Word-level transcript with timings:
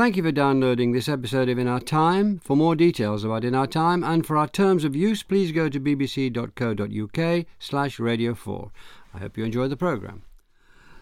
Thank 0.00 0.16
you 0.16 0.22
for 0.22 0.32
downloading 0.32 0.92
this 0.92 1.10
episode 1.10 1.50
of 1.50 1.58
In 1.58 1.68
Our 1.68 1.78
Time. 1.78 2.38
For 2.38 2.56
more 2.56 2.74
details 2.74 3.22
about 3.22 3.44
In 3.44 3.54
Our 3.54 3.66
Time 3.66 4.02
and 4.02 4.24
for 4.24 4.38
our 4.38 4.48
terms 4.48 4.82
of 4.82 4.96
use, 4.96 5.22
please 5.22 5.52
go 5.52 5.68
to 5.68 5.78
bbc.co.uk 5.78 7.46
slash 7.58 8.00
radio 8.00 8.34
4. 8.34 8.70
I 9.12 9.18
hope 9.18 9.36
you 9.36 9.44
enjoy 9.44 9.68
the 9.68 9.76
programme. 9.76 10.22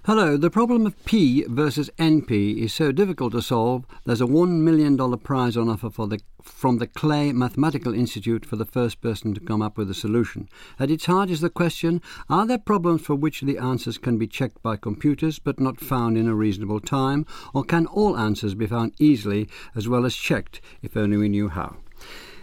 Hello, 0.09 0.39
the 0.39 0.49
problem 0.49 0.87
of 0.87 1.05
P 1.05 1.45
versus 1.49 1.91
NP 1.99 2.57
is 2.57 2.73
so 2.73 2.93
difficult 2.93 3.33
to 3.33 3.43
solve, 3.43 3.85
there's 4.07 4.23
a 4.23 4.27
$1 4.27 4.49
million 4.61 4.97
prize 5.19 5.55
on 5.55 5.69
offer 5.69 5.91
for 5.91 6.07
the, 6.07 6.19
from 6.43 6.79
the 6.79 6.87
Clay 6.87 7.31
Mathematical 7.31 7.93
Institute 7.93 8.47
for 8.47 8.57
the 8.57 8.65
first 8.65 9.03
person 9.03 9.35
to 9.35 9.41
come 9.41 9.61
up 9.61 9.77
with 9.77 9.91
a 9.91 9.95
solution. 9.95 10.49
At 10.81 10.91
its 10.91 11.05
heart 11.05 11.29
is 11.29 11.43
the 11.43 11.51
question 11.51 12.01
are 12.31 12.47
there 12.47 12.57
problems 12.57 13.03
for 13.03 13.17
which 13.17 13.43
the 13.43 13.59
answers 13.59 13.99
can 13.99 14.17
be 14.17 14.27
checked 14.27 14.63
by 14.63 14.77
computers 14.77 15.39
but 15.39 15.61
not 15.61 15.79
found 15.79 16.17
in 16.17 16.27
a 16.27 16.35
reasonable 16.35 16.81
time, 16.81 17.27
or 17.53 17.63
can 17.63 17.85
all 17.85 18.17
answers 18.17 18.55
be 18.55 18.67
found 18.67 18.95
easily 18.99 19.47
as 19.77 19.89
well 19.89 20.07
as 20.07 20.17
checked 20.17 20.63
if 20.81 20.97
only 20.97 21.19
we 21.19 21.29
knew 21.29 21.51
how? 21.51 21.77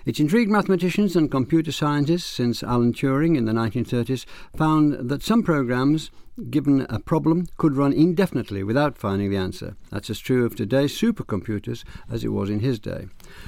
It's 0.05 0.20
intrigued 0.20 0.52
mathematicians 0.52 1.16
and 1.16 1.32
computer 1.32 1.71
scientists 1.71 2.27
since 2.29 2.62
Alan 2.62 2.93
Turing 2.93 3.35
in 3.35 3.45
the 3.45 3.54
1930s 3.54 4.27
found 4.55 5.09
that 5.09 5.23
some 5.23 5.41
programs 5.41 6.12
given 6.49 6.85
a 6.89 6.99
problem, 6.99 7.48
could 7.57 7.77
run 7.77 7.94
indefinitely 7.94 8.63
without 8.63 8.98
finding 8.98 9.30
the 9.30 9.38
answer. 9.38 9.76
That's 9.89 10.09
as 10.09 10.20
true 10.20 10.45
of 10.45 10.55
today's 10.55 10.93
supercomputers 10.93 11.84
as 12.09 12.23
it 12.23 12.30
was 12.30 12.49
in 12.49 12.59
his 12.59 12.80
day. 12.80 13.07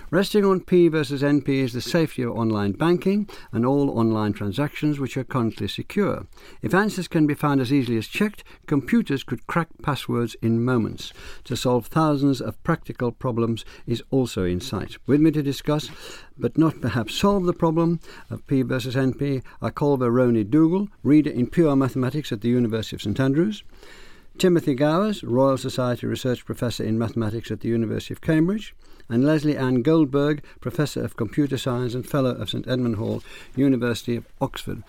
Resting 0.09 0.45
on 0.45 0.62
P 0.62 0.88
versus 0.88 1.22
NP 1.22 1.50
is 1.50 1.73
the 1.73 1.81
safety 1.81 2.22
of 2.22 2.31
online 2.31 2.72
banking 2.72 3.30
and 3.52 3.66
all 3.66 3.90
online 3.98 4.31
transactions 4.31 5.00
which 5.00 5.18
are 5.18 5.23
currently 5.23 5.68
secure. 5.68 6.28
If 6.62 6.73
answers 6.73 7.08
can 7.08 7.28
be 7.28 7.34
found 7.34 7.59
as 7.59 7.73
easily 7.73 7.98
as 7.98 8.08
checked, 8.08 8.44
computers 8.68 9.23
could 9.23 9.48
crack 9.48 9.67
passwords 9.81 10.36
in 10.42 10.64
moments. 10.64 11.12
To 11.45 11.58
solve 11.58 11.88
thousands 11.88 12.40
of 12.40 12.62
practical 12.64 13.12
problems 13.12 13.66
is 13.86 14.04
also 14.12 14.45
in 14.45 14.62
sight. 14.62 14.98
With 15.06 15.20
me 15.20 15.31
to 15.31 15.44
discuss, 15.44 15.90
but 16.38 16.58
not 16.58 16.81
perhaps 16.81 17.16
solve 17.16 17.45
the 17.45 17.53
problem 17.53 18.00
of 18.30 18.45
P 18.47 18.62
versus 18.62 18.95
NP, 18.95 19.44
I 19.62 19.69
call 19.72 19.97
Roney 19.97 20.44
Dougal, 20.44 20.88
reader 21.03 21.31
in 21.31 21.47
pure 21.47 21.75
mathematics 21.75 22.31
at 22.31 22.42
the 22.42 22.50
University 22.50 22.77
University 22.78 22.95
of 22.95 23.02
St 23.02 23.20
Andrews, 23.20 23.64
Timothy 24.38 24.75
Gowers, 24.75 25.23
Royal 25.23 25.58
Society 25.58 26.06
Research 26.06 26.45
Professor 26.45 26.84
in 26.84 27.00
Mathematics 27.00 27.50
at 27.50 27.61
the 27.61 27.69
University 27.69 28.14
of 28.14 28.22
Cambridge, 28.22 28.75
and 29.09 29.25
Leslie 29.25 29.58
Ann 29.58 29.81
Goldberg, 29.81 30.44
Professor 30.61 31.03
of 31.03 31.17
Computer 31.17 31.58
Science 31.58 31.95
and 31.95 32.08
Fellow 32.08 32.36
of 32.36 32.52
St 32.52 32.67
Edmund 32.67 32.97
Hall, 32.97 33.23
University 33.56 34.16
of 34.16 34.28
Oxford. 34.39 34.84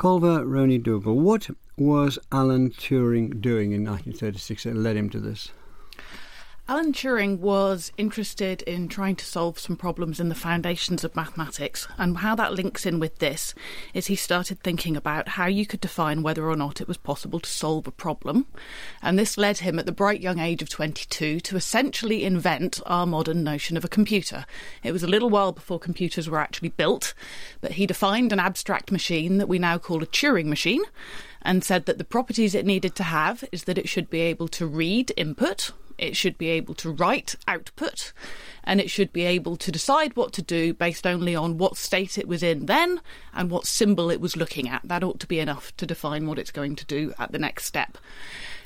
Colva 0.00 0.42
Roney 0.44 0.78
Dougal, 0.78 1.16
what 1.16 1.48
was 1.76 2.18
Alan 2.32 2.70
Turing 2.70 3.40
doing 3.40 3.70
in 3.70 3.84
1936 3.84 4.64
that 4.64 4.74
led 4.74 4.96
him 4.96 5.08
to 5.10 5.20
this? 5.20 5.52
Alan 6.68 6.92
Turing 6.92 7.40
was 7.40 7.90
interested 7.98 8.62
in 8.62 8.86
trying 8.86 9.16
to 9.16 9.24
solve 9.24 9.58
some 9.58 9.74
problems 9.74 10.20
in 10.20 10.28
the 10.28 10.34
foundations 10.34 11.02
of 11.02 11.16
mathematics, 11.16 11.88
and 11.98 12.18
how 12.18 12.36
that 12.36 12.54
links 12.54 12.86
in 12.86 13.00
with 13.00 13.18
this 13.18 13.52
is 13.94 14.06
he 14.06 14.14
started 14.14 14.60
thinking 14.60 14.96
about 14.96 15.30
how 15.30 15.46
you 15.46 15.66
could 15.66 15.80
define 15.80 16.22
whether 16.22 16.48
or 16.48 16.54
not 16.54 16.80
it 16.80 16.86
was 16.86 16.96
possible 16.96 17.40
to 17.40 17.50
solve 17.50 17.88
a 17.88 17.90
problem. 17.90 18.46
And 19.02 19.18
this 19.18 19.36
led 19.36 19.58
him 19.58 19.76
at 19.80 19.86
the 19.86 19.92
bright 19.92 20.20
young 20.20 20.38
age 20.38 20.62
of 20.62 20.68
22 20.68 21.40
to 21.40 21.56
essentially 21.56 22.22
invent 22.22 22.80
our 22.86 23.06
modern 23.06 23.42
notion 23.42 23.76
of 23.76 23.84
a 23.84 23.88
computer. 23.88 24.46
It 24.84 24.92
was 24.92 25.02
a 25.02 25.08
little 25.08 25.30
while 25.30 25.50
before 25.50 25.80
computers 25.80 26.30
were 26.30 26.38
actually 26.38 26.68
built, 26.68 27.12
but 27.60 27.72
he 27.72 27.88
defined 27.88 28.32
an 28.32 28.38
abstract 28.38 28.92
machine 28.92 29.38
that 29.38 29.48
we 29.48 29.58
now 29.58 29.78
call 29.78 30.00
a 30.00 30.06
Turing 30.06 30.46
machine 30.46 30.82
and 31.42 31.64
said 31.64 31.86
that 31.86 31.98
the 31.98 32.04
properties 32.04 32.54
it 32.54 32.64
needed 32.64 32.94
to 32.94 33.02
have 33.02 33.42
is 33.50 33.64
that 33.64 33.78
it 33.78 33.88
should 33.88 34.08
be 34.08 34.20
able 34.20 34.46
to 34.46 34.64
read 34.64 35.12
input, 35.16 35.72
it 36.02 36.16
should 36.16 36.36
be 36.36 36.48
able 36.48 36.74
to 36.74 36.90
write 36.90 37.36
output, 37.46 38.12
and 38.64 38.80
it 38.80 38.90
should 38.90 39.12
be 39.12 39.22
able 39.22 39.56
to 39.56 39.72
decide 39.72 40.16
what 40.16 40.32
to 40.32 40.42
do 40.42 40.74
based 40.74 41.06
only 41.06 41.34
on 41.34 41.58
what 41.58 41.76
state 41.76 42.18
it 42.18 42.28
was 42.28 42.42
in 42.42 42.66
then 42.66 43.00
and 43.32 43.50
what 43.50 43.66
symbol 43.66 44.10
it 44.10 44.20
was 44.20 44.36
looking 44.36 44.68
at. 44.68 44.82
That 44.84 45.04
ought 45.04 45.20
to 45.20 45.26
be 45.26 45.38
enough 45.38 45.74
to 45.76 45.86
define 45.86 46.26
what 46.26 46.38
it's 46.38 46.50
going 46.50 46.76
to 46.76 46.84
do 46.84 47.14
at 47.18 47.32
the 47.32 47.38
next 47.38 47.66
step. 47.66 47.98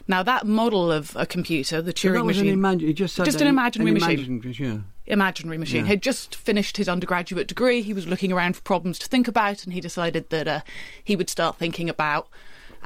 Now, 0.09 0.23
that 0.23 0.47
model 0.47 0.93
of 0.93 1.17
a 1.17 1.27
computer, 1.27 1.83
the 1.83 1.93
Turing 1.93 2.19
so 2.19 2.25
machine, 2.25 2.65
an 2.65 2.95
just, 2.95 3.17
just 3.17 3.41
an 3.41 3.49
imaginary 3.49 3.91
an 3.91 3.95
machine. 3.95 4.19
Imaginary, 4.21 4.55
yeah. 4.59 4.79
imaginary 5.07 5.59
machine. 5.59 5.85
Yeah. 5.85 5.93
He'd 5.93 6.03
just 6.03 6.37
finished 6.37 6.77
his 6.77 6.89
undergraduate 6.89 7.49
degree. 7.49 7.83
He 7.83 7.93
was 7.93 8.07
looking 8.07 8.33
around 8.33 8.55
for 8.55 8.63
problems 8.63 9.01
to 9.01 9.09
think 9.09 9.27
about, 9.27 9.65
and 9.65 9.73
he 9.73 9.81
decided 9.81 10.31
that 10.31 10.47
uh, 10.47 10.61
he 11.03 11.17
would 11.17 11.29
start 11.29 11.57
thinking 11.57 11.91
about 11.91 12.29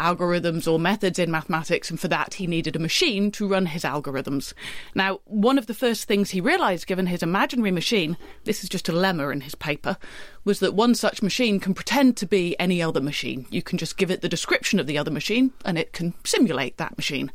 algorithms 0.01 0.71
or 0.71 0.79
methods 0.79 1.19
in 1.19 1.31
mathematics, 1.31 1.91
and 1.91 2.01
for 2.01 2.09
that 2.09 2.35
he 2.35 2.47
needed 2.47 2.75
a 2.75 2.81
machine 2.81 3.31
to 3.33 3.47
run 3.47 3.67
his 3.67 3.85
algorithms. 3.85 4.53
Now, 4.95 5.21
one 5.25 5.59
of 5.59 5.67
the 5.67 5.75
first 5.75 6.09
things 6.09 6.31
he 6.31 6.41
realised, 6.41 6.87
given 6.87 7.07
his 7.07 7.23
imaginary 7.23 7.71
machine, 7.71 8.17
this 8.45 8.65
is 8.65 8.69
just 8.69 8.89
a 8.89 8.93
lemma 8.93 9.33
in 9.33 9.43
his 9.43 9.55
paper, 9.55 9.97
was 10.45 10.61
that 10.61 10.75
one 10.75 10.95
such 10.95 11.23
machine 11.23 11.61
can 11.61 11.75
pretend 11.75 12.17
to 12.17 12.27
be 12.27 12.59
any 12.59 12.83
other 12.83 13.01
machine. 13.01 13.47
You 13.51 13.63
can 13.63 13.79
just 13.79 13.97
give 13.97 14.11
it 14.11 14.23
the 14.23 14.29
description 14.29 14.81
of 14.81 14.87
the 14.87 14.97
other 14.97 15.11
machine 15.11 15.53
and 15.65 15.77
it 15.79 15.93
can 15.93 16.15
simulate 16.25 16.77
that 16.79 16.97
machine. 16.97 17.31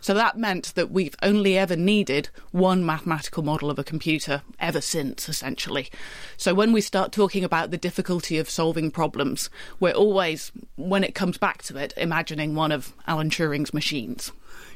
So 0.00 0.14
that 0.14 0.38
meant 0.38 0.74
that 0.74 0.90
we've 0.90 1.14
only 1.22 1.56
ever 1.56 1.76
needed 1.76 2.30
one 2.50 2.84
mathematical 2.84 3.42
model 3.42 3.70
of 3.70 3.78
a 3.78 3.84
computer 3.84 4.42
ever 4.58 4.80
since, 4.80 5.28
essentially. 5.28 5.88
So 6.36 6.54
when 6.54 6.72
we 6.72 6.80
start 6.80 7.12
talking 7.12 7.44
about 7.44 7.70
the 7.70 7.76
difficulty 7.76 8.38
of 8.38 8.50
solving 8.50 8.90
problems, 8.90 9.50
we're 9.78 9.92
always, 9.92 10.50
when 10.76 11.04
it 11.04 11.14
comes 11.14 11.38
back 11.38 11.62
to 11.64 11.76
it, 11.76 11.94
imagining 11.96 12.54
one 12.54 12.72
of 12.72 12.92
Alan 13.06 13.30
Turing's 13.30 13.72
machines. 13.72 14.32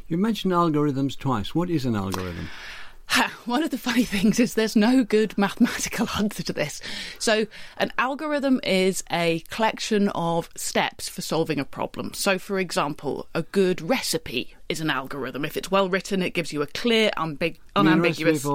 You 0.09 0.19
mentioned 0.19 0.53
algorithms 0.53 1.19
twice. 1.19 1.55
What 1.55 1.71
is 1.71 1.85
an 1.85 1.97
algorithm? 1.97 2.49
One 3.45 3.65
of 3.65 3.71
the 3.71 3.79
funny 3.79 4.05
things 4.17 4.39
is 4.39 4.55
there's 4.55 4.77
no 4.77 5.05
good 5.05 5.37
mathematical 5.37 6.09
answer 6.19 6.43
to 6.45 6.53
this. 6.53 6.81
So, 7.19 7.47
an 7.77 7.93
algorithm 7.99 8.61
is 8.63 9.03
a 9.11 9.41
collection 9.51 10.09
of 10.11 10.49
steps 10.57 11.09
for 11.09 11.23
solving 11.23 11.59
a 11.59 11.65
problem. 11.65 12.15
So, 12.15 12.39
for 12.39 12.59
example, 12.59 13.29
a 13.35 13.43
good 13.43 13.81
recipe 13.81 14.55
is 14.69 14.81
an 14.81 14.91
algorithm. 14.91 15.45
If 15.45 15.57
it's 15.57 15.71
well 15.71 15.89
written, 15.89 16.23
it 16.23 16.35
gives 16.35 16.53
you 16.53 16.63
a 16.63 16.67
clear, 16.67 17.11
ambig- 17.17 17.59
unambiguous 17.75 18.47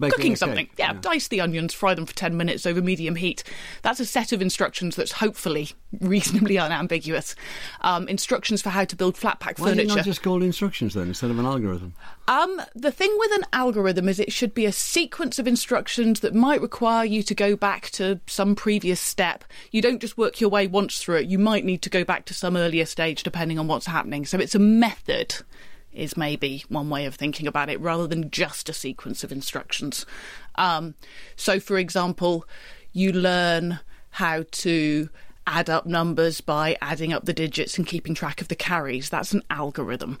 cooking 0.00 0.36
something. 0.36 0.68
Yeah, 0.78 0.92
yeah, 0.92 1.00
dice 1.00 1.28
the 1.28 1.40
onions, 1.40 1.74
fry 1.74 1.94
them 1.94 2.06
for 2.06 2.14
10 2.14 2.36
minutes 2.36 2.66
over 2.66 2.80
medium 2.80 3.16
heat. 3.16 3.42
That's 3.82 4.00
a 4.00 4.06
set 4.06 4.32
of 4.32 4.42
instructions 4.42 4.96
that's 4.96 5.12
hopefully 5.12 5.70
reasonably 6.00 6.58
unambiguous. 6.58 7.34
Um, 7.80 8.08
instructions 8.08 8.62
for 8.62 8.70
how 8.70 8.84
to 8.84 8.96
build 8.96 9.16
flat 9.16 9.40
pack 9.40 9.58
Why 9.58 9.70
furniture. 9.70 9.88
Why 9.88 9.94
not 9.96 10.04
just 10.04 10.22
called 10.22 10.42
instructions 10.42 10.94
then 10.94 11.08
instead 11.08 11.30
of 11.30 11.38
an 11.38 11.46
algorithm? 11.46 11.94
Um, 12.28 12.60
the 12.74 12.90
thing 12.90 13.14
with 13.18 13.32
an 13.32 13.44
algorithm 13.52 14.08
is 14.08 14.18
it 14.18 14.32
should 14.32 14.52
be 14.52 14.66
a 14.66 14.72
sequence 14.72 15.38
of 15.38 15.46
instructions 15.46 16.20
that 16.20 16.34
might 16.34 16.60
require 16.60 17.04
you 17.04 17.22
to 17.22 17.34
go 17.34 17.54
back 17.54 17.90
to 17.90 18.20
some 18.26 18.54
previous 18.56 19.00
step. 19.00 19.44
You 19.70 19.80
don't 19.80 20.00
just 20.00 20.18
work 20.18 20.40
your 20.40 20.50
way 20.50 20.66
once 20.66 21.00
through 21.00 21.16
it. 21.16 21.26
You 21.26 21.38
might 21.38 21.64
need 21.64 21.82
to 21.82 21.90
go 21.90 22.04
back 22.04 22.24
to 22.26 22.34
some 22.34 22.56
earlier 22.56 22.84
stage 22.84 23.22
depending 23.22 23.58
on 23.58 23.68
what's 23.68 23.86
happening. 23.86 24.26
So 24.26 24.38
it's 24.38 24.54
a 24.54 24.60
method 24.60 25.36
is 25.96 26.16
maybe 26.16 26.64
one 26.68 26.88
way 26.90 27.06
of 27.06 27.14
thinking 27.14 27.46
about 27.46 27.68
it 27.68 27.80
rather 27.80 28.06
than 28.06 28.30
just 28.30 28.68
a 28.68 28.72
sequence 28.72 29.24
of 29.24 29.32
instructions. 29.32 30.06
Um, 30.56 30.94
so, 31.36 31.58
for 31.60 31.78
example, 31.78 32.46
you 32.92 33.12
learn 33.12 33.80
how 34.10 34.44
to 34.50 35.08
add 35.46 35.70
up 35.70 35.86
numbers 35.86 36.40
by 36.40 36.76
adding 36.80 37.12
up 37.12 37.24
the 37.24 37.32
digits 37.32 37.78
and 37.78 37.86
keeping 37.86 38.14
track 38.14 38.40
of 38.40 38.48
the 38.48 38.56
carries. 38.56 39.10
That's 39.10 39.32
an 39.32 39.42
algorithm. 39.50 40.18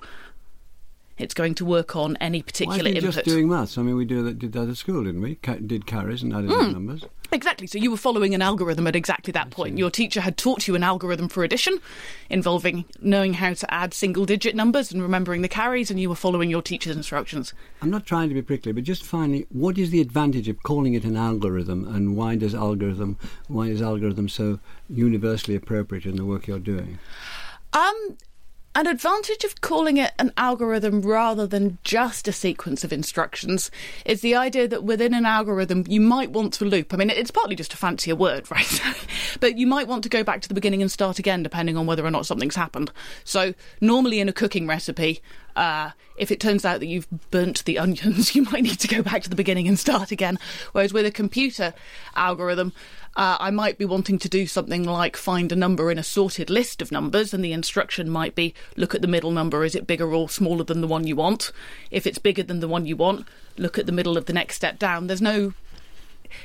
It's 1.18 1.34
going 1.34 1.54
to 1.56 1.64
work 1.64 1.96
on 1.96 2.16
any 2.16 2.42
particular 2.42 2.82
Why 2.82 2.90
input. 2.90 3.14
just 3.14 3.24
doing 3.24 3.48
maths? 3.48 3.78
I 3.78 3.82
mean, 3.82 3.96
we 3.96 4.04
do 4.04 4.22
that, 4.24 4.38
did 4.38 4.52
that 4.52 4.68
at 4.68 4.76
school, 4.76 5.04
didn't 5.04 5.22
we? 5.22 5.36
Ca- 5.36 5.56
did 5.66 5.86
carries 5.86 6.22
and 6.22 6.34
added 6.34 6.50
mm. 6.50 6.72
numbers. 6.72 7.04
Exactly. 7.32 7.66
So 7.66 7.78
you 7.78 7.90
were 7.90 7.96
following 7.96 8.34
an 8.34 8.42
algorithm 8.42 8.86
at 8.86 8.94
exactly 8.94 9.32
that 9.32 9.50
point. 9.50 9.78
Your 9.78 9.90
teacher 9.90 10.20
had 10.20 10.36
taught 10.36 10.68
you 10.68 10.74
an 10.74 10.82
algorithm 10.82 11.28
for 11.28 11.42
addition, 11.42 11.78
involving 12.30 12.84
knowing 13.00 13.34
how 13.34 13.54
to 13.54 13.74
add 13.74 13.94
single 13.94 14.24
digit 14.24 14.54
numbers 14.54 14.92
and 14.92 15.02
remembering 15.02 15.42
the 15.42 15.48
carries, 15.48 15.90
and 15.90 15.98
you 15.98 16.08
were 16.08 16.14
following 16.14 16.50
your 16.50 16.62
teacher's 16.62 16.96
instructions. 16.96 17.52
I'm 17.82 17.90
not 17.90 18.06
trying 18.06 18.28
to 18.28 18.34
be 18.34 18.42
prickly, 18.42 18.72
but 18.72 18.84
just 18.84 19.04
finally, 19.04 19.46
what 19.50 19.78
is 19.78 19.90
the 19.90 20.00
advantage 20.00 20.48
of 20.48 20.62
calling 20.62 20.94
it 20.94 21.04
an 21.04 21.16
algorithm, 21.16 21.86
and 21.92 22.16
why 22.16 22.36
does 22.36 22.54
algorithm 22.54 23.18
why 23.48 23.66
is 23.66 23.82
algorithm 23.82 24.28
so 24.28 24.60
universally 24.88 25.56
appropriate 25.56 26.06
in 26.06 26.16
the 26.16 26.24
work 26.24 26.46
you're 26.46 26.58
doing? 26.58 26.98
Um, 27.72 28.16
an 28.76 28.86
advantage 28.86 29.42
of 29.42 29.62
calling 29.62 29.96
it 29.96 30.12
an 30.18 30.30
algorithm 30.36 31.00
rather 31.00 31.46
than 31.46 31.78
just 31.82 32.28
a 32.28 32.32
sequence 32.32 32.84
of 32.84 32.92
instructions 32.92 33.70
is 34.04 34.20
the 34.20 34.34
idea 34.34 34.68
that 34.68 34.84
within 34.84 35.14
an 35.14 35.24
algorithm 35.24 35.82
you 35.88 35.98
might 35.98 36.30
want 36.30 36.52
to 36.52 36.66
loop. 36.66 36.92
I 36.92 36.98
mean, 36.98 37.08
it's 37.08 37.30
partly 37.30 37.56
just 37.56 37.72
a 37.72 37.76
fancier 37.78 38.14
word, 38.14 38.50
right? 38.50 38.82
but 39.40 39.56
you 39.56 39.66
might 39.66 39.88
want 39.88 40.02
to 40.02 40.10
go 40.10 40.22
back 40.22 40.42
to 40.42 40.48
the 40.48 40.54
beginning 40.54 40.82
and 40.82 40.90
start 40.90 41.18
again 41.18 41.42
depending 41.42 41.78
on 41.78 41.86
whether 41.86 42.04
or 42.04 42.10
not 42.10 42.26
something's 42.26 42.54
happened. 42.54 42.92
So, 43.24 43.54
normally 43.80 44.20
in 44.20 44.28
a 44.28 44.32
cooking 44.34 44.66
recipe, 44.66 45.22
Uh, 45.56 45.90
if 46.16 46.30
it 46.30 46.38
turns 46.38 46.64
out 46.64 46.80
that 46.80 46.86
you've 46.86 47.08
burnt 47.30 47.64
the 47.64 47.78
onions, 47.78 48.34
you 48.34 48.42
might 48.42 48.62
need 48.62 48.78
to 48.80 48.88
go 48.88 49.02
back 49.02 49.22
to 49.22 49.30
the 49.30 49.36
beginning 49.36 49.66
and 49.66 49.78
start 49.78 50.12
again. 50.12 50.38
Whereas 50.72 50.92
with 50.92 51.06
a 51.06 51.10
computer 51.10 51.74
algorithm, 52.14 52.72
uh, 53.16 53.38
I 53.40 53.50
might 53.50 53.78
be 53.78 53.86
wanting 53.86 54.18
to 54.18 54.28
do 54.28 54.46
something 54.46 54.84
like 54.84 55.16
find 55.16 55.50
a 55.50 55.56
number 55.56 55.90
in 55.90 55.98
a 55.98 56.04
sorted 56.04 56.50
list 56.50 56.82
of 56.82 56.92
numbers, 56.92 57.32
and 57.32 57.42
the 57.42 57.52
instruction 57.52 58.10
might 58.10 58.34
be 58.34 58.54
look 58.76 58.94
at 58.94 59.00
the 59.00 59.08
middle 59.08 59.30
number. 59.30 59.64
Is 59.64 59.74
it 59.74 59.86
bigger 59.86 60.12
or 60.12 60.28
smaller 60.28 60.64
than 60.64 60.82
the 60.82 60.86
one 60.86 61.06
you 61.06 61.16
want? 61.16 61.50
If 61.90 62.06
it's 62.06 62.18
bigger 62.18 62.42
than 62.42 62.60
the 62.60 62.68
one 62.68 62.84
you 62.84 62.96
want, 62.96 63.26
look 63.56 63.78
at 63.78 63.86
the 63.86 63.92
middle 63.92 64.18
of 64.18 64.26
the 64.26 64.34
next 64.34 64.56
step 64.56 64.78
down. 64.78 65.06
There's 65.06 65.22
no 65.22 65.54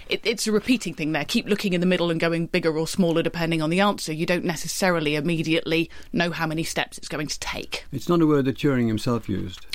it, 0.10 0.22
it's 0.24 0.48
a 0.48 0.52
repeating 0.52 0.94
thing 0.94 1.12
there. 1.12 1.26
Keep 1.26 1.48
looking 1.48 1.74
in 1.74 1.82
the 1.82 1.88
middle 1.88 2.12
and 2.12 2.20
going 2.20 2.48
bigger 2.48 2.78
or 2.78 2.88
smaller 2.88 3.22
depending 3.24 3.62
on 3.62 3.70
the 3.70 3.80
answer. 3.80 4.14
You 4.14 4.26
don't 4.26 4.46
necessarily 4.46 5.16
immediately 5.16 5.90
know 6.14 6.32
how 6.32 6.48
many 6.48 6.64
steps 6.64 6.98
it's 6.98 7.08
going 7.08 7.28
to 7.28 7.40
take. 7.40 7.86
It's 7.92 8.10
not 8.10 8.22
a 8.22 8.28
word 8.28 8.46
that 8.46 8.58
Turing 8.58 8.88
himself 8.88 9.28
used. 9.30 9.66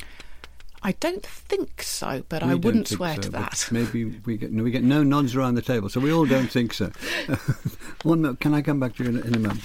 I 0.82 0.92
don't 0.92 1.26
think 1.26 1.82
so, 1.82 2.22
but 2.28 2.44
we 2.44 2.50
I 2.50 2.54
wouldn't 2.54 2.86
swear 2.86 3.16
so, 3.16 3.22
to 3.22 3.30
that. 3.30 3.68
Maybe 3.72 4.04
we 4.04 4.36
get 4.36 4.52
we 4.52 4.70
get 4.70 4.84
no 4.84 5.02
nods 5.02 5.34
around 5.34 5.56
the 5.56 5.62
table, 5.62 5.88
so 5.88 5.98
we 5.98 6.12
all 6.12 6.26
don't 6.26 6.50
think 6.50 6.72
so. 6.72 6.92
One 8.04 8.22
minute, 8.22 8.38
can 8.38 8.54
I 8.54 8.62
come 8.62 8.78
back 8.78 8.94
to 8.96 9.04
you 9.04 9.10
in, 9.10 9.26
in 9.26 9.34
a 9.34 9.38
moment? 9.38 9.64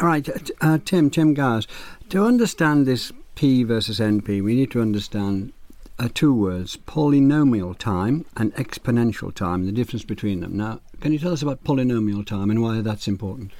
All 0.00 0.06
right, 0.06 0.28
uh, 0.60 0.78
Tim, 0.84 1.10
Tim 1.10 1.34
Gowers, 1.34 1.68
to 2.08 2.24
understand 2.24 2.86
this 2.86 3.12
P 3.36 3.62
versus 3.62 4.00
NP, 4.00 4.42
we 4.42 4.54
need 4.54 4.72
to 4.72 4.80
understand 4.80 5.52
uh, 5.98 6.08
two 6.12 6.34
words 6.34 6.76
polynomial 6.76 7.76
time 7.76 8.24
and 8.36 8.54
exponential 8.54 9.34
time, 9.34 9.66
the 9.66 9.72
difference 9.72 10.04
between 10.04 10.40
them. 10.40 10.56
Now, 10.56 10.80
can 11.00 11.12
you 11.12 11.18
tell 11.18 11.32
us 11.32 11.42
about 11.42 11.64
polynomial 11.64 12.26
time 12.26 12.50
and 12.50 12.62
why 12.62 12.80
that's 12.80 13.08
important? 13.08 13.52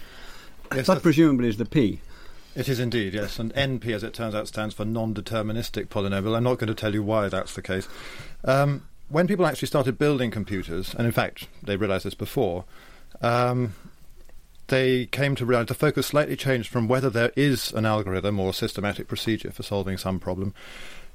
Yes, 0.74 0.86
that 0.86 1.02
presumably 1.02 1.48
is 1.48 1.56
the 1.56 1.64
P. 1.64 2.00
It 2.54 2.68
is 2.68 2.78
indeed, 2.78 3.14
yes. 3.14 3.38
And 3.38 3.52
NP, 3.54 3.94
as 3.94 4.02
it 4.02 4.12
turns 4.12 4.34
out, 4.34 4.46
stands 4.46 4.74
for 4.74 4.84
non 4.84 5.14
deterministic 5.14 5.86
polynomial. 5.86 6.36
I'm 6.36 6.44
not 6.44 6.58
going 6.58 6.68
to 6.68 6.74
tell 6.74 6.92
you 6.92 7.02
why 7.02 7.28
that's 7.28 7.54
the 7.54 7.62
case. 7.62 7.88
Um, 8.44 8.86
when 9.08 9.26
people 9.26 9.46
actually 9.46 9.68
started 9.68 9.98
building 9.98 10.30
computers, 10.30 10.94
and 10.94 11.06
in 11.06 11.12
fact, 11.12 11.48
they 11.62 11.76
realized 11.76 12.04
this 12.04 12.14
before, 12.14 12.64
um, 13.20 13.74
they 14.68 15.06
came 15.06 15.34
to 15.36 15.44
realize 15.44 15.66
the 15.66 15.74
focus 15.74 16.06
slightly 16.06 16.36
changed 16.36 16.70
from 16.70 16.88
whether 16.88 17.10
there 17.10 17.32
is 17.36 17.72
an 17.72 17.84
algorithm 17.84 18.40
or 18.40 18.50
a 18.50 18.54
systematic 18.54 19.08
procedure 19.08 19.50
for 19.50 19.62
solving 19.62 19.98
some 19.98 20.18
problem 20.18 20.54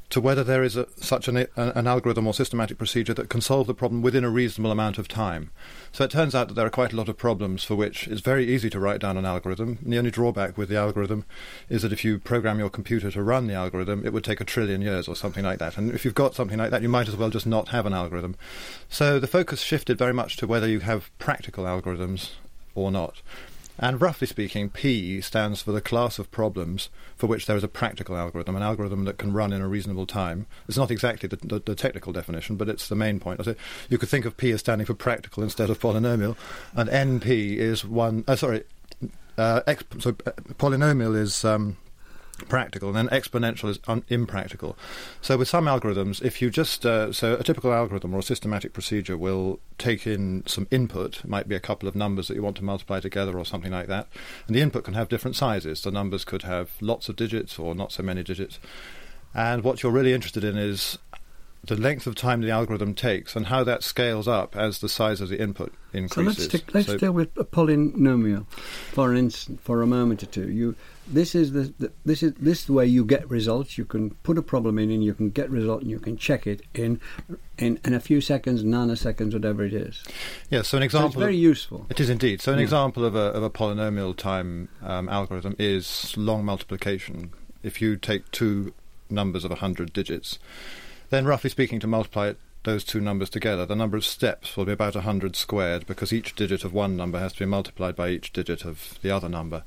to 0.09 0.21
whether 0.21 0.43
there 0.43 0.63
is 0.63 0.77
a, 0.77 0.87
such 0.95 1.27
an, 1.27 1.47
an, 1.55 1.87
algorithm 1.87 2.27
or 2.27 2.33
systematic 2.33 2.77
procedure 2.77 3.13
that 3.13 3.29
can 3.29 3.41
solve 3.41 3.67
the 3.67 3.73
problem 3.73 4.01
within 4.01 4.23
a 4.23 4.29
reasonable 4.29 4.71
amount 4.71 4.97
of 4.97 5.07
time. 5.07 5.51
So 5.91 6.05
it 6.05 6.11
turns 6.11 6.33
out 6.33 6.47
that 6.47 6.53
there 6.53 6.65
are 6.65 6.71
quite 6.71 6.93
a 6.93 6.95
lot 6.95 7.09
of 7.09 7.17
problems 7.17 7.63
for 7.65 7.75
which 7.75 8.07
it's 8.07 8.21
very 8.21 8.47
easy 8.47 8.69
to 8.69 8.79
write 8.79 9.01
down 9.01 9.17
an 9.17 9.25
algorithm. 9.25 9.79
And 9.83 9.91
the 9.91 9.97
only 9.97 10.11
drawback 10.11 10.57
with 10.57 10.69
the 10.69 10.77
algorithm 10.77 11.25
is 11.69 11.81
that 11.81 11.91
if 11.91 12.05
you 12.05 12.19
program 12.19 12.57
your 12.57 12.69
computer 12.69 13.11
to 13.11 13.21
run 13.21 13.47
the 13.47 13.53
algorithm, 13.53 14.05
it 14.05 14.13
would 14.13 14.23
take 14.23 14.39
a 14.39 14.45
trillion 14.45 14.81
years 14.81 15.09
or 15.09 15.15
something 15.15 15.43
like 15.43 15.59
that. 15.59 15.77
And 15.77 15.91
if 15.91 16.05
you've 16.05 16.15
got 16.15 16.35
something 16.35 16.57
like 16.57 16.71
that, 16.71 16.81
you 16.81 16.89
might 16.89 17.09
as 17.09 17.17
well 17.17 17.29
just 17.29 17.45
not 17.45 17.69
have 17.69 17.85
an 17.85 17.93
algorithm. 17.93 18.35
So 18.89 19.19
the 19.19 19.27
focus 19.27 19.61
shifted 19.61 19.97
very 19.97 20.13
much 20.13 20.37
to 20.37 20.47
whether 20.47 20.67
you 20.67 20.79
have 20.79 21.11
practical 21.19 21.65
algorithms 21.65 22.31
or 22.75 22.91
not. 22.91 23.21
And 23.79 24.01
roughly 24.01 24.27
speaking, 24.27 24.69
P 24.69 25.21
stands 25.21 25.61
for 25.61 25.71
the 25.71 25.81
class 25.81 26.17
of 26.17 26.31
problems 26.31 26.89
for 27.15 27.27
which 27.27 27.45
there 27.45 27.55
is 27.55 27.63
a 27.63 27.67
practical 27.67 28.17
algorithm, 28.17 28.55
an 28.55 28.63
algorithm 28.63 29.05
that 29.05 29.17
can 29.17 29.33
run 29.33 29.53
in 29.53 29.61
a 29.61 29.67
reasonable 29.67 30.07
time. 30.07 30.47
It's 30.67 30.77
not 30.77 30.91
exactly 30.91 31.29
the, 31.29 31.37
the, 31.37 31.59
the 31.59 31.75
technical 31.75 32.11
definition, 32.13 32.55
but 32.55 32.69
it's 32.69 32.87
the 32.87 32.95
main 32.95 33.19
point. 33.19 33.45
You 33.89 33.97
could 33.97 34.09
think 34.09 34.25
of 34.25 34.37
P 34.37 34.51
as 34.51 34.61
standing 34.61 34.85
for 34.85 34.93
practical 34.93 35.43
instead 35.43 35.69
of 35.69 35.79
polynomial, 35.79 36.35
and 36.75 36.89
NP 36.89 37.57
is 37.57 37.85
one. 37.85 38.23
Uh, 38.27 38.35
sorry, 38.35 38.63
uh, 39.37 39.61
exp- 39.67 40.01
so 40.01 40.11
uh, 40.25 40.31
polynomial 40.55 41.15
is. 41.15 41.45
Um, 41.45 41.77
practical, 42.47 42.89
and 42.89 42.97
then 42.97 43.19
exponential 43.19 43.69
is 43.69 43.79
un- 43.87 44.03
impractical. 44.09 44.77
So 45.21 45.37
with 45.37 45.47
some 45.47 45.65
algorithms, 45.65 46.21
if 46.21 46.41
you 46.41 46.49
just 46.49 46.85
uh, 46.85 47.11
so 47.11 47.35
a 47.35 47.43
typical 47.43 47.73
algorithm 47.73 48.13
or 48.13 48.19
a 48.19 48.23
systematic 48.23 48.73
procedure 48.73 49.17
will 49.17 49.59
take 49.77 50.05
in 50.05 50.43
some 50.45 50.67
input, 50.71 51.19
it 51.19 51.29
might 51.29 51.47
be 51.47 51.55
a 51.55 51.59
couple 51.59 51.89
of 51.89 51.95
numbers 51.95 52.27
that 52.27 52.35
you 52.35 52.43
want 52.43 52.57
to 52.57 52.63
multiply 52.63 52.99
together 52.99 53.37
or 53.37 53.45
something 53.45 53.71
like 53.71 53.87
that, 53.87 54.07
and 54.47 54.55
the 54.55 54.61
input 54.61 54.83
can 54.83 54.93
have 54.93 55.09
different 55.09 55.35
sizes. 55.35 55.81
The 55.81 55.91
numbers 55.91 56.25
could 56.25 56.43
have 56.43 56.71
lots 56.81 57.09
of 57.09 57.15
digits 57.15 57.57
or 57.59 57.75
not 57.75 57.91
so 57.91 58.03
many 58.03 58.23
digits. 58.23 58.59
And 59.33 59.63
what 59.63 59.83
you're 59.83 59.91
really 59.91 60.13
interested 60.13 60.43
in 60.43 60.57
is 60.57 60.97
the 61.63 61.75
length 61.75 62.07
of 62.07 62.15
time 62.15 62.41
the 62.41 62.49
algorithm 62.49 62.93
takes 62.93 63.35
and 63.35 63.47
how 63.47 63.63
that 63.63 63.83
scales 63.83 64.27
up 64.27 64.55
as 64.55 64.79
the 64.79 64.87
size 64.89 65.21
of 65.21 65.29
the 65.29 65.39
input 65.39 65.73
increases. 65.93 66.45
So 66.45 66.57
let's, 66.57 66.73
let's 66.73 66.87
so 66.87 66.97
deal 66.97 67.11
with 67.11 67.37
a 67.37 67.43
polynomial 67.43 68.47
for 68.93 69.11
an 69.11 69.17
instant, 69.17 69.61
for 69.61 69.81
a 69.81 69.87
moment 69.87 70.23
or 70.23 70.27
two. 70.27 70.49
You 70.49 70.75
this 71.07 71.35
is 71.35 71.51
the, 71.51 71.73
the, 71.79 71.91
this 72.05 72.23
is 72.23 72.33
this 72.33 72.59
is 72.59 72.65
the 72.65 72.73
way 72.73 72.85
you 72.85 73.05
get 73.05 73.29
results. 73.29 73.77
You 73.77 73.85
can 73.85 74.11
put 74.23 74.37
a 74.37 74.41
problem 74.41 74.77
in 74.77 74.91
and 74.91 75.03
you 75.03 75.13
can 75.13 75.29
get 75.29 75.49
result 75.49 75.81
and 75.81 75.91
you 75.91 75.99
can 75.99 76.17
check 76.17 76.47
it 76.47 76.61
in 76.73 76.99
in, 77.57 77.79
in 77.83 77.93
a 77.93 77.99
few 77.99 78.21
seconds, 78.21 78.63
nanoseconds, 78.63 79.33
whatever 79.33 79.63
it 79.63 79.73
is. 79.73 80.03
Yeah, 80.49 80.61
so 80.61 80.77
an 80.77 80.83
example. 80.83 81.11
So 81.11 81.19
it's 81.19 81.19
very 81.19 81.35
of, 81.35 81.41
useful. 81.41 81.85
It 81.89 81.99
is 81.99 82.09
indeed. 82.09 82.41
So 82.41 82.51
an 82.51 82.59
yeah. 82.59 82.63
example 82.63 83.05
of 83.05 83.15
a 83.15 83.31
of 83.31 83.43
a 83.43 83.49
polynomial 83.49 84.15
time 84.15 84.69
um, 84.81 85.09
algorithm 85.09 85.55
is 85.57 86.15
long 86.17 86.45
multiplication. 86.45 87.31
If 87.63 87.81
you 87.81 87.97
take 87.97 88.29
two 88.31 88.73
numbers 89.09 89.43
of 89.43 89.51
hundred 89.51 89.93
digits, 89.93 90.39
then 91.09 91.25
roughly 91.25 91.49
speaking, 91.49 91.79
to 91.79 91.87
multiply 91.87 92.27
it 92.27 92.39
those 92.67 92.83
two 92.83 92.99
numbers 92.99 93.29
together, 93.29 93.65
the 93.65 93.77
number 93.77 93.95
of 93.95 94.03
steps 94.03 94.57
will 94.57 94.65
be 94.65 94.73
about 94.73 94.93
100 94.93 95.37
squared 95.37 95.87
because 95.87 96.11
each 96.11 96.35
digit 96.35 96.65
of 96.65 96.73
one 96.73 96.97
number 96.97 97.17
has 97.17 97.31
to 97.31 97.39
be 97.39 97.45
multiplied 97.45 97.95
by 97.95 98.09
each 98.09 98.33
digit 98.33 98.65
of 98.65 98.99
the 99.01 99.09
other 99.09 99.29
number. 99.29 99.63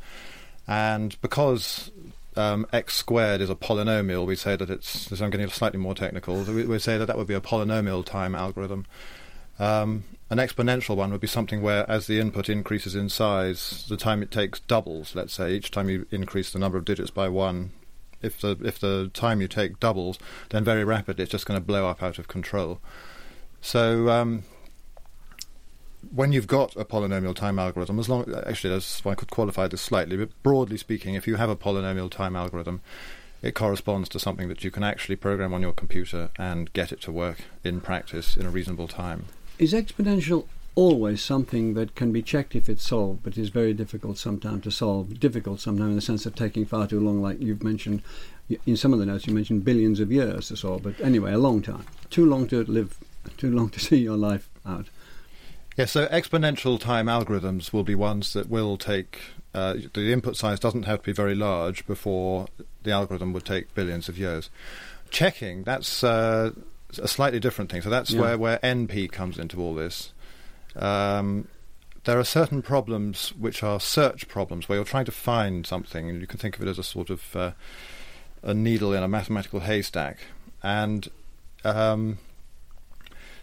And 0.70 1.20
because 1.20 1.90
um, 2.36 2.64
x 2.72 2.94
squared 2.94 3.40
is 3.40 3.50
a 3.50 3.56
polynomial, 3.56 4.24
we 4.24 4.36
say 4.36 4.54
that 4.54 4.70
it's, 4.70 5.10
I'm 5.20 5.30
getting 5.30 5.48
slightly 5.48 5.80
more 5.80 5.96
technical, 5.96 6.44
we, 6.44 6.64
we 6.64 6.78
say 6.78 6.96
that 6.96 7.06
that 7.06 7.18
would 7.18 7.26
be 7.26 7.34
a 7.34 7.40
polynomial 7.40 8.04
time 8.04 8.36
algorithm. 8.36 8.86
Um, 9.58 10.04
an 10.30 10.38
exponential 10.38 10.94
one 10.94 11.10
would 11.10 11.20
be 11.20 11.26
something 11.26 11.60
where, 11.60 11.90
as 11.90 12.06
the 12.06 12.20
input 12.20 12.48
increases 12.48 12.94
in 12.94 13.08
size, 13.08 13.84
the 13.88 13.96
time 13.96 14.22
it 14.22 14.30
takes 14.30 14.60
doubles. 14.60 15.16
Let's 15.16 15.34
say 15.34 15.52
each 15.52 15.72
time 15.72 15.88
you 15.88 16.06
increase 16.12 16.52
the 16.52 16.60
number 16.60 16.78
of 16.78 16.84
digits 16.84 17.10
by 17.10 17.28
one, 17.28 17.72
if 18.22 18.40
the 18.40 18.56
if 18.62 18.78
the 18.78 19.10
time 19.12 19.40
you 19.40 19.48
take 19.48 19.80
doubles, 19.80 20.20
then 20.50 20.62
very 20.62 20.84
rapidly 20.84 21.24
it's 21.24 21.32
just 21.32 21.46
going 21.46 21.60
to 21.60 21.66
blow 21.66 21.88
up 21.88 22.00
out 22.00 22.20
of 22.20 22.28
control. 22.28 22.80
So 23.60 24.08
um, 24.08 24.44
when 26.14 26.32
you've 26.32 26.46
got 26.46 26.76
a 26.76 26.84
polynomial 26.84 27.34
time 27.34 27.58
algorithm, 27.58 27.98
as 27.98 28.08
long 28.08 28.32
actually, 28.46 28.74
as 28.74 29.02
I 29.04 29.14
could 29.14 29.30
qualify 29.30 29.68
this 29.68 29.82
slightly, 29.82 30.16
but 30.16 30.30
broadly 30.42 30.76
speaking, 30.76 31.14
if 31.14 31.26
you 31.26 31.36
have 31.36 31.50
a 31.50 31.56
polynomial 31.56 32.10
time 32.10 32.36
algorithm, 32.36 32.80
it 33.42 33.54
corresponds 33.54 34.08
to 34.10 34.18
something 34.18 34.48
that 34.48 34.64
you 34.64 34.70
can 34.70 34.82
actually 34.82 35.16
program 35.16 35.54
on 35.54 35.62
your 35.62 35.72
computer 35.72 36.30
and 36.36 36.72
get 36.72 36.92
it 36.92 37.00
to 37.02 37.12
work 37.12 37.42
in 37.64 37.80
practice 37.80 38.36
in 38.36 38.46
a 38.46 38.50
reasonable 38.50 38.88
time. 38.88 39.26
Is 39.58 39.72
exponential 39.72 40.46
always 40.74 41.22
something 41.22 41.74
that 41.74 41.94
can 41.94 42.12
be 42.12 42.22
checked 42.22 42.54
if 42.54 42.68
it's 42.68 42.86
solved, 42.86 43.22
but 43.22 43.36
is 43.36 43.48
very 43.48 43.72
difficult 43.72 44.18
sometimes 44.18 44.62
to 44.64 44.70
solve? 44.70 45.18
Difficult 45.18 45.60
sometimes 45.60 45.90
in 45.90 45.96
the 45.96 46.02
sense 46.02 46.26
of 46.26 46.34
taking 46.34 46.64
far 46.64 46.86
too 46.86 47.00
long, 47.00 47.20
like 47.20 47.40
you've 47.40 47.62
mentioned 47.62 48.02
in 48.66 48.76
some 48.76 48.92
of 48.92 48.98
the 48.98 49.06
notes. 49.06 49.26
You 49.26 49.34
mentioned 49.34 49.64
billions 49.64 50.00
of 50.00 50.12
years 50.12 50.48
to 50.48 50.56
solve, 50.56 50.82
but 50.82 51.00
anyway, 51.00 51.32
a 51.32 51.38
long 51.38 51.62
time. 51.62 51.84
Too 52.08 52.26
long 52.26 52.46
to 52.48 52.64
live, 52.64 52.96
too 53.36 53.50
long 53.50 53.68
to 53.70 53.80
see 53.88 53.98
your 53.98 54.16
life 54.16 54.48
out. 54.66 54.86
Yes, 55.80 55.92
so 55.92 56.06
exponential 56.08 56.78
time 56.78 57.06
algorithms 57.06 57.72
will 57.72 57.84
be 57.84 57.94
ones 57.94 58.34
that 58.34 58.50
will 58.50 58.76
take 58.76 59.22
uh, 59.54 59.76
the 59.94 60.12
input 60.12 60.36
size 60.36 60.60
doesn't 60.60 60.82
have 60.82 60.98
to 60.98 61.04
be 61.06 61.12
very 61.12 61.34
large 61.34 61.86
before 61.86 62.48
the 62.82 62.90
algorithm 62.90 63.32
would 63.32 63.46
take 63.46 63.74
billions 63.74 64.06
of 64.06 64.18
years. 64.18 64.50
Checking 65.08 65.62
that's 65.62 66.04
uh, 66.04 66.50
a 66.98 67.08
slightly 67.08 67.40
different 67.40 67.72
thing. 67.72 67.80
So 67.80 67.88
that's 67.88 68.10
yeah. 68.10 68.20
where 68.20 68.36
where 68.36 68.58
NP 68.58 69.10
comes 69.10 69.38
into 69.38 69.58
all 69.58 69.74
this. 69.74 70.12
Um, 70.76 71.48
there 72.04 72.18
are 72.18 72.24
certain 72.24 72.60
problems 72.60 73.30
which 73.30 73.62
are 73.62 73.80
search 73.80 74.28
problems 74.28 74.68
where 74.68 74.76
you're 74.76 74.84
trying 74.84 75.06
to 75.06 75.12
find 75.12 75.66
something, 75.66 76.10
and 76.10 76.20
you 76.20 76.26
can 76.26 76.38
think 76.38 76.56
of 76.56 76.62
it 76.62 76.68
as 76.68 76.78
a 76.78 76.84
sort 76.84 77.08
of 77.08 77.34
uh, 77.34 77.52
a 78.42 78.52
needle 78.52 78.92
in 78.92 79.02
a 79.02 79.08
mathematical 79.08 79.60
haystack. 79.60 80.18
And 80.62 81.08
um, 81.64 82.18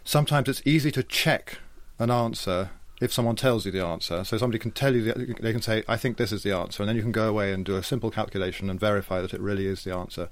sometimes 0.04 0.48
it's 0.48 0.62
easy 0.66 0.92
to 0.92 1.02
check 1.02 1.58
an 2.00 2.12
answer 2.12 2.70
if 3.00 3.14
someone 3.14 3.36
tells 3.36 3.66
you 3.66 3.72
the 3.72 3.84
answer. 3.84 4.24
So 4.24 4.38
somebody 4.38 4.60
can 4.60 4.72
tell 4.72 4.96
you, 4.96 5.04
the, 5.04 5.36
they 5.40 5.52
can 5.52 5.62
say, 5.62 5.84
I 5.88 5.98
think 5.98 6.18
this 6.18 6.32
is 6.32 6.44
the 6.44 6.52
answer, 6.52 6.82
and 6.82 6.90
then 6.90 6.96
you 6.96 7.02
can 7.02 7.12
go 7.12 7.30
away 7.30 7.54
and 7.54 7.64
do 7.64 7.76
a 7.76 7.84
simple 7.84 8.10
calculation 8.10 8.70
and 8.70 8.80
verify 8.80 9.22
that 9.22 9.34
it 9.34 9.42
really 9.42 9.68
is 9.68 9.84
the 9.84 9.94
answer. 9.94 10.30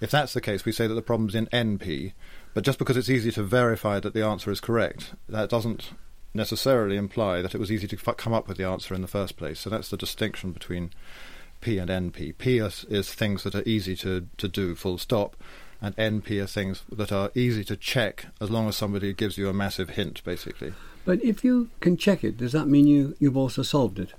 If 0.00 0.10
that's 0.10 0.32
the 0.32 0.40
case, 0.40 0.64
we 0.64 0.72
say 0.72 0.86
that 0.86 0.94
the 0.94 1.02
problem's 1.02 1.34
in 1.34 1.46
NP, 1.46 2.12
but 2.54 2.64
just 2.64 2.78
because 2.78 2.96
it's 2.96 3.10
easy 3.10 3.32
to 3.32 3.42
verify 3.42 3.98
that 4.00 4.14
the 4.14 4.24
answer 4.24 4.50
is 4.50 4.60
correct, 4.60 5.14
that 5.28 5.50
doesn't 5.50 5.90
necessarily 6.32 6.96
imply 6.96 7.42
that 7.42 7.54
it 7.54 7.58
was 7.58 7.72
easy 7.72 7.88
to 7.88 7.96
come 7.96 8.32
up 8.32 8.46
with 8.46 8.56
the 8.56 8.64
answer 8.64 8.94
in 8.94 9.02
the 9.02 9.08
first 9.08 9.36
place. 9.36 9.58
So 9.60 9.70
that's 9.70 9.88
the 9.88 9.96
distinction 9.96 10.52
between 10.52 10.90
P 11.60 11.78
and 11.78 11.90
NP. 11.90 12.38
P 12.38 12.58
is, 12.58 12.84
is 12.88 13.12
things 13.12 13.42
that 13.42 13.54
are 13.54 13.62
easy 13.66 13.96
to, 13.96 14.28
to 14.36 14.46
do, 14.46 14.74
full 14.74 14.98
stop, 14.98 15.36
and 15.80 15.96
NP 15.96 16.42
are 16.42 16.46
things 16.46 16.82
that 16.90 17.10
are 17.10 17.30
easy 17.34 17.64
to 17.64 17.76
check 17.76 18.26
as 18.40 18.50
long 18.50 18.68
as 18.68 18.76
somebody 18.76 19.12
gives 19.12 19.36
you 19.36 19.48
a 19.48 19.52
massive 19.52 19.90
hint, 19.90 20.22
basically. 20.24 20.72
But 21.06 21.22
if 21.24 21.44
you 21.44 21.70
can 21.80 21.96
check 21.96 22.24
it, 22.24 22.36
does 22.36 22.52
that 22.52 22.66
mean 22.66 22.86
you, 22.86 23.16
you've 23.18 23.36
also 23.36 23.62
solved 23.62 23.98
it? 23.98 24.12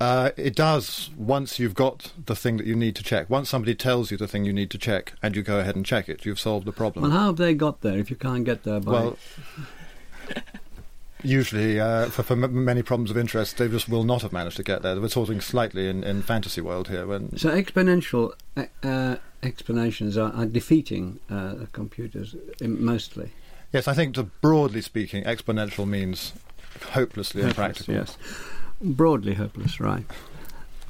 Uh, 0.00 0.30
it 0.36 0.56
does 0.56 1.10
once 1.16 1.58
you've 1.58 1.74
got 1.74 2.12
the 2.24 2.34
thing 2.34 2.56
that 2.56 2.66
you 2.66 2.74
need 2.74 2.96
to 2.96 3.02
check. 3.02 3.30
Once 3.30 3.48
somebody 3.50 3.74
tells 3.74 4.10
you 4.10 4.16
the 4.16 4.26
thing 4.26 4.44
you 4.44 4.52
need 4.52 4.70
to 4.70 4.78
check 4.78 5.12
and 5.22 5.36
you 5.36 5.42
go 5.42 5.60
ahead 5.60 5.76
and 5.76 5.86
check 5.86 6.08
it, 6.08 6.24
you've 6.24 6.40
solved 6.40 6.66
the 6.66 6.72
problem. 6.72 7.02
Well, 7.02 7.12
how 7.12 7.26
have 7.26 7.36
they 7.36 7.54
got 7.54 7.82
there 7.82 7.98
if 7.98 8.10
you 8.10 8.16
can't 8.16 8.44
get 8.44 8.64
there 8.64 8.80
by. 8.80 8.90
Well, 8.90 9.18
usually, 11.22 11.78
uh, 11.78 12.06
for, 12.06 12.22
for 12.22 12.32
m- 12.32 12.64
many 12.64 12.82
problems 12.82 13.10
of 13.10 13.18
interest, 13.18 13.58
they 13.58 13.68
just 13.68 13.88
will 13.88 14.04
not 14.04 14.22
have 14.22 14.32
managed 14.32 14.56
to 14.56 14.62
get 14.62 14.82
there. 14.82 14.98
We're 14.98 15.08
talking 15.08 15.40
slightly 15.42 15.88
in, 15.88 16.04
in 16.04 16.22
fantasy 16.22 16.62
world 16.62 16.88
here. 16.88 17.06
When 17.06 17.36
so 17.36 17.50
exponential 17.50 18.32
uh, 18.56 18.64
uh, 18.82 19.16
explanations 19.42 20.16
are, 20.16 20.32
are 20.32 20.46
defeating 20.46 21.20
uh, 21.30 21.66
computers 21.72 22.34
um, 22.62 22.82
mostly. 22.82 23.32
Yes, 23.76 23.88
I 23.88 23.92
think, 23.92 24.14
to, 24.14 24.22
broadly 24.22 24.80
speaking, 24.80 25.22
exponential 25.24 25.86
means 25.86 26.32
hopelessly 26.92 27.42
Hopeless, 27.42 27.58
impractical. 27.58 27.94
Yes, 27.94 28.16
broadly 28.80 29.34
hopeless, 29.34 29.80
right? 29.80 30.06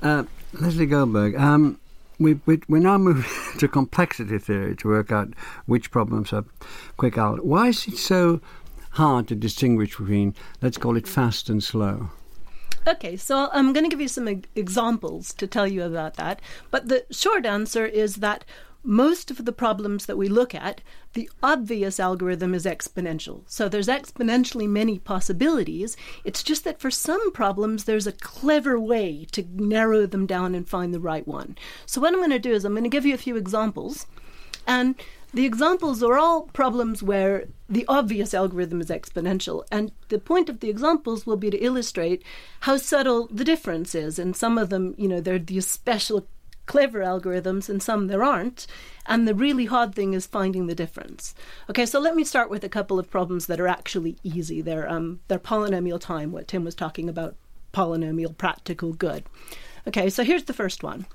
Uh, 0.02 0.22
Leslie 0.52 0.86
Goldberg, 0.86 1.34
um, 1.34 1.80
we, 2.20 2.34
we 2.46 2.60
we 2.68 2.78
now 2.78 2.96
move 2.96 3.26
to 3.58 3.66
complexity 3.66 4.38
theory 4.38 4.76
to 4.76 4.86
work 4.86 5.10
out 5.10 5.34
which 5.64 5.90
problems 5.90 6.32
are 6.32 6.44
quick 6.96 7.18
out. 7.18 7.44
Why 7.44 7.70
is 7.70 7.88
it 7.88 7.96
so 7.96 8.40
hard 8.90 9.26
to 9.26 9.34
distinguish 9.34 9.96
between, 9.96 10.36
let's 10.62 10.78
call 10.78 10.96
it 10.96 11.08
fast 11.08 11.50
and 11.50 11.64
slow? 11.64 12.10
Okay, 12.86 13.16
so 13.16 13.48
I'm 13.52 13.72
going 13.72 13.82
to 13.82 13.90
give 13.90 14.00
you 14.00 14.06
some 14.06 14.28
e- 14.28 14.42
examples 14.54 15.34
to 15.34 15.48
tell 15.48 15.66
you 15.66 15.82
about 15.82 16.14
that. 16.18 16.40
But 16.70 16.86
the 16.86 17.04
short 17.10 17.44
answer 17.44 17.84
is 17.84 18.16
that 18.16 18.44
most 18.86 19.30
of 19.30 19.44
the 19.44 19.52
problems 19.52 20.06
that 20.06 20.16
we 20.16 20.28
look 20.28 20.54
at, 20.54 20.80
the 21.14 21.28
obvious 21.42 21.98
algorithm 21.98 22.54
is 22.54 22.64
exponential. 22.64 23.42
So 23.46 23.68
there's 23.68 23.88
exponentially 23.88 24.68
many 24.68 24.98
possibilities. 24.98 25.96
It's 26.24 26.42
just 26.42 26.64
that 26.64 26.80
for 26.80 26.90
some 26.90 27.32
problems, 27.32 27.84
there's 27.84 28.06
a 28.06 28.12
clever 28.12 28.78
way 28.78 29.26
to 29.32 29.44
narrow 29.52 30.06
them 30.06 30.26
down 30.26 30.54
and 30.54 30.68
find 30.68 30.94
the 30.94 31.00
right 31.00 31.26
one. 31.26 31.58
So 31.84 32.00
what 32.00 32.12
I'm 32.12 32.20
going 32.20 32.30
to 32.30 32.38
do 32.38 32.52
is 32.52 32.64
I'm 32.64 32.72
going 32.74 32.84
to 32.84 32.88
give 32.88 33.04
you 33.04 33.14
a 33.14 33.18
few 33.18 33.36
examples. 33.36 34.06
And 34.66 34.94
the 35.34 35.44
examples 35.44 36.02
are 36.02 36.16
all 36.16 36.42
problems 36.42 37.02
where 37.02 37.46
the 37.68 37.84
obvious 37.88 38.32
algorithm 38.32 38.80
is 38.80 38.88
exponential. 38.88 39.64
And 39.70 39.90
the 40.08 40.18
point 40.18 40.48
of 40.48 40.60
the 40.60 40.70
examples 40.70 41.26
will 41.26 41.36
be 41.36 41.50
to 41.50 41.58
illustrate 41.58 42.22
how 42.60 42.76
subtle 42.76 43.26
the 43.32 43.44
difference 43.44 43.94
is. 43.94 44.18
And 44.18 44.36
some 44.36 44.56
of 44.58 44.70
them, 44.70 44.94
you 44.96 45.08
know, 45.08 45.20
they're 45.20 45.38
these 45.38 45.66
special 45.66 46.26
clever 46.66 47.00
algorithms 47.00 47.68
and 47.68 47.82
some 47.82 48.08
there 48.08 48.22
aren't. 48.24 48.66
And 49.06 49.26
the 49.26 49.34
really 49.34 49.66
hard 49.66 49.94
thing 49.94 50.14
is 50.14 50.26
finding 50.26 50.66
the 50.66 50.74
difference. 50.74 51.34
Okay, 51.70 51.86
so 51.86 51.98
let 52.00 52.16
me 52.16 52.24
start 52.24 52.50
with 52.50 52.64
a 52.64 52.68
couple 52.68 52.98
of 52.98 53.10
problems 53.10 53.46
that 53.46 53.60
are 53.60 53.68
actually 53.68 54.16
easy. 54.22 54.60
They're, 54.60 54.88
um, 54.88 55.20
they're 55.28 55.38
polynomial 55.38 56.00
time, 56.00 56.32
what 56.32 56.48
Tim 56.48 56.64
was 56.64 56.74
talking 56.74 57.08
about, 57.08 57.36
polynomial 57.72 58.36
practical 58.36 58.92
good. 58.92 59.24
Okay, 59.86 60.10
so 60.10 60.24
here's 60.24 60.44
the 60.44 60.52
first 60.52 60.82
one. 60.82 61.06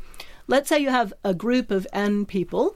Let's 0.47 0.69
say 0.69 0.79
you 0.79 0.89
have 0.89 1.13
a 1.23 1.33
group 1.33 1.71
of 1.71 1.85
n 1.93 2.25
people 2.25 2.75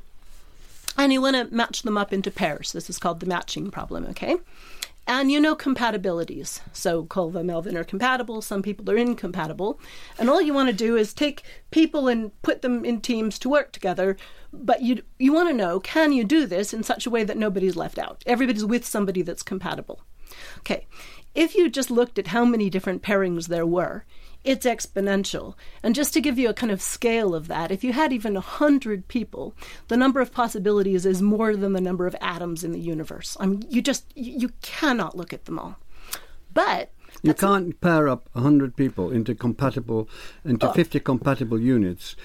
and 0.97 1.11
you 1.11 1.21
want 1.21 1.35
to 1.35 1.53
match 1.55 1.83
them 1.83 1.97
up 1.97 2.13
into 2.13 2.31
pairs. 2.31 2.71
This 2.71 2.89
is 2.89 2.97
called 2.97 3.19
the 3.19 3.25
matching 3.25 3.71
problem, 3.71 4.05
okay? 4.07 4.35
And 5.07 5.31
you 5.31 5.39
know 5.39 5.55
compatibilities. 5.55 6.61
So 6.73 7.05
Colva 7.05 7.37
and 7.37 7.49
Melvyn 7.49 7.75
are 7.75 7.83
compatible, 7.83 8.41
some 8.41 8.63
people 8.63 8.89
are 8.89 8.97
incompatible. 8.97 9.79
And 10.17 10.29
all 10.29 10.41
you 10.41 10.53
want 10.53 10.69
to 10.69 10.75
do 10.75 10.95
is 10.95 11.13
take 11.13 11.43
people 11.69 12.07
and 12.07 12.39
put 12.41 12.63
them 12.63 12.83
in 12.83 13.01
teams 13.01 13.37
to 13.39 13.49
work 13.49 13.71
together. 13.71 14.17
But 14.51 14.81
you 14.81 15.03
you 15.19 15.31
want 15.31 15.49
to 15.49 15.55
know 15.55 15.79
can 15.79 16.11
you 16.11 16.23
do 16.23 16.47
this 16.47 16.73
in 16.73 16.81
such 16.83 17.05
a 17.05 17.11
way 17.11 17.23
that 17.23 17.37
nobody's 17.37 17.75
left 17.75 17.99
out? 17.99 18.23
Everybody's 18.25 18.65
with 18.65 18.85
somebody 18.85 19.21
that's 19.21 19.43
compatible. 19.43 20.01
Okay. 20.59 20.87
If 21.35 21.53
you 21.53 21.69
just 21.69 21.91
looked 21.91 22.17
at 22.17 22.27
how 22.27 22.45
many 22.45 22.69
different 22.69 23.03
pairings 23.03 23.47
there 23.47 23.65
were, 23.65 24.05
it's 24.45 24.65
exponential. 24.65 25.55
And 25.83 25.95
just 25.95 26.13
to 26.13 26.21
give 26.21 26.37
you 26.39 26.49
a 26.49 26.53
kind 26.53 26.71
of 26.71 26.81
scale 26.81 27.33
of 27.35 27.47
that, 27.47 27.71
if 27.71 27.83
you 27.83 27.91
had 27.93 28.13
even 28.13 28.35
100 28.35 29.07
people, 29.07 29.53
the 29.87 29.97
number 29.97 30.21
of 30.21 30.31
possibilities 30.31 31.05
is 31.05 31.21
more 31.21 31.55
than 31.55 31.73
the 31.73 31.81
number 31.81 32.05
of 32.07 32.15
atoms 32.21 32.63
in 32.63 32.71
the 32.71 32.79
universe. 32.79 33.35
I 33.39 33.47
mean, 33.47 33.65
you 33.69 33.81
just, 33.81 34.05
you 34.15 34.49
cannot 34.61 35.17
look 35.17 35.33
at 35.33 35.45
them 35.45 35.59
all. 35.59 35.75
But 36.53 36.91
You 37.23 37.33
can't 37.33 37.79
pair 37.81 38.07
up 38.07 38.29
100 38.33 38.75
people 38.77 39.11
into 39.11 39.35
compatible, 39.35 40.07
into 40.45 40.71
50 40.71 40.99
compatible 41.01 41.59
units 41.59 42.15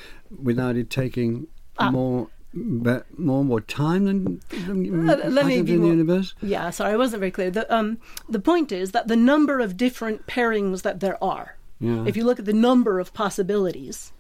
without 0.42 0.76
it 0.76 0.90
taking 0.90 1.46
more. 1.90 2.28
be- 2.52 2.98
More 3.16 3.44
more 3.44 3.60
time 3.60 4.04
than, 4.04 4.40
than 4.66 5.08
Uh, 5.08 5.16
let 5.28 5.46
me 5.46 5.62
be 5.62 5.74
in 5.74 5.80
the 5.80 5.86
more- 5.86 5.90
universe. 5.90 6.34
Yeah, 6.42 6.70
sorry, 6.70 6.92
I 6.92 6.96
wasn't 6.96 7.20
very 7.20 7.30
clear. 7.30 7.50
The, 7.50 7.72
um, 7.74 7.98
the 8.28 8.40
point 8.40 8.72
is 8.72 8.90
that 8.90 9.06
the 9.08 9.16
number 9.16 9.60
of 9.60 9.76
different 9.76 10.26
pairings 10.26 10.82
that 10.82 10.98
there 11.00 11.16
are, 11.22 11.56
Yeah. 11.80 12.04
if 12.06 12.16
you 12.16 12.24
look 12.24 12.38
at 12.38 12.44
the 12.44 12.52
number 12.52 13.00
of 13.00 13.14
possibilities, 13.14 14.12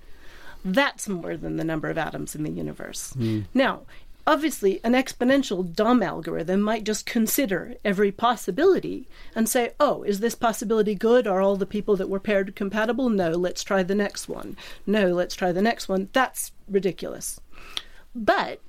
that's 0.64 1.08
more 1.08 1.36
than 1.36 1.56
the 1.56 1.64
number 1.64 1.90
of 1.90 1.98
atoms 1.98 2.34
in 2.34 2.42
the 2.42 2.50
universe. 2.50 3.12
Hmm. 3.12 3.40
Now, 3.54 3.82
obviously, 4.26 4.80
an 4.84 4.92
exponential 4.92 5.74
dumb 5.74 6.02
algorithm 6.02 6.60
might 6.60 6.84
just 6.84 7.06
consider 7.06 7.74
every 7.84 8.12
possibility 8.12 9.08
and 9.34 9.48
say, 9.48 9.72
oh, 9.78 10.02
is 10.02 10.20
this 10.20 10.34
possibility 10.34 10.94
good? 10.94 11.26
Are 11.26 11.40
all 11.40 11.56
the 11.56 11.66
people 11.66 11.96
that 11.96 12.08
were 12.08 12.20
paired 12.20 12.56
compatible? 12.56 13.08
No, 13.08 13.30
let's 13.32 13.62
try 13.64 13.82
the 13.82 13.94
next 13.94 14.28
one. 14.28 14.56
No, 14.86 15.08
let's 15.08 15.34
try 15.34 15.52
the 15.52 15.62
next 15.62 15.88
one. 15.88 16.08
That's 16.12 16.52
ridiculous. 16.68 17.40
But 18.14 18.60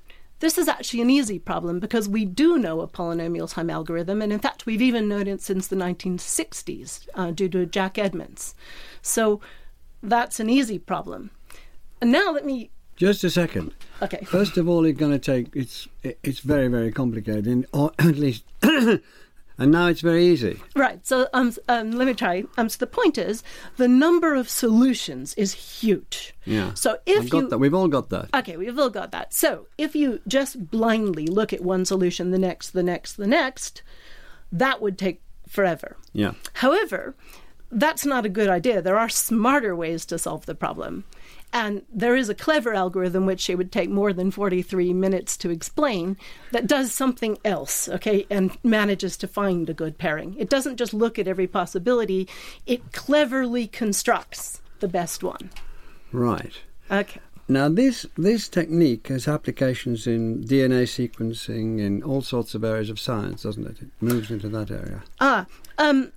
this 0.42 0.58
is 0.58 0.66
actually 0.66 1.00
an 1.00 1.08
easy 1.08 1.38
problem 1.38 1.78
because 1.78 2.08
we 2.08 2.24
do 2.24 2.58
know 2.58 2.80
a 2.80 2.88
polynomial 2.88 3.48
time 3.48 3.70
algorithm, 3.70 4.20
and 4.20 4.32
in 4.32 4.40
fact, 4.40 4.66
we've 4.66 4.82
even 4.82 5.08
known 5.08 5.28
it 5.28 5.40
since 5.40 5.68
the 5.68 5.76
1960s 5.76 7.06
uh, 7.14 7.30
due 7.30 7.48
to 7.48 7.64
Jack 7.64 7.96
Edmonds. 7.96 8.56
So 9.00 9.40
that's 10.02 10.40
an 10.40 10.50
easy 10.50 10.80
problem. 10.80 11.30
And 12.00 12.10
now 12.10 12.32
let 12.32 12.44
me. 12.44 12.70
Just 12.96 13.22
a 13.22 13.30
second. 13.30 13.72
Okay. 14.02 14.24
First 14.24 14.56
of 14.56 14.68
all, 14.68 14.84
it's 14.84 14.98
going 14.98 15.12
to 15.12 15.18
take. 15.20 15.54
It's 15.54 15.86
it's 16.02 16.40
very 16.40 16.66
very 16.66 16.90
complicated, 16.90 17.46
in- 17.46 17.66
or 17.72 17.92
at 18.00 18.16
least, 18.16 18.42
and 19.58 19.70
now 19.70 19.86
it's 19.86 20.00
very 20.00 20.24
easy. 20.26 20.60
Right. 20.74 21.04
So 21.06 21.28
um, 21.32 21.52
um, 21.68 21.92
let 21.92 22.06
me 22.06 22.14
try. 22.14 22.44
Um, 22.56 22.68
so 22.68 22.78
the 22.78 22.86
point 22.86 23.18
is, 23.18 23.42
the 23.76 23.88
number 23.88 24.34
of 24.34 24.48
solutions 24.48 25.34
is 25.34 25.52
huge. 25.52 26.34
Yeah. 26.44 26.74
So 26.74 26.98
if 27.06 27.22
I've 27.22 27.30
got 27.30 27.38
you 27.38 27.48
that. 27.50 27.58
We've 27.58 27.74
all 27.74 27.88
got 27.88 28.08
that. 28.10 28.28
Okay, 28.34 28.56
we've 28.56 28.78
all 28.78 28.90
got 28.90 29.12
that. 29.12 29.32
So 29.32 29.66
if 29.78 29.94
you 29.94 30.20
just 30.26 30.70
blindly 30.70 31.26
look 31.26 31.52
at 31.52 31.62
one 31.62 31.84
solution, 31.84 32.30
the 32.30 32.38
next, 32.38 32.70
the 32.70 32.82
next, 32.82 33.16
the 33.16 33.26
next, 33.26 33.82
that 34.50 34.80
would 34.80 34.98
take 34.98 35.22
forever. 35.48 35.96
Yeah. 36.12 36.32
However, 36.54 37.14
that's 37.70 38.04
not 38.04 38.26
a 38.26 38.28
good 38.28 38.48
idea. 38.48 38.82
There 38.82 38.98
are 38.98 39.08
smarter 39.08 39.74
ways 39.74 40.04
to 40.06 40.18
solve 40.18 40.46
the 40.46 40.54
problem. 40.54 41.04
And 41.52 41.82
there 41.92 42.16
is 42.16 42.28
a 42.28 42.34
clever 42.34 42.72
algorithm, 42.72 43.26
which 43.26 43.50
it 43.50 43.56
would 43.56 43.70
take 43.70 43.90
more 43.90 44.12
than 44.12 44.30
43 44.30 44.92
minutes 44.94 45.36
to 45.38 45.50
explain, 45.50 46.16
that 46.50 46.66
does 46.66 46.92
something 46.92 47.36
else, 47.44 47.88
okay, 47.88 48.26
and 48.30 48.56
manages 48.62 49.16
to 49.18 49.28
find 49.28 49.68
a 49.68 49.74
good 49.74 49.98
pairing. 49.98 50.34
It 50.38 50.48
doesn't 50.48 50.76
just 50.76 50.94
look 50.94 51.18
at 51.18 51.28
every 51.28 51.46
possibility, 51.46 52.28
it 52.66 52.92
cleverly 52.92 53.66
constructs 53.66 54.62
the 54.80 54.88
best 54.88 55.22
one. 55.22 55.50
Right. 56.10 56.54
Okay. 56.90 57.20
Now, 57.48 57.68
this 57.68 58.06
this 58.16 58.48
technique 58.48 59.08
has 59.08 59.28
applications 59.28 60.06
in 60.06 60.44
DNA 60.44 60.84
sequencing 60.84 61.80
in 61.80 62.02
all 62.02 62.22
sorts 62.22 62.54
of 62.54 62.64
areas 62.64 62.88
of 62.88 63.00
science, 63.00 63.42
doesn't 63.42 63.66
it? 63.66 63.82
It 63.82 63.88
moves 64.00 64.30
into 64.30 64.48
that 64.48 64.70
area. 64.70 65.02
Ah, 65.20 65.46
um, 65.76 66.12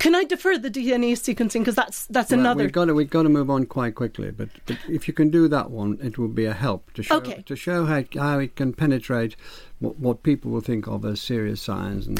can 0.00 0.14
I 0.16 0.24
defer 0.24 0.58
the 0.58 0.70
DNA 0.70 1.12
sequencing 1.12 1.60
because 1.60 1.76
that's 1.76 2.06
that's 2.06 2.30
Well, 2.32 2.40
another. 2.40 2.64
We've 2.64 2.72
got 2.72 2.86
to 2.86 2.94
we've 2.94 3.10
got 3.10 3.22
to 3.22 3.28
move 3.28 3.50
on 3.50 3.66
quite 3.66 3.94
quickly, 3.94 4.30
but, 4.32 4.48
but 4.66 4.76
if 4.88 5.06
you 5.06 5.14
can 5.14 5.30
do 5.30 5.46
that 5.48 5.70
one, 5.70 5.98
it 6.02 6.18
will 6.18 6.28
be 6.28 6.46
a 6.46 6.54
help 6.54 6.92
to 6.94 7.02
show 7.04 7.16
Okay. 7.16 7.42
to 7.46 7.54
show 7.54 7.84
how 7.84 8.02
how 8.16 8.38
it 8.40 8.56
can 8.56 8.72
penetrate 8.72 9.36
what, 9.78 9.96
what 9.98 10.22
people 10.24 10.50
will 10.50 10.60
think 10.62 10.88
of 10.88 11.04
as 11.04 11.20
serious 11.20 11.60
science 11.62 12.06
and 12.06 12.18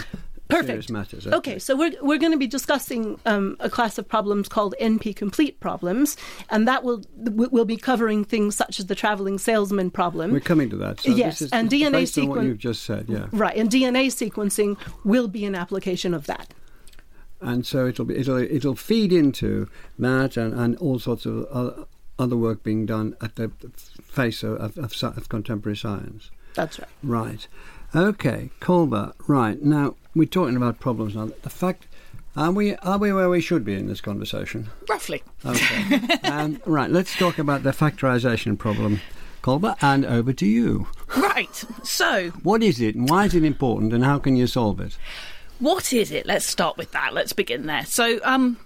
serious 0.50 0.66
Perfect. 0.66 0.90
matters. 0.90 1.26
Okay, 1.26 1.58
so 1.58 1.76
we're 1.76 1.92
we're 2.02 2.18
going 2.18 2.32
to 2.32 2.38
be 2.38 2.46
discussing 2.48 3.18
um, 3.24 3.56
a 3.60 3.70
class 3.70 3.98
of 3.98 4.08
problems 4.08 4.48
called 4.48 4.74
NP 4.80 5.14
complete 5.16 5.60
problems, 5.60 6.16
and 6.50 6.66
that 6.68 6.82
will 6.84 7.02
we'll 7.16 7.64
be 7.64 7.76
covering 7.76 8.24
things 8.24 8.56
such 8.56 8.78
as 8.80 8.86
the 8.86 8.94
traveling 8.94 9.38
salesman 9.38 9.90
problem. 9.90 10.32
we're 10.32 10.40
coming 10.40 10.68
to 10.70 10.76
that. 10.76 11.00
So 11.00 11.12
Yes, 11.12 11.38
this 11.38 11.46
is 11.46 11.52
and 11.52 11.70
DNA 11.70 12.22
on 12.22 12.28
what 12.28 12.42
you've 12.44 12.58
just 12.58 12.82
said, 12.82 13.06
yeah. 13.08 13.26
Right, 13.32 13.56
and 13.56 13.70
DNA 13.70 14.06
sequencing 14.08 14.76
will 15.04 15.28
be 15.28 15.44
an 15.44 15.54
application 15.54 16.14
of 16.14 16.26
that. 16.26 16.52
And 17.40 17.64
so 17.64 17.86
it'll 17.86 18.04
be 18.04 18.16
it'll 18.16 18.36
it'll 18.36 18.76
feed 18.76 19.12
into 19.12 19.68
that 19.98 20.36
and, 20.36 20.52
and 20.52 20.76
all 20.76 20.98
sorts 20.98 21.24
of 21.26 21.46
other, 21.46 21.84
other 22.18 22.36
work 22.36 22.62
being 22.62 22.84
done 22.86 23.16
at 23.20 23.36
the 23.36 23.50
face 24.02 24.42
of, 24.42 24.60
of, 24.60 24.78
of, 24.78 25.16
of 25.16 25.28
contemporary 25.28 25.76
science. 25.76 26.30
That's 26.54 26.78
right. 26.78 26.88
Right. 27.02 27.48
Okay, 27.94 28.50
Colva. 28.60 29.14
Right 29.26 29.62
now 29.62 29.96
we're 30.14 30.26
talking 30.26 30.56
about 30.56 30.80
problems 30.80 31.14
now. 31.14 31.30
The 31.42 31.50
fact 31.50 31.86
are 32.36 32.52
we 32.52 32.76
are 32.76 32.98
we 32.98 33.12
where 33.12 33.28
we 33.28 33.40
should 33.40 33.64
be 33.64 33.74
in 33.74 33.86
this 33.88 34.00
conversation? 34.00 34.68
Roughly. 34.88 35.22
Okay. 35.44 36.00
um, 36.24 36.60
right. 36.64 36.90
Let's 36.90 37.16
talk 37.16 37.38
about 37.38 37.64
the 37.64 37.72
factorization 37.72 38.56
problem, 38.56 39.00
Colva, 39.42 39.76
and 39.80 40.04
over 40.04 40.32
to 40.34 40.46
you. 40.46 40.86
Right. 41.16 41.64
So, 41.82 42.30
What 42.42 42.62
is 42.62 42.80
it, 42.80 42.94
and 42.94 43.08
why 43.08 43.24
is 43.24 43.34
it 43.34 43.44
important, 43.44 43.92
and 43.92 44.04
how 44.04 44.18
can 44.18 44.36
you 44.36 44.46
solve 44.46 44.80
it? 44.80 44.96
What 45.60 45.92
is 45.92 46.10
it? 46.10 46.26
Let's 46.26 46.44
start 46.46 46.76
with 46.76 46.90
that. 46.92 47.14
Let's 47.14 47.32
begin 47.32 47.66
there. 47.66 47.84
So, 47.86 48.18
um, 48.24 48.58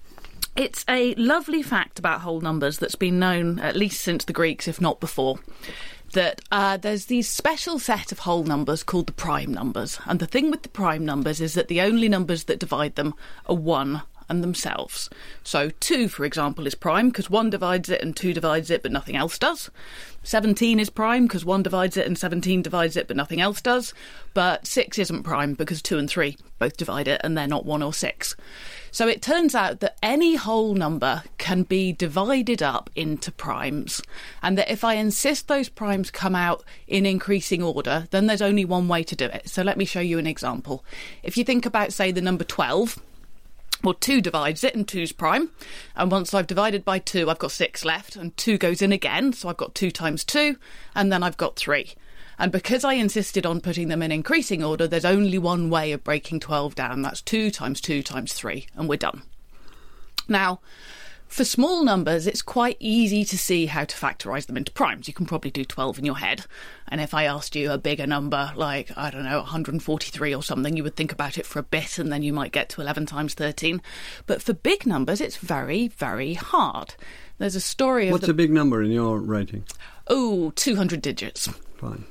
It's 0.56 0.84
a 0.88 1.14
lovely 1.16 1.62
fact 1.62 1.98
about 1.98 2.20
whole 2.20 2.40
numbers 2.40 2.78
that's 2.78 2.94
been 2.94 3.18
known 3.18 3.58
at 3.58 3.74
least 3.74 4.00
since 4.00 4.24
the 4.24 4.32
Greeks, 4.32 4.68
if 4.68 4.80
not 4.80 5.00
before. 5.00 5.40
That 6.12 6.40
uh, 6.52 6.76
there's 6.76 7.06
these 7.06 7.28
special 7.28 7.80
set 7.80 8.12
of 8.12 8.20
whole 8.20 8.44
numbers 8.44 8.84
called 8.84 9.08
the 9.08 9.12
prime 9.12 9.52
numbers. 9.52 9.98
And 10.06 10.20
the 10.20 10.28
thing 10.28 10.52
with 10.52 10.62
the 10.62 10.68
prime 10.68 11.04
numbers 11.04 11.40
is 11.40 11.54
that 11.54 11.66
the 11.66 11.80
only 11.80 12.08
numbers 12.08 12.44
that 12.44 12.60
divide 12.60 12.94
them 12.94 13.14
are 13.46 13.56
1 13.56 14.02
and 14.28 14.42
themselves. 14.42 15.10
So 15.42 15.70
2, 15.80 16.08
for 16.08 16.24
example, 16.24 16.66
is 16.66 16.74
prime 16.74 17.08
because 17.08 17.30
1 17.30 17.50
divides 17.50 17.88
it 17.88 18.02
and 18.02 18.16
2 18.16 18.32
divides 18.32 18.70
it, 18.70 18.82
but 18.82 18.92
nothing 18.92 19.16
else 19.16 19.38
does. 19.38 19.70
17 20.22 20.80
is 20.80 20.88
prime 20.88 21.26
because 21.26 21.44
1 21.44 21.62
divides 21.62 21.96
it 21.96 22.06
and 22.06 22.18
17 22.18 22.62
divides 22.62 22.96
it, 22.96 23.06
but 23.06 23.16
nothing 23.16 23.40
else 23.40 23.60
does. 23.60 23.92
But 24.32 24.66
6 24.66 24.98
isn't 24.98 25.22
prime 25.22 25.54
because 25.54 25.82
2 25.82 25.98
and 25.98 26.08
3 26.08 26.36
both 26.58 26.76
divide 26.76 27.08
it 27.08 27.20
and 27.22 27.36
they're 27.36 27.46
not 27.46 27.66
1 27.66 27.82
or 27.82 27.92
6. 27.92 28.36
So 28.90 29.08
it 29.08 29.22
turns 29.22 29.56
out 29.56 29.80
that 29.80 29.98
any 30.02 30.36
whole 30.36 30.74
number 30.74 31.24
can 31.36 31.64
be 31.64 31.92
divided 31.92 32.62
up 32.62 32.88
into 32.94 33.32
primes, 33.32 34.00
and 34.40 34.56
that 34.56 34.70
if 34.70 34.84
I 34.84 34.94
insist 34.94 35.48
those 35.48 35.68
primes 35.68 36.12
come 36.12 36.36
out 36.36 36.62
in 36.86 37.04
increasing 37.04 37.60
order, 37.60 38.06
then 38.12 38.26
there's 38.26 38.40
only 38.40 38.64
one 38.64 38.86
way 38.86 39.02
to 39.02 39.16
do 39.16 39.24
it. 39.24 39.48
So 39.48 39.62
let 39.62 39.76
me 39.76 39.84
show 39.84 39.98
you 39.98 40.20
an 40.20 40.28
example. 40.28 40.84
If 41.24 41.36
you 41.36 41.42
think 41.42 41.66
about, 41.66 41.92
say, 41.92 42.12
the 42.12 42.20
number 42.20 42.44
12, 42.44 43.02
well, 43.84 43.94
2 43.94 44.20
divides 44.20 44.64
it, 44.64 44.74
and 44.74 44.86
2's 44.86 45.12
prime. 45.12 45.50
And 45.94 46.10
once 46.10 46.34
I've 46.34 46.46
divided 46.46 46.84
by 46.84 46.98
2, 46.98 47.30
I've 47.30 47.38
got 47.38 47.52
6 47.52 47.84
left, 47.84 48.16
and 48.16 48.36
2 48.36 48.58
goes 48.58 48.82
in 48.82 48.90
again, 48.90 49.32
so 49.32 49.48
I've 49.48 49.56
got 49.56 49.74
2 49.74 49.90
times 49.90 50.24
2, 50.24 50.56
and 50.94 51.12
then 51.12 51.22
I've 51.22 51.36
got 51.36 51.56
3. 51.56 51.94
And 52.38 52.50
because 52.50 52.82
I 52.82 52.94
insisted 52.94 53.46
on 53.46 53.60
putting 53.60 53.88
them 53.88 54.02
in 54.02 54.10
increasing 54.10 54.64
order, 54.64 54.88
there's 54.88 55.04
only 55.04 55.38
one 55.38 55.70
way 55.70 55.92
of 55.92 56.02
breaking 56.02 56.40
12 56.40 56.74
down. 56.74 57.02
That's 57.02 57.22
2 57.22 57.50
times 57.50 57.80
2 57.80 58.02
times 58.02 58.32
3, 58.32 58.66
and 58.74 58.88
we're 58.88 58.96
done. 58.96 59.22
Now, 60.26 60.60
for 61.28 61.44
small 61.44 61.84
numbers, 61.84 62.26
it's 62.26 62.42
quite 62.42 62.76
easy 62.78 63.24
to 63.24 63.36
see 63.36 63.66
how 63.66 63.84
to 63.84 63.96
factorise 63.96 64.46
them 64.46 64.56
into 64.56 64.72
primes. 64.72 65.08
You 65.08 65.14
can 65.14 65.26
probably 65.26 65.50
do 65.50 65.64
12 65.64 65.98
in 65.98 66.04
your 66.04 66.18
head. 66.18 66.46
And 66.88 67.00
if 67.00 67.12
I 67.12 67.24
asked 67.24 67.56
you 67.56 67.72
a 67.72 67.78
bigger 67.78 68.06
number, 68.06 68.52
like, 68.54 68.90
I 68.96 69.10
don't 69.10 69.24
know, 69.24 69.38
143 69.38 70.34
or 70.34 70.42
something, 70.42 70.76
you 70.76 70.84
would 70.84 70.96
think 70.96 71.12
about 71.12 71.36
it 71.36 71.46
for 71.46 71.58
a 71.58 71.64
bit 71.64 71.98
and 71.98 72.12
then 72.12 72.22
you 72.22 72.32
might 72.32 72.52
get 72.52 72.68
to 72.70 72.80
11 72.80 73.06
times 73.06 73.34
13. 73.34 73.82
But 74.26 74.42
for 74.42 74.52
big 74.52 74.86
numbers, 74.86 75.20
it's 75.20 75.36
very, 75.36 75.88
very 75.88 76.34
hard. 76.34 76.94
There's 77.38 77.56
a 77.56 77.60
story 77.60 78.08
of. 78.08 78.12
What's 78.12 78.26
the... 78.26 78.32
a 78.32 78.34
big 78.34 78.52
number 78.52 78.82
in 78.82 78.92
your 78.92 79.18
rating? 79.18 79.64
Oh, 80.06 80.52
200 80.54 81.02
digits. 81.02 81.48
Fine. 81.78 82.04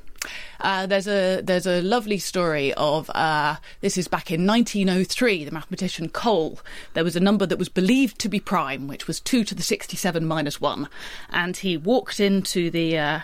Uh, 0.60 0.86
there's 0.86 1.06
a 1.06 1.40
there's 1.42 1.66
a 1.66 1.82
lovely 1.82 2.18
story 2.18 2.72
of 2.74 3.10
uh, 3.10 3.56
this 3.80 3.98
is 3.98 4.08
back 4.08 4.30
in 4.30 4.46
1903. 4.46 5.44
The 5.44 5.50
mathematician 5.50 6.08
Cole. 6.08 6.60
There 6.94 7.04
was 7.04 7.16
a 7.16 7.20
number 7.20 7.46
that 7.46 7.58
was 7.58 7.68
believed 7.68 8.18
to 8.20 8.28
be 8.28 8.40
prime, 8.40 8.86
which 8.88 9.06
was 9.06 9.20
two 9.20 9.44
to 9.44 9.54
the 9.54 9.62
67 9.62 10.24
minus 10.24 10.60
one, 10.60 10.88
and 11.30 11.56
he 11.56 11.76
walked 11.76 12.20
into 12.20 12.70
the 12.70 12.98
uh, 12.98 13.20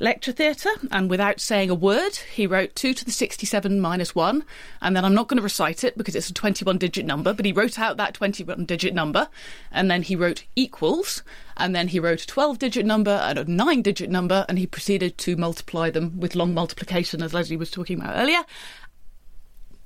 lecture 0.00 0.32
theatre 0.32 0.70
and 0.90 1.10
without 1.10 1.40
saying 1.40 1.70
a 1.70 1.74
word, 1.74 2.16
he 2.32 2.46
wrote 2.46 2.74
2 2.74 2.94
to 2.94 3.04
the 3.04 3.10
67 3.10 3.80
minus 3.80 4.14
1. 4.14 4.44
And 4.80 4.96
then 4.96 5.04
I'm 5.04 5.14
not 5.14 5.28
going 5.28 5.38
to 5.38 5.42
recite 5.42 5.84
it 5.84 5.96
because 5.96 6.14
it's 6.14 6.30
a 6.30 6.34
21 6.34 6.78
digit 6.78 7.04
number, 7.04 7.32
but 7.32 7.44
he 7.44 7.52
wrote 7.52 7.78
out 7.78 7.96
that 7.96 8.14
21 8.14 8.64
digit 8.64 8.94
number. 8.94 9.28
And 9.72 9.90
then 9.90 10.02
he 10.02 10.16
wrote 10.16 10.44
equals. 10.56 11.22
And 11.58 11.74
then 11.74 11.88
he 11.88 12.00
wrote 12.00 12.22
a 12.22 12.26
12 12.26 12.58
digit 12.58 12.86
number 12.86 13.10
and 13.10 13.38
a 13.38 13.44
9 13.44 13.82
digit 13.82 14.10
number. 14.10 14.46
And 14.48 14.58
he 14.58 14.66
proceeded 14.66 15.18
to 15.18 15.36
multiply 15.36 15.90
them 15.90 16.18
with 16.20 16.34
long 16.34 16.54
multiplication, 16.54 17.22
as 17.22 17.34
Leslie 17.34 17.56
was 17.56 17.70
talking 17.70 18.00
about 18.00 18.16
earlier 18.16 18.44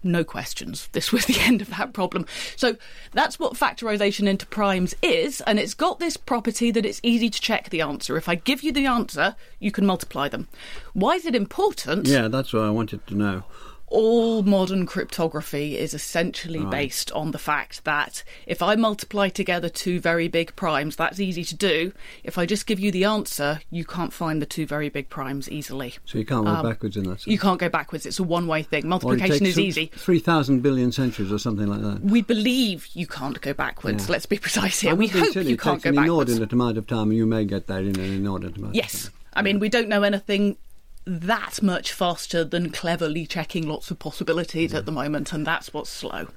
no 0.05 0.25
questions. 0.25 0.89
This 0.93 1.13
was 1.13 1.27
the 1.27 1.39
end 1.41 1.63
of 1.63 1.71
that 1.71 1.93
problem. 1.93 2.27
So 2.57 2.77
that's 3.13 3.39
what 3.39 3.55
factorization 3.55 4.29
into 4.29 4.47
primes 4.47 4.95
is, 5.03 5.41
and 5.43 5.59
it's 5.59 5.75
got 5.75 5.99
this 5.99 6.17
property 6.17 6.71
that 6.71 6.87
it's 6.87 7.01
easy 7.03 7.31
to 7.31 7.41
check 7.41 7.71
the 7.71 7.81
answer. 7.81 8.17
If 8.17 8.29
I 8.29 8.35
give 8.35 8.63
you 8.63 8.73
the 8.73 8.87
answer, 8.87 9.37
you 9.59 9.71
can 9.71 9.87
multiply 9.87 10.29
them. 10.29 10.49
Why 10.93 11.15
is 11.15 11.27
it 11.27 11.35
important? 11.35 12.07
Yeah, 12.07 12.29
that's 12.29 12.53
what 12.53 12.65
I 12.65 12.71
wanted 12.71 13.07
to 13.09 13.15
know 13.15 13.45
all 13.93 14.43
modern 14.43 14.87
cryptography 14.87 15.79
is 15.79 15.93
essentially 15.93 16.61
right. 16.61 16.71
based 16.71 17.13
on 17.13 17.31
the 17.31 17.39
fact 17.39 17.85
that 17.85 18.25
if 18.47 18.63
I 18.63 18.75
multiply 18.75 19.29
together 19.29 19.69
two 19.69 20.01
very 20.01 20.29
big 20.29 20.57
primes, 20.57 20.97
that's 20.97 21.21
easy 21.21 21.45
to 21.45 21.55
do. 21.55 21.93
If 22.25 22.39
I 22.39 22.47
just 22.47 22.67
give 22.67 22.81
you 22.81 22.91
the 22.91 23.05
answer, 23.05 23.61
you 23.71 23.85
can't 23.85 24.13
find 24.13 24.41
the 24.41 24.47
two 24.47 24.67
very 24.67 24.89
big 24.89 25.11
primes 25.11 25.51
easily. 25.51 25.95
So 26.07 26.19
you 26.19 26.25
can't 26.25 26.47
go 26.47 26.53
um, 26.53 26.67
backwards 26.67 26.97
in 26.97 27.05
that 27.05 27.21
sense? 27.21 27.27
You 27.27 27.39
can't 27.39 27.61
go 27.61 27.69
backwards. 27.69 28.07
It's 28.07 28.19
a 28.19 28.23
one 28.23 28.47
way 28.47 28.63
thing. 28.63 28.89
Multiplication 28.89 29.47
is 29.47 29.59
easy. 29.59 29.87
3,000 29.95 30.63
billion 30.63 30.91
centuries 30.91 31.31
or 31.31 31.39
something 31.39 31.67
like 31.67 31.83
that. 31.83 32.03
We 32.03 32.23
believe 32.23 32.89
you 32.95 33.07
can't 33.07 33.41
go 33.41 33.53
backwards. 33.53 34.07
Yeah. 34.07 34.13
Let's 34.13 34.27
be 34.27 34.39
precise 34.39 34.81
here. 34.81 34.95
we 34.95 35.09
hope 35.09 35.33
silly. 35.33 35.51
you 35.51 35.57
can't 35.57 35.83
go 35.83 35.91
backwards. 35.91 35.99
an 35.99 36.05
inordinate 36.05 36.53
amount 36.53 36.79
of 36.79 36.87
time 36.87 37.11
and 37.11 37.17
you 37.17 37.27
may 37.27 37.45
get 37.45 37.67
there 37.67 37.81
in 37.81 37.99
an 37.99 38.01
inordinate 38.01 38.57
amount 38.57 38.75
yes. 38.75 39.11
I 39.35 39.43
mean, 39.43 39.59
we 39.61 39.69
don't 39.69 39.89
know 39.89 40.03
anything 40.03 40.57
that 41.05 41.63
much 41.63 41.93
faster 41.93 42.45
than 42.45 42.71
cleverly 42.71 43.27
checking 43.27 43.67
lots 43.67 43.91
of 43.91 43.99
possibilities 43.99 44.73
at 44.75 44.87
the 44.87 44.93
moment, 44.93 45.33
and 45.33 45.47
that's 45.47 45.73
what's 45.75 45.91
slow. 45.91 46.29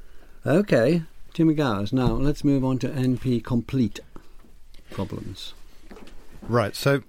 Okay, 0.46 1.04
Jimmy 1.34 1.54
Gowers. 1.54 1.92
Now 1.92 2.14
let's 2.14 2.44
move 2.44 2.64
on 2.64 2.80
to 2.80 2.90
NP 2.90 3.44
complete 3.44 4.00
problems. 4.92 5.54
Right. 6.42 6.76
So 6.76 7.04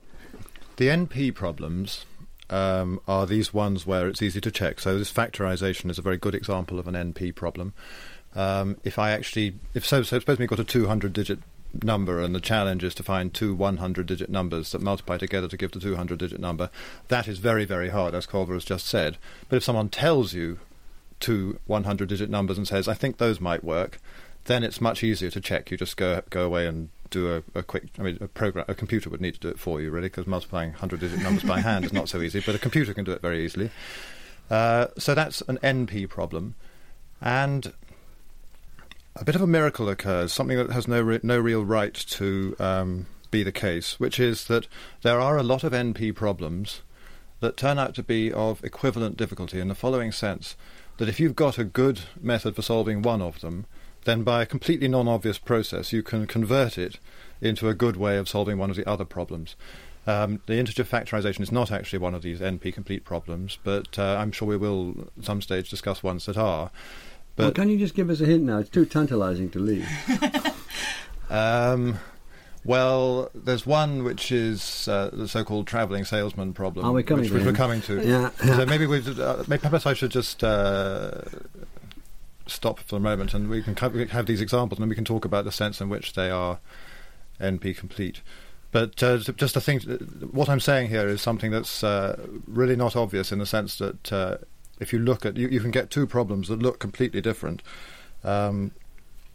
the 0.77 0.89
NP 0.89 1.35
problems 1.35 2.07
um, 2.51 3.01
are 3.07 3.27
these 3.27 3.53
ones 3.53 3.87
where 3.87 4.09
it's 4.09 4.23
easy 4.23 4.41
to 4.41 4.51
check. 4.51 4.81
So 4.81 4.99
this 4.99 5.13
factorization 5.13 5.91
is 5.91 5.99
a 5.99 6.03
very 6.03 6.17
good 6.17 6.35
example 6.35 6.79
of 6.79 6.89
an 6.89 6.95
NP 6.95 7.35
problem. 7.35 7.75
Um, 8.35 8.77
if 8.85 8.99
I 8.99 9.13
actually, 9.13 9.55
if 9.75 9.87
so, 9.87 10.03
so 10.03 10.19
suppose 10.19 10.39
we've 10.39 10.49
got 10.49 10.59
a 10.59 10.65
200 10.65 11.13
digit 11.13 11.39
number, 11.85 12.21
and 12.21 12.35
the 12.35 12.41
challenge 12.41 12.85
is 12.85 12.95
to 12.97 13.03
find 13.03 13.33
two 13.33 13.55
100 13.55 14.07
digit 14.07 14.31
numbers 14.31 14.73
that 14.73 14.83
multiply 14.83 15.19
together 15.19 15.49
to 15.49 15.57
give 15.57 15.73
the 15.73 15.81
200 15.81 16.19
digit 16.19 16.41
number. 16.41 16.71
That 17.09 17.29
is 17.29 17.39
very, 17.39 17.65
very 17.65 17.89
hard, 17.89 18.15
as 18.15 18.27
Colva 18.27 18.55
has 18.55 18.65
just 18.65 18.87
said. 18.87 19.19
But 19.49 19.57
if 19.57 19.65
someone 19.65 19.89
tells 19.89 20.33
you 20.33 20.59
two 21.21 21.59
100 21.67 22.09
digit 22.09 22.31
numbers 22.31 22.59
and 22.59 22.69
says, 22.69 22.89
I 22.89 22.95
think 22.95 23.19
those 23.19 23.41
might 23.41 23.65
work, 23.65 23.99
then 24.45 24.63
it's 24.63 24.81
much 24.81 25.03
easier 25.03 25.31
to 25.31 25.41
check. 25.41 25.71
You 25.71 25.77
just 25.77 25.97
go 25.97 26.23
go 26.31 26.45
away 26.45 26.67
and 26.67 26.89
do 27.11 27.37
a, 27.37 27.59
a 27.59 27.63
quick. 27.63 27.85
I 27.99 28.03
mean, 28.03 28.19
a 28.21 28.29
program, 28.29 28.65
a 28.69 28.75
computer 28.75 29.11
would 29.11 29.21
need 29.21 29.35
to 29.35 29.41
do 29.41 29.49
it 29.49 29.59
for 29.59 29.81
you, 29.81 29.91
really, 29.91 30.09
because 30.09 30.27
multiplying 30.27 30.73
hundred-digit 30.73 31.21
numbers 31.21 31.45
by 31.45 31.61
hand 31.61 31.85
is 31.85 31.93
not 31.93 32.09
so 32.09 32.21
easy. 32.21 32.41
But 32.45 32.55
a 32.55 32.59
computer 32.59 32.95
can 32.95 33.05
do 33.05 33.13
it 33.13 33.21
very 33.21 33.45
easily. 33.45 33.71
Uh, 34.51 34.89
so 34.97 35.15
that's 35.15 35.43
an 35.43 35.59
NP 35.59 36.09
problem, 36.09 36.55
and 37.21 37.73
a 39.19 39.25
bit 39.25 39.35
of 39.35 39.41
a 39.41 39.47
miracle 39.47 39.89
occurs, 39.89 40.33
something 40.33 40.57
that 40.57 40.71
has 40.71 40.87
no 40.87 41.01
re- 41.01 41.21
no 41.23 41.39
real 41.39 41.65
right 41.65 41.95
to 41.95 42.55
um, 42.59 43.07
be 43.31 43.43
the 43.43 43.53
case, 43.53 43.99
which 43.99 44.21
is 44.21 44.47
that 44.47 44.67
there 45.03 45.21
are 45.21 45.37
a 45.37 45.43
lot 45.43 45.65
of 45.65 45.73
NP 45.73 46.15
problems 46.15 46.83
that 47.41 47.57
turn 47.57 47.79
out 47.79 47.95
to 47.95 48.03
be 48.03 48.33
of 48.33 48.63
equivalent 48.65 49.17
difficulty 49.17 49.61
in 49.61 49.69
the 49.69 49.75
following 49.75 50.13
sense: 50.13 50.57
that 50.99 51.09
if 51.09 51.19
you've 51.19 51.37
got 51.37 51.59
a 51.59 51.65
good 51.65 52.01
method 52.21 52.55
for 52.55 52.63
solving 52.63 53.03
one 53.03 53.23
of 53.23 53.41
them, 53.41 53.67
then 54.05 54.23
by 54.23 54.43
a 54.43 54.47
completely 54.47 54.89
non-obvious 54.89 55.39
process 55.39 55.93
you 55.93 56.03
can 56.03 56.27
convert 56.27 56.79
it 56.79 56.99
into 57.41 57.69
a 57.69 57.75
good 57.75 57.97
way 57.97 58.17
of 58.17 58.29
solving 58.29 58.59
one 58.59 58.71
of 58.71 58.77
the 58.77 58.89
other 58.89 59.05
problems. 59.05 59.57
Um, 60.07 60.41
the 60.47 60.57
integer 60.57 60.85
factorization 60.85 61.41
is 61.41 61.51
not 61.51 61.73
actually 61.73 61.99
one 61.99 62.15
of 62.15 62.23
these 62.23 62.41
NP 62.41 62.73
complete 62.73 63.05
problems, 63.05 63.59
but 63.65 63.99
uh, 63.99 64.17
I'm 64.19 64.31
sure 64.31 64.47
we 64.47 64.57
will 64.57 65.09
at 65.19 65.25
some 65.25 65.43
stage 65.43 65.69
discuss 65.69 66.03
ones 66.03 66.27
that 66.27 66.37
are. 66.37 66.71
But 67.37 67.43
well, 67.43 67.53
can 67.53 67.69
you 67.69 67.79
just 67.79 67.95
give 67.95 68.11
us 68.11 68.21
a 68.21 68.27
hint 68.27 68.45
now? 68.45 68.59
It's 68.59 68.71
too 68.71 68.87
tantalising 68.87 69.51
to 69.51 69.59
leave. 69.59 69.87
um, 71.31 71.99
well, 72.65 73.31
there's 73.35 73.65
one 73.65 74.03
which 74.03 74.33
is 74.33 74.89
uh, 74.89 75.11
the 75.13 75.29
so-called 75.29 75.67
travelling 75.67 76.05
salesman 76.05 76.55
problem, 76.55 76.85
Are 76.85 76.93
we 76.93 77.03
coming 77.03 77.25
which, 77.25 77.33
which 77.33 77.45
we're 77.45 77.53
coming 77.53 77.81
to. 77.83 78.05
Yeah. 78.05 78.31
So 78.39 78.67
maybe 78.67 78.87
we, 78.87 78.99
uh, 78.99 79.45
maybe 79.47 79.61
perhaps 79.61 79.87
I 79.87 79.95
should 79.95 80.11
just 80.11 80.43
uh, 80.43 81.21
stop 82.47 82.81
for 82.81 82.97
a 82.97 83.01
moment, 83.01 83.35
and 83.35 83.49
we 83.49 83.63
can 83.63 83.77
have 83.77 84.27
these 84.27 84.41
examples, 84.41 84.79
and 84.79 84.85
then 84.85 84.89
we 84.89 84.97
can 84.97 85.05
talk 85.05 85.25
about 85.25 85.45
the 85.45 85.53
sense 85.53 85.81
in 85.81 85.89
which 85.89 86.15
they 86.15 86.31
are 86.31 86.59
NP 87.41 87.77
complete. 87.77 88.23
But 88.73 89.01
uh, 89.03 89.19
just 89.19 89.55
to 89.55 89.61
think, 89.61 89.85
what 90.33 90.49
I'm 90.49 90.61
saying 90.61 90.89
here 90.89 91.07
is 91.07 91.23
something 91.23 91.51
that's 91.51 91.85
uh, 91.85 92.27
really 92.47 92.77
not 92.77 92.97
obvious 92.97 93.31
in 93.31 93.39
the 93.39 93.47
sense 93.47 93.79
that 93.79 94.13
uh, 94.13 94.39
if 94.79 94.93
you 94.93 94.99
look 94.99 95.25
at 95.25 95.37
you, 95.37 95.49
you 95.49 95.61
can 95.61 95.71
get 95.71 95.91
two 95.91 96.07
problems 96.07 96.49
that 96.49 96.61
look 96.61 96.79
completely 96.79 97.21
different. 97.21 97.63
Um, 98.25 98.73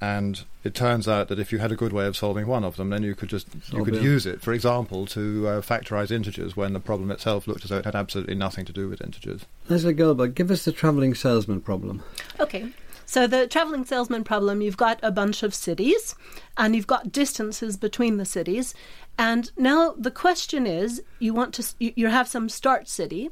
and 0.02 0.44
it 0.64 0.74
turns 0.74 1.08
out 1.08 1.28
that 1.28 1.38
if 1.38 1.52
you 1.52 1.60
had 1.60 1.72
a 1.72 1.76
good 1.76 1.94
way 1.94 2.08
of 2.08 2.18
solving 2.18 2.48
one 2.48 2.64
of 2.64 2.76
them, 2.76 2.90
then 2.90 3.04
you 3.04 3.14
could 3.14 3.30
just 3.30 3.48
you 3.72 3.86
could 3.86 4.02
use 4.02 4.26
it, 4.26 4.42
for 4.42 4.52
example, 4.52 5.06
to 5.06 5.48
uh, 5.48 5.62
factorize 5.62 6.10
integers 6.10 6.58
when 6.58 6.74
the 6.74 6.80
problem 6.80 7.12
itself 7.12 7.48
looked 7.48 7.64
as 7.64 7.70
though 7.70 7.78
it 7.78 7.86
had 7.86 7.96
absolutely 7.96 8.34
nothing 8.34 8.66
to 8.66 8.74
do 8.74 8.90
with 8.90 9.00
integers. 9.00 9.46
Leslie 9.70 9.94
Goldberg, 9.94 10.34
give 10.34 10.50
us 10.50 10.66
the 10.66 10.72
travelling 10.72 11.14
salesman 11.14 11.62
problem. 11.62 12.04
Okay. 12.40 12.72
So 13.12 13.28
the 13.28 13.46
traveling 13.46 13.84
salesman 13.84 14.24
problem, 14.24 14.62
you've 14.62 14.78
got 14.78 14.98
a 15.04 15.12
bunch 15.12 15.44
of 15.44 15.54
cities 15.54 16.16
and 16.56 16.74
you've 16.74 16.88
got 16.88 17.12
distances 17.12 17.76
between 17.76 18.16
the 18.16 18.24
cities. 18.24 18.74
And 19.18 19.52
now 19.58 19.94
the 19.98 20.12
question 20.12 20.66
is 20.66 21.04
you 21.20 21.34
want 21.34 21.54
to 21.56 21.76
you 21.78 22.08
have 22.08 22.30
some 22.30 22.48
start 22.48 22.88
city 22.88 23.30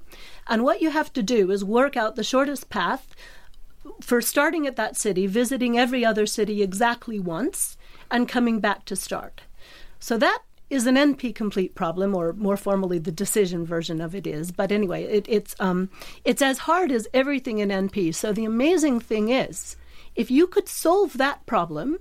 and 0.48 0.65
what 0.65 0.82
you 0.82 0.89
have 0.89 1.13
to 1.13 1.24
do 1.24 1.50
is 1.50 1.63
work 1.63 1.96
out 1.96 2.18
the 2.18 2.26
shortest 2.26 2.70
path 2.70 3.15
for 4.02 4.20
starting 4.20 4.68
at 4.68 4.76
that 4.76 4.98
city, 4.98 5.28
visiting 5.28 5.80
every 5.80 6.04
other 6.04 6.26
city 6.26 6.62
exactly 6.62 7.18
once, 7.18 7.78
and 8.12 8.28
coming 8.28 8.60
back 8.60 8.84
to 8.84 8.98
start. 8.98 9.44
So 9.98 10.18
that 10.18 10.42
is 10.70 10.86
an 10.86 10.96
NP 10.96 11.34
complete 11.34 11.76
problem, 11.76 12.16
or 12.16 12.34
more 12.34 12.58
formally, 12.58 13.00
the 13.00 13.12
decision 13.12 13.66
version 13.66 14.02
of 14.02 14.14
it 14.14 14.28
is. 14.28 14.52
But 14.52 14.72
anyway, 14.72 15.04
it, 15.04 15.26
it's 15.28 15.56
um, 15.60 15.90
it's 16.24 16.42
as 16.42 16.60
hard 16.60 16.92
as 16.92 17.08
everything 17.14 17.60
in 17.60 17.70
NP. 17.70 18.14
So 18.14 18.32
the 18.32 18.46
amazing 18.46 19.00
thing 19.00 19.30
is, 19.30 19.76
if 20.16 20.30
you 20.30 20.48
could 20.48 20.68
solve 20.68 21.18
that 21.18 21.46
problem, 21.46 21.98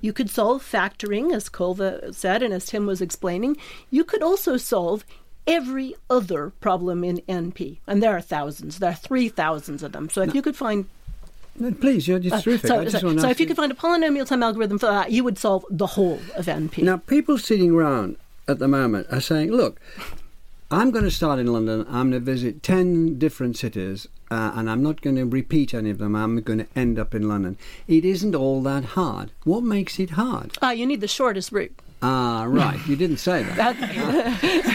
you 0.00 0.12
could 0.12 0.30
solve 0.30 0.62
factoring, 0.62 1.32
as 1.32 1.48
Colva 1.48 2.14
said, 2.14 2.42
and 2.42 2.52
as 2.52 2.66
Tim 2.66 2.86
was 2.86 3.00
explaining. 3.00 3.56
You 3.90 4.04
could 4.04 4.22
also 4.22 4.56
solve 4.56 5.04
every 5.46 5.94
other 6.08 6.50
problem 6.60 7.04
in 7.04 7.22
NP, 7.28 7.78
and 7.86 8.02
there 8.02 8.16
are 8.16 8.20
thousands. 8.20 8.78
There 8.78 8.90
are 8.90 8.94
three 8.94 9.28
thousands 9.28 9.82
of 9.82 9.92
them. 9.92 10.08
So 10.08 10.22
if 10.22 10.34
you 10.34 10.42
could 10.42 10.56
find 10.56 10.86
No, 11.58 11.70
please, 11.72 12.08
you're 12.08 12.18
just 12.18 12.34
uh, 12.36 12.40
terrific. 12.42 12.68
so, 12.68 12.88
so- 12.88 13.16
so 13.18 13.28
if 13.28 13.38
you 13.40 13.46
could 13.46 13.56
find 13.56 13.70
a 13.70 13.74
polynomial 13.76 14.26
time 14.26 14.42
algorithm 14.42 14.78
for 14.78 14.86
that, 14.86 15.12
you 15.12 15.22
would 15.24 15.38
solve 15.38 15.64
the 15.70 15.86
whole 15.88 16.20
of 16.36 16.46
NP. 16.46 16.82
Now, 16.82 16.96
people 16.96 17.38
sitting 17.38 17.70
around 17.70 18.16
at 18.48 18.58
the 18.58 18.68
moment 18.68 19.06
are 19.10 19.20
saying, 19.20 19.52
look, 19.52 19.80
I'm 20.70 20.90
going 20.90 21.04
to 21.04 21.10
start 21.10 21.38
in 21.38 21.46
London. 21.46 21.86
I'm 21.88 22.10
going 22.10 22.12
to 22.12 22.20
visit 22.20 22.62
10 22.64 23.18
different 23.18 23.56
cities, 23.56 24.08
uh, 24.30 24.52
and 24.56 24.68
I'm 24.68 24.82
not 24.82 25.00
going 25.02 25.14
to 25.16 25.24
repeat 25.24 25.72
any 25.74 25.90
of 25.90 25.98
them. 25.98 26.16
I'm 26.16 26.40
going 26.40 26.58
to 26.58 26.66
end 26.74 26.98
up 26.98 27.14
in 27.14 27.28
London. 27.28 27.56
It 27.86 28.04
isn't 28.04 28.34
all 28.34 28.60
that 28.64 28.84
hard. 28.84 29.30
What 29.44 29.62
makes 29.62 30.00
it 30.00 30.10
hard? 30.10 30.58
Ah, 30.60 30.72
you 30.72 30.86
need 30.86 31.00
the 31.00 31.06
shortest 31.08 31.52
route. 31.52 31.78
Ah, 32.06 32.44
right. 32.46 32.78
You 32.86 32.96
didn't 32.96 33.16
say 33.16 33.44
that. 33.44 33.74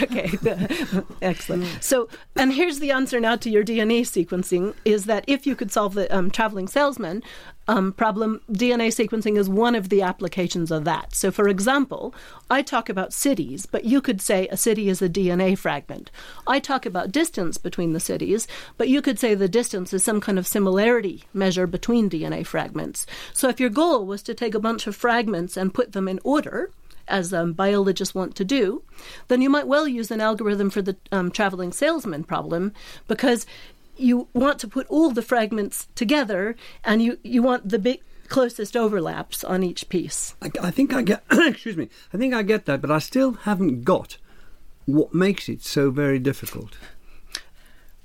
Okay. 0.02 0.32
Excellent. 1.22 1.82
So, 1.82 2.08
and 2.34 2.52
here's 2.52 2.80
the 2.80 2.90
answer 2.90 3.20
now 3.20 3.36
to 3.36 3.48
your 3.48 3.62
DNA 3.62 4.00
sequencing: 4.00 4.74
is 4.84 5.04
that 5.04 5.24
if 5.28 5.46
you 5.46 5.54
could 5.54 5.70
solve 5.70 5.94
the 5.94 6.12
um, 6.14 6.30
traveling 6.32 6.66
salesman 6.66 7.22
um, 7.68 7.92
problem, 7.92 8.40
DNA 8.50 8.88
sequencing 8.88 9.38
is 9.38 9.48
one 9.48 9.76
of 9.76 9.88
the 9.88 10.02
applications 10.02 10.72
of 10.72 10.84
that. 10.84 11.14
So, 11.14 11.30
for 11.30 11.48
example, 11.48 12.12
I 12.50 12.62
talk 12.62 12.88
about 12.88 13.12
cities, 13.12 13.66
but 13.66 13.84
you 13.84 14.00
could 14.00 14.20
say 14.20 14.48
a 14.48 14.56
city 14.56 14.88
is 14.88 15.00
a 15.00 15.08
DNA 15.08 15.56
fragment. 15.56 16.10
I 16.48 16.58
talk 16.58 16.84
about 16.84 17.12
distance 17.12 17.56
between 17.56 17.92
the 17.92 18.00
cities, 18.00 18.48
but 18.76 18.88
you 18.88 19.00
could 19.00 19.20
say 19.20 19.34
the 19.34 19.48
distance 19.48 19.92
is 19.92 20.02
some 20.02 20.20
kind 20.20 20.38
of 20.38 20.46
similarity 20.48 21.24
measure 21.32 21.68
between 21.68 22.10
DNA 22.10 22.44
fragments. 22.44 23.06
So, 23.32 23.48
if 23.48 23.60
your 23.60 23.70
goal 23.70 24.06
was 24.06 24.22
to 24.24 24.34
take 24.34 24.54
a 24.56 24.60
bunch 24.60 24.88
of 24.88 24.96
fragments 24.96 25.56
and 25.56 25.72
put 25.72 25.92
them 25.92 26.08
in 26.08 26.18
order, 26.24 26.70
as 27.10 27.32
um, 27.32 27.52
biologists 27.52 28.14
want 28.14 28.34
to 28.36 28.44
do, 28.44 28.82
then 29.28 29.42
you 29.42 29.50
might 29.50 29.66
well 29.66 29.86
use 29.86 30.10
an 30.10 30.20
algorithm 30.20 30.70
for 30.70 30.82
the 30.82 30.96
um, 31.12 31.30
traveling 31.30 31.72
salesman 31.72 32.24
problem 32.24 32.72
because 33.08 33.46
you 33.96 34.28
want 34.32 34.58
to 34.60 34.68
put 34.68 34.86
all 34.88 35.10
the 35.10 35.22
fragments 35.22 35.88
together 35.94 36.56
and 36.84 37.02
you, 37.02 37.18
you 37.22 37.42
want 37.42 37.68
the 37.68 37.78
big 37.78 38.00
closest 38.28 38.76
overlaps 38.76 39.44
on 39.44 39.62
each 39.62 39.88
piece. 39.88 40.34
I, 40.40 40.50
I 40.62 40.70
think 40.70 40.94
I 40.94 41.02
get. 41.02 41.22
excuse 41.30 41.76
me. 41.76 41.88
I 42.14 42.16
think 42.16 42.32
I 42.32 42.42
get 42.42 42.64
that, 42.66 42.80
but 42.80 42.90
I 42.90 42.98
still 42.98 43.32
haven't 43.32 43.82
got 43.82 44.16
what 44.86 45.12
makes 45.12 45.48
it 45.48 45.62
so 45.62 45.90
very 45.90 46.18
difficult. 46.18 46.78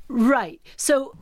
Right. 0.08 0.60
So, 0.76 1.16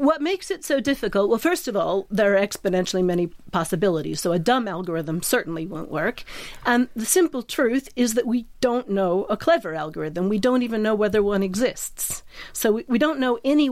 what 0.00 0.22
makes 0.22 0.50
it 0.50 0.64
so 0.64 0.80
difficult? 0.80 1.28
Well, 1.28 1.38
first 1.38 1.68
of 1.68 1.76
all, 1.76 2.06
there 2.10 2.34
are 2.34 2.40
exponentially 2.40 3.04
many 3.04 3.26
possibilities. 3.52 4.22
So, 4.22 4.32
a 4.32 4.38
dumb 4.38 4.66
algorithm 4.66 5.22
certainly 5.22 5.66
won't 5.66 5.90
work. 5.90 6.24
And 6.64 6.88
the 6.96 7.04
simple 7.04 7.42
truth 7.42 7.90
is 7.96 8.14
that 8.14 8.26
we 8.26 8.46
don't 8.62 8.88
know 8.88 9.24
a 9.24 9.36
clever 9.36 9.74
algorithm. 9.74 10.30
We 10.30 10.38
don't 10.38 10.62
even 10.62 10.82
know 10.82 10.94
whether 10.94 11.22
one 11.22 11.42
exists. 11.42 12.22
So, 12.54 12.72
we, 12.72 12.84
we 12.88 12.98
don't 12.98 13.20
know 13.20 13.40
any. 13.44 13.68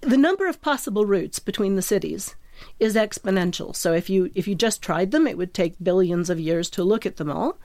The 0.00 0.16
number 0.16 0.46
of 0.46 0.62
possible 0.62 1.04
routes 1.04 1.40
between 1.40 1.74
the 1.74 1.82
cities 1.82 2.36
is 2.78 2.94
exponential. 2.94 3.74
So, 3.74 3.92
if 3.94 4.08
you 4.08 4.30
if 4.36 4.46
you 4.46 4.54
just 4.54 4.80
tried 4.80 5.10
them, 5.10 5.26
it 5.26 5.36
would 5.36 5.54
take 5.54 5.82
billions 5.82 6.30
of 6.30 6.38
years 6.38 6.70
to 6.70 6.84
look 6.84 7.04
at 7.04 7.16
them 7.16 7.32
all. 7.32 7.58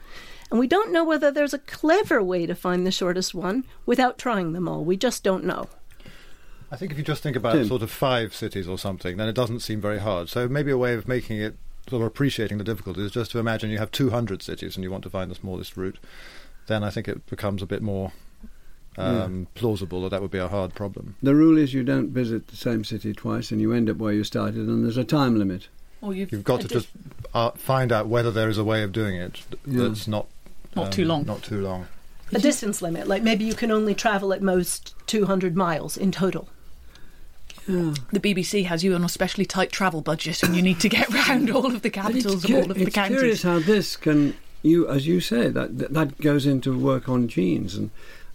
And 0.50 0.58
we 0.58 0.66
don't 0.66 0.92
know 0.92 1.04
whether 1.04 1.30
there's 1.30 1.54
a 1.54 1.58
clever 1.60 2.20
way 2.24 2.44
to 2.46 2.56
find 2.56 2.84
the 2.84 2.90
shortest 2.90 3.34
one 3.34 3.64
without 3.86 4.18
trying 4.18 4.52
them 4.52 4.68
all. 4.68 4.84
We 4.84 4.96
just 4.96 5.22
don't 5.22 5.44
know. 5.44 5.68
I 6.74 6.76
think 6.76 6.90
if 6.90 6.98
you 6.98 7.04
just 7.04 7.22
think 7.22 7.36
about 7.36 7.52
Tim. 7.54 7.66
sort 7.68 7.82
of 7.82 7.90
five 7.90 8.34
cities 8.34 8.66
or 8.66 8.76
something, 8.78 9.16
then 9.16 9.28
it 9.28 9.34
doesn't 9.34 9.60
seem 9.60 9.80
very 9.80 10.00
hard. 10.00 10.28
So 10.28 10.48
maybe 10.48 10.72
a 10.72 10.76
way 10.76 10.94
of 10.94 11.06
making 11.06 11.38
it 11.40 11.54
sort 11.88 12.02
of 12.02 12.06
appreciating 12.08 12.58
the 12.58 12.64
difficulty 12.64 13.02
is 13.02 13.12
just 13.12 13.30
to 13.30 13.38
imagine 13.38 13.70
you 13.70 13.78
have 13.78 13.92
200 13.92 14.42
cities 14.42 14.74
and 14.76 14.82
you 14.82 14.90
want 14.90 15.04
to 15.04 15.10
find 15.10 15.30
the 15.30 15.36
smallest 15.36 15.76
route. 15.76 15.98
Then 16.66 16.82
I 16.82 16.90
think 16.90 17.06
it 17.06 17.26
becomes 17.26 17.62
a 17.62 17.66
bit 17.66 17.80
more 17.80 18.10
um, 18.96 19.46
plausible 19.54 20.02
that 20.02 20.08
that 20.10 20.20
would 20.22 20.30
be 20.30 20.38
a 20.38 20.48
hard 20.48 20.74
problem. 20.74 21.16
The 21.22 21.34
rule 21.34 21.58
is 21.58 21.74
you 21.74 21.84
don't 21.84 22.10
visit 22.10 22.48
the 22.48 22.56
same 22.56 22.84
city 22.84 23.12
twice, 23.12 23.50
and 23.50 23.60
you 23.60 23.72
end 23.72 23.88
up 23.90 23.98
where 23.98 24.12
you 24.12 24.24
started, 24.24 24.66
and 24.66 24.84
there's 24.84 24.96
a 24.96 25.04
time 25.04 25.38
limit. 25.38 25.68
Or 26.00 26.12
you've, 26.14 26.32
You've 26.32 26.44
got 26.44 26.60
to 26.62 26.68
just 26.68 26.88
uh, 27.32 27.50
find 27.52 27.92
out 27.92 28.08
whether 28.08 28.30
there 28.30 28.48
is 28.48 28.58
a 28.58 28.64
way 28.64 28.82
of 28.82 28.92
doing 28.92 29.16
it 29.16 29.34
th- 29.50 29.60
Yeah. 29.66 29.88
that's 29.88 30.06
not 30.08 30.26
Not 30.76 30.86
um, 30.86 30.90
too 30.90 31.04
long. 31.04 31.24
Not 31.24 31.42
too 31.42 31.60
long. 31.60 31.86
a 32.32 32.38
distance 32.38 32.82
limit. 32.82 33.06
Like 33.06 33.22
maybe 33.22 33.44
you 33.44 33.54
can 33.54 33.70
only 33.70 33.94
travel 33.94 34.32
at 34.32 34.42
most 34.42 34.94
200 35.06 35.56
miles 35.56 35.96
in 35.96 36.12
total. 36.12 36.48
Yeah. 37.66 37.94
the 38.12 38.20
BBC 38.20 38.64
has 38.66 38.84
you 38.84 38.94
on 38.94 39.04
a 39.04 39.08
specially 39.08 39.46
tight 39.46 39.72
travel 39.72 40.00
budget, 40.02 40.42
and 40.42 40.54
you 40.54 40.62
need 40.62 40.80
to 40.80 40.88
get 40.88 41.08
round 41.28 41.50
all 41.50 41.66
of 41.66 41.82
the 41.82 41.90
capitals 41.90 42.44
it's, 42.44 42.44
of 42.44 42.54
all 42.54 42.70
of 42.70 42.76
the 42.78 42.84
it's 42.86 42.94
counties. 42.94 43.18
curious 43.18 43.42
how 43.42 43.58
this 43.60 43.96
can 43.96 44.34
you, 44.62 44.88
as 44.88 45.06
you 45.06 45.20
say, 45.20 45.48
that 45.48 45.78
that, 45.78 45.92
that 45.94 46.20
goes 46.20 46.46
into 46.46 46.78
work 46.78 47.08
on 47.08 47.28
genes, 47.28 47.74
and 47.74 47.90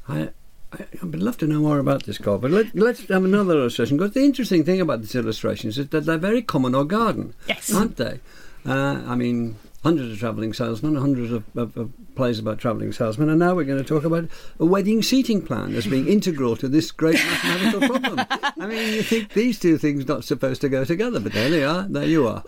I. 0.08 0.30
I 0.72 0.86
would 1.04 1.24
love 1.24 1.36
to 1.39 1.48
know 1.48 1.62
more 1.62 1.80
about 1.80 2.04
this, 2.04 2.20
Carl, 2.20 2.38
but 2.38 2.52
let, 2.52 2.76
let's 2.76 3.08
have 3.08 3.26
another 3.26 3.56
illustration. 3.56 3.98
Because 3.98 4.13
the 4.13 4.24
interesting 4.24 4.63
thing 4.63 4.80
about 4.80 5.02
these 5.02 5.15
illustrations 5.15 5.80
is 5.80 5.88
that 5.89 6.06
they're 6.06 6.20
very 6.20 6.44
common 6.44 6.76
or 6.76 6.86
garden, 6.86 7.34
Yes. 7.48 7.74
aren't 7.74 7.98
they? 7.98 8.20
Uh, 8.68 9.02
I 9.08 9.15
mean, 9.15 9.56
hundreds 9.84 10.12
of 10.12 10.20
travelling 10.20 10.54
salesmen, 10.54 10.96
hundreds 10.96 11.32
of, 11.32 11.44
of, 11.56 11.78
of 11.78 11.92
plays 12.15 12.38
about 12.38 12.60
travelling 12.60 12.92
salesmen, 12.92 13.30
and 13.30 13.39
now 13.39 13.56
we're 13.56 13.63
going 13.63 13.82
to 13.82 13.88
talk 13.88 14.04
about 14.04 14.28
a 14.60 14.65
wedding 14.65 15.02
seating 15.02 15.42
plan 15.42 15.74
as 15.74 15.88
being 15.88 16.08
integral 16.08 16.58
to 16.58 16.68
this 16.68 16.92
great 16.92 17.15
mathematical 17.15 17.88
problem. 17.88 18.26
I 18.60 18.68
mean, 18.68 18.94
you 18.94 19.04
think 19.04 19.34
these 19.34 19.58
two 19.60 19.78
things 19.78 20.08
not 20.08 20.26
supposed 20.26 20.62
to 20.62 20.70
go 20.70 20.84
together, 20.84 21.20
but 21.20 21.32
there 21.32 21.50
they 21.50 21.63
are. 21.63 21.84
There 21.84 22.06
you 22.06 22.28
are. 22.28 22.44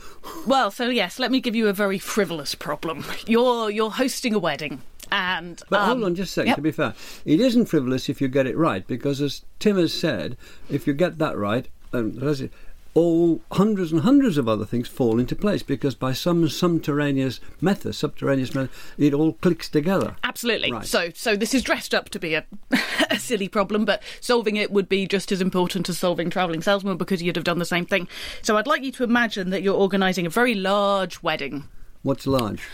Well, 0.46 0.72
so 0.72 0.90
yes, 0.90 1.20
let 1.20 1.32
me 1.32 1.40
give 1.40 1.56
you 1.56 1.68
a 1.68 1.74
very 1.74 2.00
frivolous 2.00 2.54
problem. 2.54 3.06
You're 3.26 3.72
you're 3.72 3.92
hosting 3.92 4.34
a 4.34 4.40
wedding, 4.40 4.82
and 5.12 5.62
But 5.70 5.82
um, 5.82 5.88
hold 5.88 6.04
on 6.04 6.16
just 6.16 6.32
a 6.32 6.34
second, 6.34 6.48
yep. 6.50 6.56
to 6.58 6.62
be 6.62 6.72
fair. 6.72 6.94
It 7.24 7.40
isn't 7.40 7.68
frivolous 7.68 8.10
if 8.10 8.20
you 8.20 8.28
get 8.28 8.48
it 8.48 8.58
right, 8.58 8.86
because 8.86 9.22
as 9.22 9.44
Tim 9.60 9.78
has 9.78 9.94
said, 9.94 10.36
if 10.70 10.86
you 10.86 10.94
get 10.94 11.18
that 11.20 11.38
right, 11.38 11.68
um, 11.94 12.14
what 12.16 12.24
is 12.28 12.42
it, 12.42 12.52
all 12.94 13.42
hundreds 13.52 13.92
and 13.92 14.02
hundreds 14.02 14.38
of 14.38 14.50
other 14.50 14.66
things 14.66 14.88
fall 14.88 15.20
into 15.20 15.36
place 15.36 15.64
because 15.64 15.96
by 15.96 16.12
some 16.12 16.48
subterraneous 16.50 17.40
method, 17.62 17.96
subterraneous 17.96 18.54
method, 18.54 18.70
it 18.98 19.14
all 19.14 19.34
clicks 19.34 19.70
together. 19.70 20.16
Absolutely. 20.24 20.72
Right. 20.72 20.86
So, 20.86 21.10
so 21.14 21.36
this 21.36 21.54
is 21.54 21.64
dressed 21.64 21.94
up 21.94 22.10
to 22.10 22.20
be 22.20 22.34
a, 22.34 22.46
a 23.10 23.18
silly 23.18 23.48
problem, 23.48 23.86
but 23.86 24.04
solving 24.20 24.58
it 24.58 24.72
would 24.72 24.90
be 24.90 25.08
just 25.08 25.32
as 25.32 25.42
important 25.42 25.88
as 25.88 26.00
solving 26.00 26.30
travelling 26.30 26.62
salesman 26.62 26.98
because 26.98 27.24
you'd 27.24 27.38
have 27.38 27.46
done 27.46 27.60
the 27.60 27.66
same 27.66 27.86
thing. 27.86 28.08
So, 28.42 28.58
I'd 28.58 28.68
like 28.68 28.84
you 28.84 28.92
to 28.94 29.04
imagine 29.04 29.52
that 29.52 29.62
you're 29.62 29.76
organising 29.76 30.26
a 30.26 30.30
very 30.30 30.56
large 30.56 31.24
wedding. 31.24 31.64
What's 32.04 32.26
large? 32.26 32.68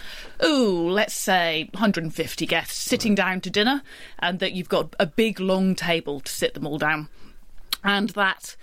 Ooh, 0.44 0.90
let's 0.90 1.14
say 1.14 1.70
150 1.74 2.46
guests 2.46 2.78
sitting 2.78 3.14
down 3.14 3.42
to 3.42 3.50
dinner, 3.50 3.84
and 4.20 4.40
that 4.40 4.54
you've 4.54 4.70
got 4.70 4.96
a 5.00 5.06
big 5.06 5.40
long 5.40 5.76
table 5.76 6.22
to 6.22 6.32
sit 6.32 6.54
them 6.54 6.66
all 6.66 6.78
down, 6.78 7.10
and 7.84 8.10
that 8.12 8.56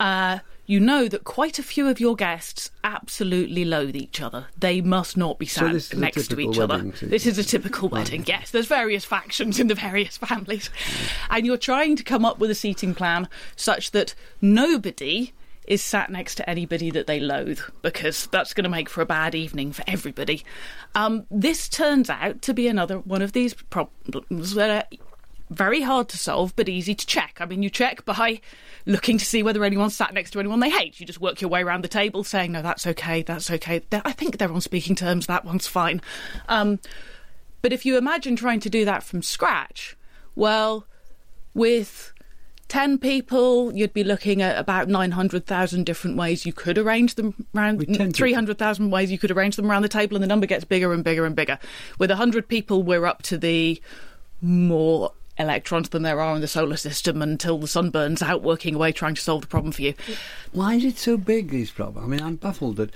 uh, 0.00 0.40
you 0.68 0.78
know 0.78 1.08
that 1.08 1.24
quite 1.24 1.58
a 1.58 1.62
few 1.62 1.88
of 1.88 1.98
your 1.98 2.14
guests 2.14 2.70
absolutely 2.84 3.64
loathe 3.64 3.96
each 3.96 4.20
other. 4.20 4.48
They 4.58 4.82
must 4.82 5.16
not 5.16 5.38
be 5.38 5.46
sat 5.46 5.92
a 5.94 5.96
next 5.98 6.28
to 6.28 6.38
each 6.38 6.58
other. 6.58 6.78
This 7.00 7.24
is 7.24 7.38
a 7.38 7.42
typical 7.42 7.88
wedding. 7.88 8.22
Yes, 8.26 8.50
there's 8.50 8.66
various 8.66 9.02
factions 9.02 9.58
in 9.58 9.68
the 9.68 9.74
various 9.74 10.16
families, 10.18 10.68
and 11.30 11.46
you're 11.46 11.56
trying 11.56 11.96
to 11.96 12.04
come 12.04 12.26
up 12.26 12.38
with 12.38 12.50
a 12.50 12.54
seating 12.54 12.94
plan 12.94 13.30
such 13.56 13.92
that 13.92 14.14
nobody 14.42 15.32
is 15.66 15.82
sat 15.82 16.10
next 16.10 16.34
to 16.34 16.48
anybody 16.48 16.90
that 16.90 17.06
they 17.06 17.18
loathe 17.18 17.60
because 17.80 18.26
that's 18.26 18.52
going 18.52 18.64
to 18.64 18.70
make 18.70 18.90
for 18.90 19.00
a 19.00 19.06
bad 19.06 19.34
evening 19.34 19.72
for 19.72 19.84
everybody. 19.86 20.44
Um, 20.94 21.26
this 21.30 21.68
turns 21.68 22.10
out 22.10 22.42
to 22.42 22.52
be 22.52 22.68
another 22.68 22.98
one 22.98 23.22
of 23.22 23.32
these 23.32 23.54
problems 23.54 24.54
that 24.54 24.70
are 24.70 24.98
very 25.50 25.80
hard 25.80 26.08
to 26.10 26.18
solve 26.18 26.54
but 26.56 26.68
easy 26.68 26.94
to 26.94 27.06
check. 27.06 27.38
I 27.40 27.46
mean, 27.46 27.62
you 27.62 27.70
check 27.70 28.04
by 28.04 28.40
looking 28.88 29.18
to 29.18 29.24
see 29.24 29.42
whether 29.42 29.62
anyone 29.64 29.90
sat 29.90 30.14
next 30.14 30.30
to 30.30 30.40
anyone 30.40 30.60
they 30.60 30.70
hate. 30.70 30.98
You 30.98 31.06
just 31.06 31.20
work 31.20 31.40
your 31.42 31.50
way 31.50 31.62
around 31.62 31.84
the 31.84 31.88
table 31.88 32.24
saying, 32.24 32.52
no, 32.52 32.62
that's 32.62 32.86
okay, 32.86 33.22
that's 33.22 33.50
okay. 33.50 33.82
I 33.92 34.12
think 34.12 34.38
they're 34.38 34.50
on 34.50 34.62
speaking 34.62 34.96
terms, 34.96 35.26
that 35.26 35.44
one's 35.44 35.66
fine. 35.66 36.00
Um, 36.48 36.80
but 37.60 37.72
if 37.72 37.84
you 37.84 37.98
imagine 37.98 38.34
trying 38.34 38.60
to 38.60 38.70
do 38.70 38.86
that 38.86 39.02
from 39.02 39.22
scratch, 39.22 39.94
well, 40.34 40.86
with 41.52 42.14
10 42.68 42.96
people, 42.98 43.74
you'd 43.74 43.92
be 43.92 44.04
looking 44.04 44.40
at 44.40 44.58
about 44.58 44.88
900,000 44.88 45.84
different 45.84 46.16
ways 46.16 46.46
you 46.46 46.54
could 46.54 46.78
arrange 46.78 47.16
them 47.16 47.46
around, 47.54 47.78
With 47.78 47.88
10 47.88 47.96
people. 47.96 48.12
300,000 48.12 48.90
ways 48.90 49.12
you 49.12 49.18
could 49.18 49.30
arrange 49.30 49.56
them 49.56 49.70
around 49.70 49.82
the 49.82 49.88
table, 49.88 50.16
and 50.16 50.22
the 50.22 50.28
number 50.28 50.46
gets 50.46 50.64
bigger 50.64 50.94
and 50.94 51.04
bigger 51.04 51.26
and 51.26 51.36
bigger. 51.36 51.58
With 51.98 52.10
100 52.10 52.48
people, 52.48 52.82
we're 52.82 53.04
up 53.04 53.20
to 53.24 53.36
the 53.36 53.82
more 54.40 55.12
electrons 55.38 55.88
than 55.90 56.02
there 56.02 56.20
are 56.20 56.34
in 56.34 56.40
the 56.40 56.48
solar 56.48 56.76
system 56.76 57.22
until 57.22 57.58
the 57.58 57.68
sun 57.68 57.90
burns 57.90 58.22
out 58.22 58.42
working 58.42 58.74
away 58.74 58.92
trying 58.92 59.14
to 59.14 59.20
solve 59.22 59.42
the 59.42 59.46
problem 59.46 59.72
for 59.72 59.82
you. 59.82 59.94
Why 60.52 60.74
is 60.74 60.84
it 60.84 60.98
so 60.98 61.16
big, 61.16 61.50
these 61.50 61.70
problems? 61.70 62.06
I 62.06 62.08
mean, 62.10 62.22
I'm 62.22 62.36
baffled 62.36 62.76
that 62.76 62.90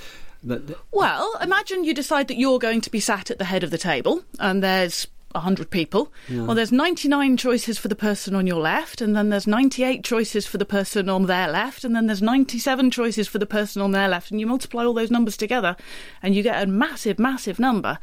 That, 0.45 0.67
that- 0.67 0.79
Well, 0.91 1.39
imagine 1.41 1.85
you 1.85 1.95
decide 1.95 2.27
that 2.29 2.37
you're 2.37 2.59
going 2.59 2.81
to 2.81 2.91
be 2.91 2.99
sat 2.99 3.31
at 3.31 3.39
the 3.39 3.45
head 3.45 3.63
of 3.63 3.71
the 3.71 3.79
table 3.79 4.25
and 4.41 4.61
there's 4.63 5.07
100 5.35 5.71
people. 5.71 6.13
Well, 6.31 6.55
there's 6.55 6.73
99 6.73 7.37
choices 7.37 7.79
for 7.79 7.89
the 7.89 7.97
person 7.97 8.35
on 8.35 8.47
your 8.47 8.61
left, 8.61 9.01
and 9.01 9.17
then 9.17 9.29
there's 9.29 9.47
98 9.47 10.05
choices 10.05 10.47
for 10.47 10.59
the 10.59 10.65
person 10.65 11.09
on 11.09 11.27
their 11.27 11.49
left, 11.49 11.85
and 11.85 11.95
then 11.95 12.07
there's 12.07 12.23
97 12.23 12.91
choices 12.91 13.29
for 13.29 13.39
the 13.39 13.47
person 13.47 13.83
on 13.83 13.93
their 13.93 14.09
left, 14.09 14.31
and 14.31 14.41
you 14.41 14.47
multiply 14.47 14.85
all 14.85 14.95
those 14.95 15.11
numbers 15.11 15.37
together 15.37 15.77
and 16.23 16.35
you 16.35 16.43
get 16.43 16.63
a 16.63 16.67
massive, 16.67 17.19
massive 17.19 17.59
number. 17.59 17.99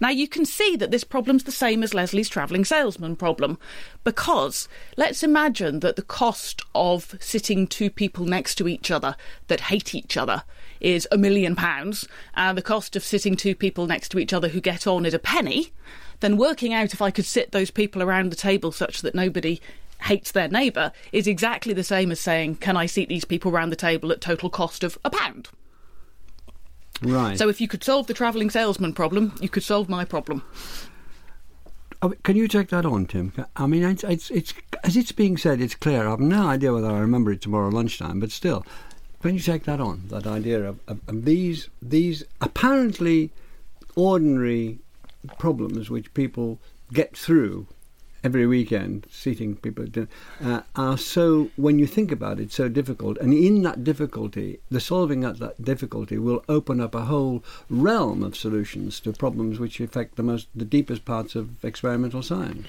Now, 0.00 0.10
you 0.10 0.28
can 0.28 0.44
see 0.44 0.76
that 0.76 0.90
this 0.90 1.04
problem's 1.04 1.44
the 1.44 1.52
same 1.52 1.82
as 1.82 1.94
Leslie's 1.94 2.28
travelling 2.28 2.64
salesman 2.64 3.16
problem 3.16 3.58
because 4.04 4.68
let's 4.96 5.22
imagine 5.22 5.80
that 5.80 5.96
the 5.96 6.02
cost 6.02 6.62
of 6.74 7.14
sitting 7.20 7.66
two 7.66 7.90
people 7.90 8.26
next 8.26 8.56
to 8.56 8.68
each 8.68 8.90
other 8.90 9.16
that 9.48 9.60
hate 9.60 9.94
each 9.94 10.16
other 10.16 10.42
is 10.80 11.06
a 11.12 11.16
million 11.16 11.54
pounds, 11.54 12.08
and 12.34 12.58
the 12.58 12.62
cost 12.62 12.96
of 12.96 13.04
sitting 13.04 13.36
two 13.36 13.54
people 13.54 13.86
next 13.86 14.08
to 14.10 14.18
each 14.18 14.32
other 14.32 14.48
who 14.48 14.60
get 14.60 14.86
on 14.86 15.06
is 15.06 15.14
a 15.14 15.18
penny, 15.18 15.72
then 16.22 16.38
working 16.38 16.72
out 16.72 16.94
if 16.94 17.02
I 17.02 17.10
could 17.10 17.26
sit 17.26 17.52
those 17.52 17.70
people 17.70 18.02
around 18.02 18.32
the 18.32 18.36
table 18.36 18.72
such 18.72 19.02
that 19.02 19.14
nobody 19.14 19.60
hates 20.04 20.32
their 20.32 20.48
neighbour 20.48 20.92
is 21.12 21.26
exactly 21.26 21.74
the 21.74 21.84
same 21.84 22.10
as 22.10 22.18
saying, 22.18 22.56
can 22.56 22.76
I 22.76 22.86
seat 22.86 23.08
these 23.08 23.24
people 23.24 23.52
around 23.52 23.70
the 23.70 23.76
table 23.76 24.10
at 24.10 24.20
total 24.20 24.50
cost 24.50 24.82
of 24.82 24.98
a 25.04 25.10
pound? 25.10 25.48
right. 27.02 27.38
So 27.38 27.48
if 27.48 27.60
you 27.60 27.68
could 27.68 27.84
solve 27.84 28.06
the 28.06 28.14
travelling 28.14 28.50
salesman 28.50 28.92
problem, 28.94 29.34
you 29.40 29.48
could 29.48 29.62
solve 29.62 29.88
my 29.88 30.04
problem. 30.04 30.42
Oh, 32.00 32.14
can 32.24 32.36
you 32.36 32.48
take 32.48 32.68
that 32.70 32.84
on, 32.84 33.06
Tim? 33.06 33.32
I 33.56 33.66
mean, 33.66 33.84
it's, 33.84 34.02
it's, 34.02 34.30
it's 34.30 34.54
as 34.82 34.96
it's 34.96 35.12
being 35.12 35.36
said, 35.36 35.60
it's 35.60 35.76
clear. 35.76 36.08
I've 36.08 36.20
no 36.20 36.48
idea 36.48 36.72
whether 36.72 36.88
I 36.88 36.98
remember 36.98 37.30
it 37.30 37.40
tomorrow 37.40 37.68
lunchtime, 37.68 38.18
but 38.18 38.32
still, 38.32 38.66
can 39.22 39.34
you 39.34 39.40
take 39.40 39.64
that 39.64 39.80
on? 39.80 40.02
That 40.08 40.26
idea 40.26 40.68
of, 40.68 40.80
of, 40.88 41.00
of 41.06 41.24
these 41.24 41.68
these 41.80 42.24
apparently 42.40 43.30
ordinary 43.94 44.80
problems 45.38 45.90
which 45.90 46.12
people 46.14 46.60
get 46.92 47.16
through 47.16 47.66
every 48.24 48.46
weekend, 48.46 49.06
seating 49.10 49.56
people 49.56 49.84
at 49.84 49.92
dinner, 49.92 50.08
uh, 50.44 50.60
are 50.76 50.96
so, 50.96 51.50
when 51.56 51.78
you 51.78 51.86
think 51.86 52.12
about 52.12 52.38
it, 52.38 52.52
so 52.52 52.68
difficult. 52.68 53.18
And 53.18 53.34
in 53.34 53.62
that 53.62 53.82
difficulty, 53.82 54.60
the 54.70 54.80
solving 54.80 55.24
of 55.24 55.38
that 55.40 55.62
difficulty 55.62 56.18
will 56.18 56.44
open 56.48 56.80
up 56.80 56.94
a 56.94 57.06
whole 57.06 57.42
realm 57.68 58.22
of 58.22 58.36
solutions 58.36 59.00
to 59.00 59.12
problems 59.12 59.58
which 59.58 59.80
affect 59.80 60.16
the 60.16 60.22
most, 60.22 60.48
the 60.54 60.64
deepest 60.64 61.04
parts 61.04 61.34
of 61.34 61.64
experimental 61.64 62.22
science. 62.22 62.68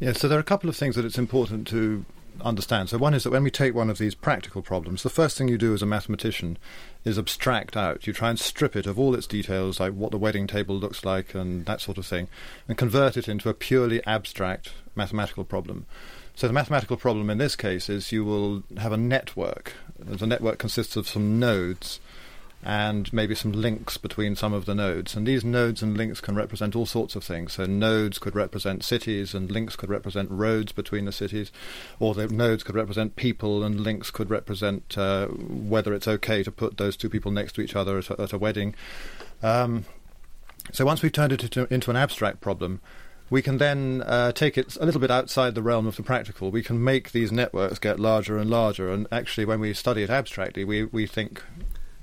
Yeah, 0.00 0.12
so 0.14 0.26
there 0.26 0.38
are 0.38 0.40
a 0.40 0.44
couple 0.44 0.68
of 0.68 0.76
things 0.76 0.96
that 0.96 1.04
it's 1.04 1.18
important 1.18 1.66
to 1.68 2.04
understand. 2.40 2.88
So 2.88 2.98
one 2.98 3.14
is 3.14 3.24
that 3.24 3.30
when 3.30 3.44
we 3.44 3.50
take 3.50 3.74
one 3.74 3.90
of 3.90 3.98
these 3.98 4.14
practical 4.14 4.62
problems, 4.62 5.02
the 5.02 5.10
first 5.10 5.36
thing 5.36 5.48
you 5.48 5.58
do 5.58 5.74
as 5.74 5.82
a 5.82 5.86
mathematician 5.86 6.58
is 7.04 7.18
abstract 7.18 7.76
out. 7.76 8.06
You 8.06 8.12
try 8.12 8.30
and 8.30 8.38
strip 8.38 8.76
it 8.76 8.86
of 8.86 8.98
all 8.98 9.14
its 9.14 9.26
details, 9.26 9.80
like 9.80 9.92
what 9.92 10.10
the 10.10 10.18
wedding 10.18 10.46
table 10.46 10.76
looks 10.76 11.04
like 11.04 11.34
and 11.34 11.66
that 11.66 11.80
sort 11.80 11.98
of 11.98 12.06
thing, 12.06 12.28
and 12.68 12.78
convert 12.78 13.16
it 13.16 13.28
into 13.28 13.48
a 13.48 13.54
purely 13.54 14.04
abstract 14.06 14.72
mathematical 14.94 15.44
problem. 15.44 15.86
So 16.34 16.46
the 16.46 16.52
mathematical 16.52 16.96
problem 16.96 17.28
in 17.28 17.38
this 17.38 17.56
case 17.56 17.88
is 17.88 18.12
you 18.12 18.24
will 18.24 18.62
have 18.78 18.92
a 18.92 18.96
network. 18.96 19.74
The 19.98 20.26
network 20.26 20.58
consists 20.58 20.96
of 20.96 21.08
some 21.08 21.38
nodes 21.38 22.00
and 22.62 23.12
maybe 23.12 23.34
some 23.34 23.52
links 23.52 23.96
between 23.96 24.36
some 24.36 24.52
of 24.52 24.66
the 24.66 24.74
nodes. 24.74 25.16
And 25.16 25.26
these 25.26 25.44
nodes 25.44 25.82
and 25.82 25.96
links 25.96 26.20
can 26.20 26.36
represent 26.36 26.76
all 26.76 26.86
sorts 26.86 27.16
of 27.16 27.24
things. 27.24 27.54
So 27.54 27.66
nodes 27.66 28.18
could 28.18 28.36
represent 28.36 28.84
cities, 28.84 29.34
and 29.34 29.50
links 29.50 29.74
could 29.74 29.90
represent 29.90 30.30
roads 30.30 30.70
between 30.70 31.04
the 31.04 31.12
cities, 31.12 31.50
or 31.98 32.14
the 32.14 32.28
nodes 32.28 32.62
could 32.62 32.76
represent 32.76 33.16
people, 33.16 33.64
and 33.64 33.80
links 33.80 34.10
could 34.10 34.30
represent 34.30 34.96
uh, 34.96 35.26
whether 35.26 35.92
it's 35.92 36.06
okay 36.06 36.42
to 36.44 36.52
put 36.52 36.76
those 36.76 36.96
two 36.96 37.10
people 37.10 37.32
next 37.32 37.54
to 37.54 37.60
each 37.60 37.74
other 37.74 37.98
at 37.98 38.10
a, 38.10 38.20
at 38.20 38.32
a 38.32 38.38
wedding. 38.38 38.74
Um, 39.42 39.84
so 40.70 40.84
once 40.84 41.02
we've 41.02 41.12
turned 41.12 41.32
it 41.32 41.42
into, 41.42 41.72
into 41.72 41.90
an 41.90 41.96
abstract 41.96 42.40
problem, 42.40 42.80
we 43.28 43.42
can 43.42 43.58
then 43.58 44.02
uh, 44.06 44.30
take 44.30 44.56
it 44.56 44.76
a 44.76 44.84
little 44.84 45.00
bit 45.00 45.10
outside 45.10 45.54
the 45.54 45.62
realm 45.62 45.86
of 45.86 45.96
the 45.96 46.02
practical. 46.02 46.50
We 46.50 46.62
can 46.62 46.84
make 46.84 47.10
these 47.10 47.32
networks 47.32 47.78
get 47.78 47.98
larger 47.98 48.36
and 48.36 48.50
larger, 48.50 48.90
and 48.90 49.06
actually, 49.10 49.46
when 49.46 49.58
we 49.58 49.72
study 49.72 50.02
it 50.02 50.10
abstractly, 50.10 50.64
we, 50.64 50.84
we 50.84 51.06
think 51.06 51.42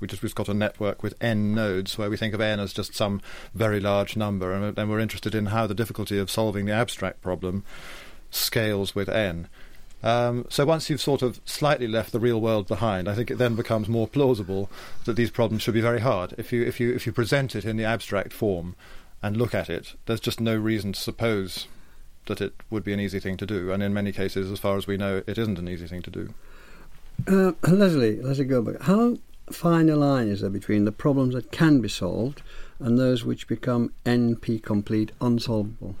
we 0.00 0.08
just 0.08 0.22
we've 0.22 0.34
got 0.34 0.48
a 0.48 0.54
network 0.54 1.02
with 1.02 1.14
n 1.20 1.54
nodes 1.54 1.96
where 1.98 2.10
we 2.10 2.16
think 2.16 2.34
of 2.34 2.40
n 2.40 2.58
as 2.58 2.72
just 2.72 2.94
some 2.94 3.20
very 3.54 3.80
large 3.80 4.16
number, 4.16 4.52
and 4.52 4.74
then 4.74 4.88
we're 4.88 4.98
interested 4.98 5.34
in 5.34 5.46
how 5.46 5.66
the 5.66 5.74
difficulty 5.74 6.18
of 6.18 6.30
solving 6.30 6.66
the 6.66 6.72
abstract 6.72 7.20
problem 7.22 7.64
scales 8.30 8.94
with 8.94 9.08
n. 9.08 9.48
Um, 10.02 10.46
so 10.48 10.64
once 10.64 10.88
you've 10.88 11.00
sort 11.00 11.20
of 11.20 11.40
slightly 11.44 11.86
left 11.86 12.12
the 12.12 12.20
real 12.20 12.40
world 12.40 12.66
behind, 12.66 13.08
I 13.08 13.14
think 13.14 13.30
it 13.30 13.36
then 13.36 13.54
becomes 13.54 13.88
more 13.88 14.08
plausible 14.08 14.70
that 15.04 15.14
these 15.14 15.30
problems 15.30 15.62
should 15.62 15.74
be 15.74 15.82
very 15.82 16.00
hard. 16.00 16.34
If 16.38 16.52
you 16.52 16.64
if 16.64 16.80
you 16.80 16.94
if 16.94 17.06
you 17.06 17.12
present 17.12 17.54
it 17.54 17.64
in 17.64 17.76
the 17.76 17.84
abstract 17.84 18.32
form 18.32 18.76
and 19.22 19.36
look 19.36 19.54
at 19.54 19.68
it, 19.68 19.94
there's 20.06 20.20
just 20.20 20.40
no 20.40 20.56
reason 20.56 20.94
to 20.94 21.00
suppose 21.00 21.68
that 22.26 22.40
it 22.40 22.54
would 22.70 22.84
be 22.84 22.92
an 22.92 23.00
easy 23.00 23.20
thing 23.20 23.36
to 23.36 23.46
do. 23.46 23.72
And 23.72 23.82
in 23.82 23.92
many 23.92 24.12
cases, 24.12 24.50
as 24.50 24.58
far 24.58 24.76
as 24.76 24.86
we 24.86 24.96
know, 24.96 25.22
it 25.26 25.36
isn't 25.36 25.58
an 25.58 25.68
easy 25.68 25.86
thing 25.86 26.02
to 26.02 26.10
do. 26.10 26.34
Uh, 27.28 27.52
Leslie, 27.68 28.22
Leslie 28.22 28.44
Goldberg, 28.46 28.80
how 28.82 29.18
fine 29.52 29.88
line 29.88 30.28
is 30.28 30.40
there 30.40 30.50
between 30.50 30.84
the 30.84 30.92
problems 30.92 31.34
that 31.34 31.50
can 31.50 31.80
be 31.80 31.88
solved 31.88 32.42
and 32.78 32.98
those 32.98 33.24
which 33.24 33.48
become 33.48 33.92
NP 34.04 34.62
complete 34.62 35.12
unsolvable? 35.20 35.96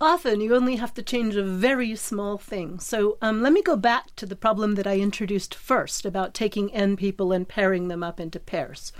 Often 0.00 0.40
you 0.40 0.54
only 0.54 0.76
have 0.76 0.94
to 0.94 1.02
change 1.02 1.36
a 1.36 1.44
very 1.44 1.94
small 1.94 2.38
thing. 2.38 2.80
So 2.80 3.18
um, 3.20 3.42
let 3.42 3.52
me 3.52 3.60
go 3.60 3.76
back 3.76 4.16
to 4.16 4.24
the 4.24 4.34
problem 4.34 4.74
that 4.76 4.86
I 4.86 4.98
introduced 4.98 5.54
first 5.54 6.06
about 6.06 6.32
taking 6.32 6.72
n 6.72 6.96
people 6.96 7.32
and 7.32 7.46
pairing 7.46 7.88
them 7.88 8.02
up 8.02 8.18
into 8.18 8.40
pairs. 8.40 8.92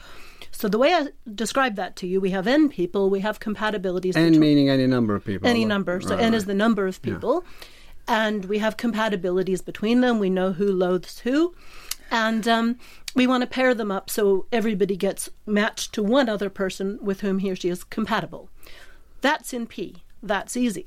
So 0.52 0.68
the 0.68 0.76
way 0.78 0.92
I 0.92 1.08
describe 1.34 1.76
that 1.76 1.96
to 1.96 2.06
you, 2.06 2.20
we 2.20 2.30
have 2.30 2.46
n 2.46 2.68
people, 2.68 3.08
we 3.08 3.20
have 3.20 3.40
compatibilities. 3.40 4.14
N 4.14 4.38
meaning 4.38 4.68
any 4.68 4.86
number 4.86 5.14
of 5.14 5.24
people. 5.24 5.48
any 5.48 5.64
number. 5.64 6.02
So 6.02 6.10
right, 6.10 6.20
n 6.20 6.32
right. 6.32 6.36
is 6.36 6.44
the 6.44 6.54
number 6.54 6.86
of 6.86 7.00
people. 7.00 7.44
And 8.06 8.44
we 8.46 8.58
have 8.58 8.76
compatibilities 8.76 9.64
between 9.64 10.02
them. 10.02 10.18
We 10.18 10.28
know 10.28 10.52
who 10.52 10.70
loathes 10.70 11.20
who. 11.20 11.54
And 12.10 12.46
um, 12.48 12.78
we 13.14 13.26
want 13.26 13.42
to 13.42 13.46
pair 13.46 13.74
them 13.74 13.90
up 13.90 14.10
so 14.10 14.46
everybody 14.52 14.96
gets 14.96 15.30
matched 15.46 15.92
to 15.94 16.02
one 16.02 16.28
other 16.28 16.50
person 16.50 16.98
with 17.00 17.20
whom 17.20 17.38
he 17.38 17.50
or 17.50 17.56
she 17.56 17.68
is 17.68 17.84
compatible. 17.84 18.50
That's 19.20 19.52
in 19.52 19.66
P. 19.66 20.02
That's 20.22 20.56
easy. 20.56 20.86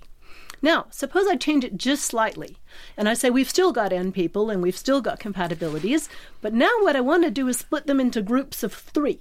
Now, 0.61 0.87
suppose 0.89 1.27
I 1.27 1.35
change 1.35 1.65
it 1.65 1.77
just 1.77 2.05
slightly 2.05 2.57
and 2.95 3.09
I 3.09 3.13
say 3.13 3.29
we've 3.29 3.49
still 3.49 3.73
got 3.73 3.91
N 3.91 4.11
people 4.11 4.49
and 4.49 4.61
we've 4.61 4.77
still 4.77 5.01
got 5.01 5.19
compatibilities, 5.19 6.07
but 6.41 6.53
now 6.53 6.71
what 6.79 6.95
I 6.95 7.01
want 7.01 7.23
to 7.23 7.31
do 7.31 7.47
is 7.49 7.57
split 7.57 7.85
them 7.85 7.99
into 7.99 8.21
groups 8.21 8.63
of 8.63 8.73
three 8.73 9.19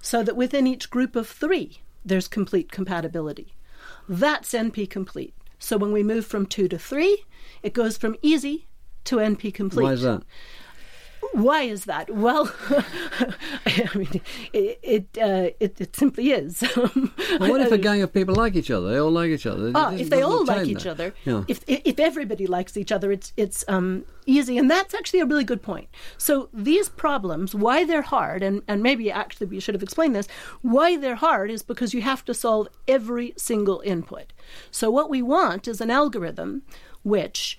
so 0.00 0.22
that 0.22 0.36
within 0.36 0.66
each 0.66 0.90
group 0.90 1.16
of 1.16 1.28
three 1.28 1.80
there's 2.04 2.28
complete 2.28 2.70
compatibility. 2.70 3.54
That's 4.08 4.52
NP 4.52 4.88
complete. 4.88 5.34
So 5.58 5.76
when 5.76 5.92
we 5.92 6.04
move 6.04 6.24
from 6.24 6.46
two 6.46 6.68
to 6.68 6.78
three, 6.78 7.24
it 7.62 7.74
goes 7.74 7.96
from 7.96 8.16
easy 8.22 8.68
to 9.04 9.16
NP 9.16 9.52
complete. 9.52 9.84
Why 9.84 9.92
is 9.94 10.02
that? 10.02 10.22
Why 11.32 11.62
is 11.62 11.84
that? 11.84 12.14
Well, 12.14 12.52
I 13.66 13.88
mean, 13.94 14.20
it 14.52 14.78
it, 14.82 15.18
uh, 15.20 15.50
it 15.60 15.80
it 15.80 15.96
simply 15.96 16.30
is. 16.32 16.62
Well, 17.38 17.50
what 17.50 17.60
if 17.60 17.70
a 17.72 17.78
gang 17.78 18.02
of 18.02 18.12
people 18.12 18.34
like 18.34 18.56
each 18.56 18.70
other? 18.70 18.90
They 18.90 18.98
all 18.98 19.10
like 19.10 19.30
each 19.30 19.46
other. 19.46 19.70
There's 19.70 20.00
if 20.00 20.10
they 20.10 20.22
all 20.22 20.44
like 20.44 20.66
each 20.66 20.84
there. 20.84 20.92
other, 20.92 21.14
Yeah. 21.24 21.44
if 21.46 21.62
if 21.66 21.98
everybody 22.00 22.46
likes 22.46 22.76
each 22.76 22.90
other, 22.90 23.12
it's 23.12 23.32
it's 23.36 23.64
um, 23.68 24.04
easy, 24.26 24.56
and 24.58 24.70
that's 24.70 24.94
actually 24.94 25.20
a 25.20 25.26
really 25.26 25.44
good 25.44 25.62
point. 25.62 25.88
So 26.16 26.48
these 26.52 26.88
problems, 26.88 27.54
why 27.54 27.84
they're 27.84 28.02
hard, 28.16 28.42
and 28.42 28.62
and 28.66 28.82
maybe 28.82 29.10
actually 29.10 29.46
we 29.48 29.60
should 29.60 29.74
have 29.74 29.82
explained 29.82 30.16
this. 30.16 30.26
Why 30.62 30.96
they're 30.96 31.16
hard 31.16 31.50
is 31.50 31.62
because 31.62 31.92
you 31.94 32.02
have 32.02 32.24
to 32.24 32.34
solve 32.34 32.68
every 32.88 33.34
single 33.36 33.80
input. 33.84 34.32
So 34.70 34.90
what 34.90 35.10
we 35.10 35.22
want 35.22 35.68
is 35.68 35.80
an 35.80 35.90
algorithm 35.90 36.62
which, 37.02 37.58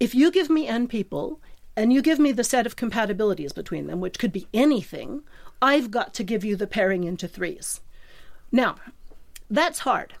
if 0.00 0.14
you 0.14 0.30
give 0.30 0.50
me 0.50 0.66
n 0.66 0.88
people 0.88 1.40
and 1.78 1.92
you 1.92 2.02
give 2.02 2.18
me 2.18 2.32
the 2.32 2.42
set 2.42 2.66
of 2.66 2.74
compatibilities 2.74 3.54
between 3.54 3.86
them, 3.86 4.00
which 4.00 4.18
could 4.18 4.32
be 4.32 4.48
anything, 4.52 5.22
I've 5.62 5.92
got 5.92 6.12
to 6.14 6.24
give 6.24 6.44
you 6.44 6.56
the 6.56 6.66
pairing 6.66 7.04
into 7.04 7.28
threes. 7.28 7.80
Now, 8.50 8.76
that's 9.48 9.80
hard. 9.80 10.14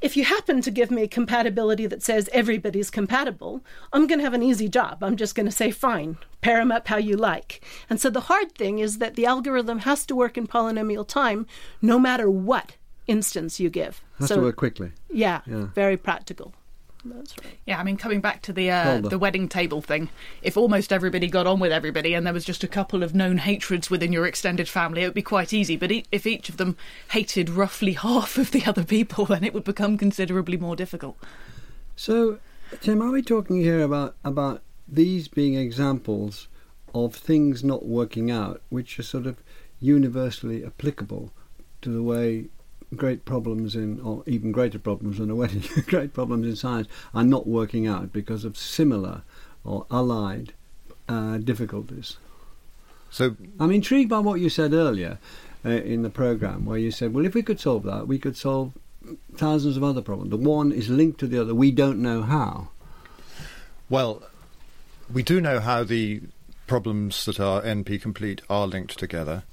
If 0.00 0.16
you 0.16 0.24
happen 0.24 0.60
to 0.62 0.70
give 0.72 0.90
me 0.90 1.02
a 1.02 1.08
compatibility 1.08 1.86
that 1.86 2.02
says 2.02 2.28
everybody's 2.32 2.90
compatible, 2.90 3.64
I'm 3.92 4.08
going 4.08 4.18
to 4.18 4.24
have 4.24 4.34
an 4.34 4.42
easy 4.42 4.68
job. 4.68 5.04
I'm 5.04 5.16
just 5.16 5.36
going 5.36 5.46
to 5.46 5.52
say, 5.52 5.70
fine, 5.70 6.18
pair 6.40 6.58
them 6.58 6.72
up 6.72 6.88
how 6.88 6.96
you 6.96 7.16
like. 7.16 7.64
And 7.88 8.00
so 8.00 8.10
the 8.10 8.22
hard 8.22 8.52
thing 8.52 8.80
is 8.80 8.98
that 8.98 9.14
the 9.14 9.24
algorithm 9.26 9.80
has 9.80 10.04
to 10.06 10.16
work 10.16 10.36
in 10.36 10.48
polynomial 10.48 11.06
time 11.06 11.46
no 11.80 11.98
matter 11.98 12.28
what 12.28 12.76
instance 13.06 13.60
you 13.60 13.70
give. 13.70 14.02
Has 14.18 14.28
so, 14.28 14.36
to 14.36 14.42
work 14.42 14.56
quickly. 14.56 14.90
Yeah, 15.10 15.42
Yeah. 15.46 15.68
very 15.74 15.96
practical. 15.96 16.54
That's 17.04 17.34
right. 17.42 17.58
Yeah, 17.66 17.78
I 17.78 17.82
mean, 17.82 17.96
coming 17.96 18.20
back 18.20 18.40
to 18.42 18.52
the 18.52 18.70
uh, 18.70 19.00
the 19.00 19.18
wedding 19.18 19.48
table 19.48 19.82
thing, 19.82 20.08
if 20.42 20.56
almost 20.56 20.92
everybody 20.92 21.28
got 21.28 21.46
on 21.46 21.60
with 21.60 21.72
everybody 21.72 22.14
and 22.14 22.26
there 22.26 22.32
was 22.32 22.44
just 22.44 22.64
a 22.64 22.68
couple 22.68 23.02
of 23.02 23.14
known 23.14 23.38
hatreds 23.38 23.90
within 23.90 24.12
your 24.12 24.26
extended 24.26 24.68
family, 24.68 25.02
it 25.02 25.06
would 25.06 25.14
be 25.14 25.22
quite 25.22 25.52
easy. 25.52 25.76
But 25.76 25.92
e- 25.92 26.06
if 26.10 26.26
each 26.26 26.48
of 26.48 26.56
them 26.56 26.76
hated 27.10 27.50
roughly 27.50 27.92
half 28.08 28.38
of 28.38 28.52
the 28.52 28.64
other 28.64 28.84
people, 28.84 29.26
then 29.26 29.44
it 29.44 29.52
would 29.52 29.64
become 29.64 29.98
considerably 29.98 30.56
more 30.56 30.76
difficult. 30.76 31.16
So, 31.96 32.38
Tim, 32.80 33.02
are 33.02 33.10
we 33.10 33.22
talking 33.22 33.60
here 33.60 33.82
about 33.82 34.16
about 34.24 34.62
these 34.88 35.28
being 35.28 35.54
examples 35.54 36.48
of 36.94 37.14
things 37.14 37.62
not 37.64 37.84
working 37.84 38.30
out, 38.30 38.62
which 38.70 38.98
are 38.98 39.02
sort 39.02 39.26
of 39.26 39.42
universally 39.80 40.64
applicable 40.64 41.32
to 41.82 41.90
the 41.90 42.02
way 42.02 42.46
great 42.94 43.24
problems 43.24 43.74
in, 43.74 44.00
or 44.00 44.22
even 44.26 44.52
greater 44.52 44.78
problems 44.78 45.18
than 45.18 45.30
a 45.30 45.34
wedding, 45.34 45.62
great 45.86 46.12
problems 46.12 46.46
in 46.46 46.56
science 46.56 46.88
are 47.14 47.24
not 47.24 47.46
working 47.46 47.86
out 47.86 48.12
because 48.12 48.44
of 48.44 48.56
similar 48.56 49.22
or 49.64 49.86
allied 49.90 50.52
uh, 51.08 51.38
difficulties. 51.38 52.16
So 53.10 53.36
I'm 53.60 53.70
intrigued 53.70 54.10
by 54.10 54.18
what 54.18 54.40
you 54.40 54.48
said 54.48 54.72
earlier 54.72 55.18
uh, 55.64 55.70
in 55.70 56.02
the 56.02 56.10
program, 56.10 56.64
where 56.64 56.78
you 56.78 56.90
said, 56.90 57.14
well, 57.14 57.24
if 57.24 57.34
we 57.34 57.42
could 57.42 57.60
solve 57.60 57.84
that, 57.84 58.08
we 58.08 58.18
could 58.18 58.36
solve 58.36 58.72
thousands 59.36 59.76
of 59.76 59.84
other 59.84 60.02
problems. 60.02 60.30
The 60.30 60.36
one 60.36 60.72
is 60.72 60.88
linked 60.88 61.20
to 61.20 61.26
the 61.26 61.40
other. 61.40 61.54
We 61.54 61.70
don't 61.70 62.00
know 62.00 62.22
how. 62.22 62.68
Well, 63.88 64.22
we 65.12 65.22
do 65.22 65.40
know 65.40 65.60
how 65.60 65.84
the 65.84 66.22
problems 66.66 67.24
that 67.26 67.38
are 67.38 67.62
NP 67.62 68.00
complete 68.00 68.42
are 68.48 68.66
linked 68.66 68.98
together. 68.98 69.44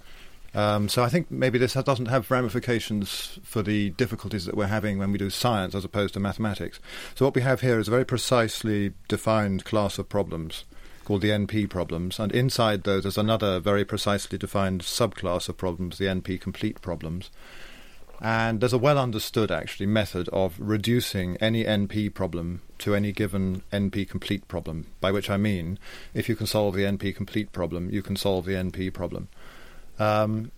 Um, 0.54 0.90
so 0.90 1.04
I 1.04 1.10
think 1.10 1.32
maybe 1.32 1.58
this 1.58 1.74
doesn't 1.74 2.08
have 2.08 2.30
ramifications 2.30 3.40
for 3.44 3.62
the 3.62 3.92
difficulties 3.92 4.46
that 4.46 4.58
we're 4.58 4.68
having 4.68 4.98
when 4.98 5.12
we 5.12 5.18
do 5.18 5.30
science 5.30 5.74
as 5.74 5.86
opposed 5.86 6.14
to 6.16 6.20
mathematics. 6.20 6.80
So 7.16 7.26
what 7.26 7.36
we 7.36 7.42
have 7.42 7.62
here 7.62 7.80
is 7.80 7.88
a 7.88 7.92
very 7.92 8.06
precisely 8.06 8.94
defined 9.08 9.64
class 9.64 9.98
of 9.98 10.10
problems 10.10 10.66
called 11.06 11.22
the 11.22 11.30
NP 11.30 11.70
problems, 11.70 12.20
and 12.20 12.32
inside 12.32 12.84
those 12.84 13.04
there's 13.04 13.18
another 13.18 13.60
very 13.60 13.84
precisely 13.84 14.38
defined 14.38 14.82
subclass 14.82 15.50
of 15.50 15.58
problems, 15.58 15.98
the 15.98 16.06
NP 16.06 16.40
complete 16.40 16.82
problems. 16.82 17.32
And 18.24 18.62
there's 18.62 18.72
a 18.72 18.78
well 18.78 19.00
understood, 19.00 19.50
actually, 19.50 19.88
method 19.88 20.30
of 20.30 20.56
reducing 20.60 21.38
any 21.38 21.64
NP 21.64 22.14
problem 22.14 22.62
to 22.78 22.94
any 22.94 23.12
given 23.12 23.64
NP 23.74 24.08
complete 24.08 24.48
problem, 24.48 24.86
by 25.00 25.12
which 25.12 25.28
I 25.28 25.38
mean 25.38 25.80
if 26.14 26.30
you 26.30 26.36
can 26.36 26.46
solve 26.46 26.76
the 26.76 26.84
NP 26.84 27.16
complete 27.16 27.52
problem, 27.52 27.90
you 27.90 28.04
can 28.04 28.16
solve 28.16 28.46
the 28.46 28.54
NP 28.54 28.94
problem. 28.94 29.28
Um, 30.00 30.52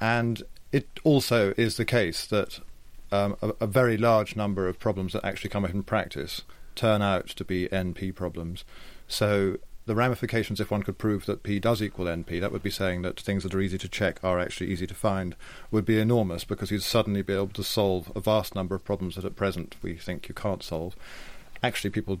and 0.00 0.42
it 0.72 0.88
also 1.04 1.52
is 1.56 1.76
the 1.76 1.84
case 1.84 2.26
that 2.26 2.60
um, 3.12 3.36
a, 3.42 3.52
a, 3.60 3.66
very 3.66 3.96
large 3.96 4.36
number 4.36 4.68
of 4.68 4.78
problems 4.78 5.12
that 5.12 5.24
actually 5.24 5.50
come 5.50 5.64
up 5.64 5.74
in 5.74 5.82
practice 5.82 6.42
turn 6.74 7.02
out 7.02 7.26
to 7.28 7.44
be 7.44 7.68
NP 7.68 8.14
problems. 8.14 8.64
So 9.08 9.58
the 9.86 9.94
ramifications, 9.94 10.60
if 10.60 10.70
one 10.70 10.82
could 10.82 10.98
prove 10.98 11.26
that 11.26 11.42
P 11.42 11.58
does 11.58 11.82
equal 11.82 12.06
NP, 12.06 12.40
that 12.40 12.52
would 12.52 12.62
be 12.62 12.70
saying 12.70 13.02
that 13.02 13.18
things 13.18 13.42
that 13.42 13.54
are 13.54 13.60
easy 13.60 13.78
to 13.78 13.88
check 13.88 14.22
are 14.22 14.38
actually 14.38 14.70
easy 14.70 14.86
to 14.86 14.94
find, 14.94 15.34
would 15.70 15.84
be 15.84 15.98
enormous 15.98 16.44
because 16.44 16.70
you'd 16.70 16.82
suddenly 16.82 17.22
be 17.22 17.32
able 17.32 17.48
to 17.48 17.64
solve 17.64 18.12
a 18.14 18.20
vast 18.20 18.54
number 18.54 18.74
of 18.74 18.84
problems 18.84 19.16
that 19.16 19.24
at 19.24 19.36
present 19.36 19.74
we 19.82 19.94
think 19.96 20.28
you 20.28 20.34
can't 20.34 20.62
solve. 20.62 20.94
Actually, 21.62 21.90
people, 21.90 22.20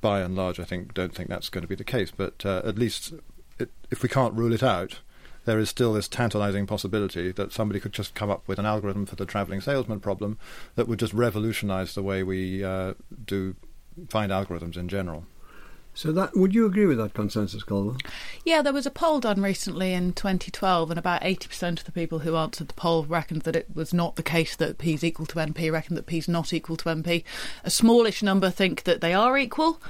by 0.00 0.20
and 0.20 0.36
large, 0.36 0.60
I 0.60 0.64
think, 0.64 0.94
don't 0.94 1.14
think 1.14 1.28
that's 1.28 1.48
going 1.48 1.62
to 1.62 1.68
be 1.68 1.74
the 1.74 1.82
case, 1.84 2.12
but 2.16 2.46
uh, 2.46 2.62
at 2.64 2.78
least 2.78 3.14
it, 3.58 3.70
if 3.90 4.02
we 4.02 4.08
can't 4.08 4.34
rule 4.34 4.52
it 4.52 4.62
out, 4.62 5.00
there 5.48 5.58
is 5.58 5.70
still 5.70 5.94
this 5.94 6.08
tantalizing 6.08 6.66
possibility 6.66 7.32
that 7.32 7.52
somebody 7.52 7.80
could 7.80 7.94
just 7.94 8.14
come 8.14 8.28
up 8.28 8.46
with 8.46 8.58
an 8.58 8.66
algorithm 8.66 9.06
for 9.06 9.16
the 9.16 9.24
traveling 9.24 9.62
salesman 9.62 9.98
problem 9.98 10.36
that 10.74 10.86
would 10.86 10.98
just 10.98 11.14
revolutionize 11.14 11.94
the 11.94 12.02
way 12.02 12.22
we 12.22 12.62
uh, 12.62 12.92
do 13.24 13.56
find 14.10 14.30
algorithms 14.30 14.76
in 14.76 14.88
general. 14.88 15.24
So 15.94 16.12
that 16.12 16.36
would 16.36 16.54
you 16.54 16.66
agree 16.66 16.84
with 16.84 16.98
that 16.98 17.14
consensus, 17.14 17.64
Colva? 17.64 17.98
Yeah, 18.44 18.60
there 18.60 18.74
was 18.74 18.84
a 18.84 18.90
poll 18.90 19.20
done 19.20 19.40
recently 19.40 19.94
in 19.94 20.12
2012, 20.12 20.90
and 20.90 20.98
about 20.98 21.22
80% 21.22 21.78
of 21.78 21.84
the 21.84 21.92
people 21.92 22.18
who 22.20 22.36
answered 22.36 22.68
the 22.68 22.74
poll 22.74 23.04
reckoned 23.04 23.42
that 23.42 23.56
it 23.56 23.74
was 23.74 23.94
not 23.94 24.16
the 24.16 24.22
case 24.22 24.54
that 24.54 24.76
p 24.76 24.92
is 24.92 25.02
equal 25.02 25.24
to 25.26 25.36
np, 25.36 25.72
reckoned 25.72 25.96
that 25.96 26.06
p 26.06 26.18
is 26.18 26.28
not 26.28 26.52
equal 26.52 26.76
to 26.76 26.90
np. 26.90 27.24
A 27.64 27.70
smallish 27.70 28.22
number 28.22 28.50
think 28.50 28.82
that 28.84 29.00
they 29.00 29.14
are 29.14 29.38
equal. 29.38 29.80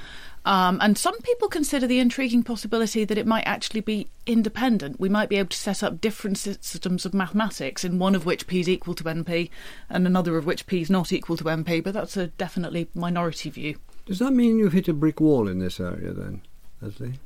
Um, 0.45 0.79
and 0.81 0.97
some 0.97 1.19
people 1.23 1.49
consider 1.49 1.87
the 1.87 1.99
intriguing 1.99 2.43
possibility 2.43 3.05
that 3.05 3.19
it 3.19 3.27
might 3.27 3.45
actually 3.47 3.81
be 3.81 4.09
independent. 4.27 5.01
We 5.01 5.09
might 5.09 5.29
be 5.29 5.37
able 5.37 5.51
to 5.51 5.57
set 5.57 5.83
up 5.83 6.01
different 6.01 6.39
systems 6.39 7.05
of 7.05 7.13
mathematics, 7.15 7.85
in 7.85 7.99
one 7.99 8.15
of 8.15 8.25
which 8.25 8.47
p 8.47 8.61
is 8.61 8.69
equal 8.69 8.95
to 8.95 9.05
np, 9.05 9.51
and 9.91 10.07
another 10.07 10.37
of 10.37 10.47
which 10.47 10.67
p 10.67 10.81
is 10.81 10.91
not 10.91 11.13
equal 11.13 11.37
to 11.37 11.45
np. 11.45 11.85
But 11.85 11.95
that's 11.95 12.17
a 12.17 12.29
definitely 12.29 12.89
minority 12.95 13.51
view. 13.51 13.77
Does 14.07 14.21
that 14.21 14.33
mean 14.33 14.59
you've 14.59 14.73
hit 14.73 14.89
a 14.89 14.95
brick 14.95 15.21
wall 15.21 15.49
in 15.49 15.59
this 15.59 15.81
area 15.81 16.13
then, 16.13 16.43
Leslie? 16.81 17.19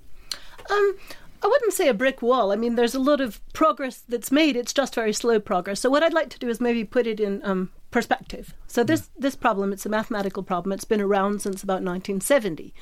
Um, 0.70 0.96
I 1.42 1.48
wouldn't 1.48 1.72
say 1.72 1.88
a 1.88 1.94
brick 1.94 2.22
wall. 2.22 2.52
I 2.52 2.56
mean, 2.56 2.76
there's 2.76 2.94
a 2.94 3.00
lot 3.00 3.20
of 3.20 3.40
progress 3.52 3.98
that's 4.08 4.30
made. 4.30 4.56
It's 4.56 4.72
just 4.72 4.94
very 4.94 5.12
slow 5.12 5.40
progress. 5.40 5.80
So 5.80 5.90
what 5.90 6.02
I'd 6.02 6.12
like 6.12 6.30
to 6.30 6.38
do 6.38 6.48
is 6.48 6.60
maybe 6.60 6.84
put 6.84 7.06
it 7.06 7.18
in 7.18 7.40
um, 7.44 7.70
perspective. 7.90 8.54
So 8.68 8.84
this 8.84 9.10
this 9.18 9.34
problem, 9.34 9.72
it's 9.72 9.86
a 9.86 9.88
mathematical 9.88 10.44
problem. 10.44 10.72
It's 10.72 10.84
been 10.84 11.00
around 11.00 11.42
since 11.42 11.62
about 11.62 11.82
1970. 11.82 12.72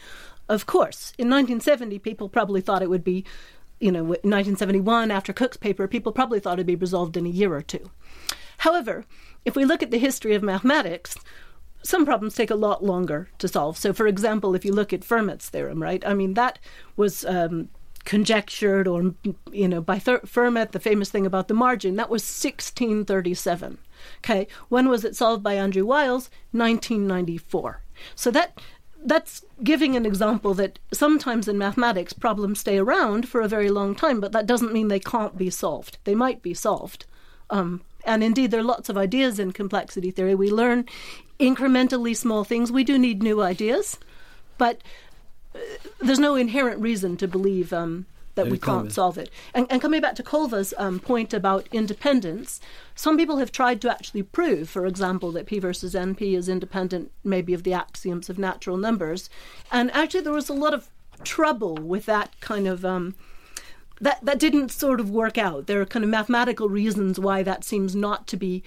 Of 0.49 0.67
course, 0.67 1.13
in 1.17 1.29
1970, 1.29 1.99
people 2.01 2.29
probably 2.29 2.61
thought 2.61 2.83
it 2.83 2.91
would 2.91 3.05
be, 3.05 3.25
you 3.79 3.93
know, 3.93 4.03
1971 4.03 5.11
after 5.11 5.33
Cook's 5.33 5.57
paper, 5.57 5.87
people 5.89 6.13
probably 6.13 6.41
thought 6.41 6.55
it'd 6.55 6.67
be 6.67 6.75
resolved 6.75 7.17
in 7.17 7.25
a 7.25 7.31
year 7.31 7.55
or 7.55 7.63
two. 7.63 7.91
However, 8.59 9.05
if 9.45 9.57
we 9.57 9.65
look 9.65 9.83
at 9.83 9.91
the 9.91 9.99
history 9.99 10.35
of 10.35 10.43
mathematics, 10.43 11.17
some 11.83 12.05
problems 12.05 12.35
take 12.35 12.51
a 12.51 12.57
lot 12.57 12.85
longer 12.85 13.31
to 13.39 13.49
solve. 13.49 13.79
So, 13.79 13.93
for 13.93 14.07
example, 14.07 14.55
if 14.55 14.65
you 14.65 14.73
look 14.73 14.93
at 14.93 15.01
Fermat's 15.01 15.49
theorem, 15.49 15.83
right? 15.83 16.05
I 16.07 16.13
mean, 16.13 16.35
that 16.35 16.59
was 16.97 17.25
um, 17.25 17.71
conjectured, 18.11 18.89
or 18.89 19.15
you 19.53 19.69
know, 19.69 19.81
by 19.81 19.97
Fermat, 19.97 20.73
the 20.73 20.81
famous 20.81 21.11
thing 21.11 21.25
about 21.25 21.47
the 21.47 21.55
margin, 21.55 21.95
that 21.95 22.11
was 22.11 22.23
1637. 22.23 23.79
Okay, 24.19 24.49
when 24.69 24.89
was 24.89 25.05
it 25.05 25.15
solved 25.15 25.45
by 25.45 25.55
Andrew 25.55 25.87
Wiles? 25.87 26.29
1994. 26.51 27.83
So 28.17 28.33
that 28.33 28.61
that's 29.05 29.45
giving 29.63 29.95
an 29.95 30.05
example 30.05 30.55
that 30.55 30.81
sometimes 30.93 31.47
in 31.47 31.57
mathematics 31.57 32.13
problems 32.13 32.59
stay 32.59 32.79
around 32.79 33.29
for 33.29 33.43
a 33.43 33.49
very 33.49 33.71
long 33.71 33.95
time, 33.95 34.19
but 34.21 34.33
that 34.33 34.45
doesn't 34.45 34.73
mean 34.73 34.89
they 34.89 34.99
can't 34.99 35.39
be 35.39 35.49
solved. 35.49 35.99
They 36.03 36.17
might 36.17 36.43
be 36.43 36.53
solved. 36.53 37.07
Um, 37.49 37.81
and 38.05 38.25
indeed, 38.25 38.51
there 38.51 38.59
are 38.59 38.75
lots 38.75 38.89
of 38.89 38.99
ideas 38.99 39.39
in 39.39 39.53
complexity 39.53 40.11
theory. 40.11 40.35
We 40.35 40.51
learn 40.51 40.87
incrementally 41.39 42.17
small 42.17 42.43
things. 42.43 42.73
We 42.73 42.83
do 42.83 42.99
need 42.99 43.23
new 43.23 43.41
ideas, 43.41 44.01
but 44.59 44.83
there's 46.01 46.19
no 46.19 46.35
inherent 46.35 46.81
reason 46.81 47.17
to 47.19 47.29
believe 47.29 47.73
um, 47.73 48.07
that 48.35 48.49
we 48.49 48.59
can't 48.59 48.93
solve 48.93 49.19
it. 49.19 49.31
And, 49.55 49.67
and, 49.71 49.83
coming 49.83 50.01
back 50.01 50.15
to 50.17 50.23
Colva's 50.23 50.73
um, 50.79 50.99
point 51.01 51.35
about 51.35 51.69
independence, 51.73 52.61
some 52.95 53.17
people 53.17 53.39
have 53.39 53.53
tried 53.53 53.81
to 53.83 53.91
actually 53.91 54.23
prove, 54.23 54.69
for 54.69 54.87
example, 54.87 55.33
that 55.33 55.47
P 55.47 55.59
versus 55.59 55.95
NP 55.95 56.37
is 56.37 56.49
independent 56.49 57.11
maybe 57.25 57.53
of 57.53 57.65
the 57.65 57.73
axioms 57.73 58.31
of 58.31 58.39
natural 58.39 58.77
numbers. 58.77 59.29
And 59.71 59.91
actually, 59.91 60.23
there 60.23 60.33
was 60.33 60.49
a 60.49 60.55
lot 60.55 60.75
of 60.75 60.89
trouble 61.25 61.75
with 61.75 62.07
that 62.07 62.39
kind 62.41 62.67
of. 62.67 62.85
Um, 62.85 63.15
that, 64.03 64.25
that 64.25 64.39
didn't 64.39 64.71
sort 64.71 64.99
of 64.99 65.11
work 65.11 65.37
out. 65.37 65.67
There 65.67 65.79
are 65.79 65.85
kind 65.85 66.07
of 66.07 66.11
mathematical 66.11 66.71
reasons 66.71 67.21
why 67.21 67.43
that 67.43 67.65
seems 67.65 67.95
not 67.95 68.27
to 68.29 68.39
be 68.39 68.63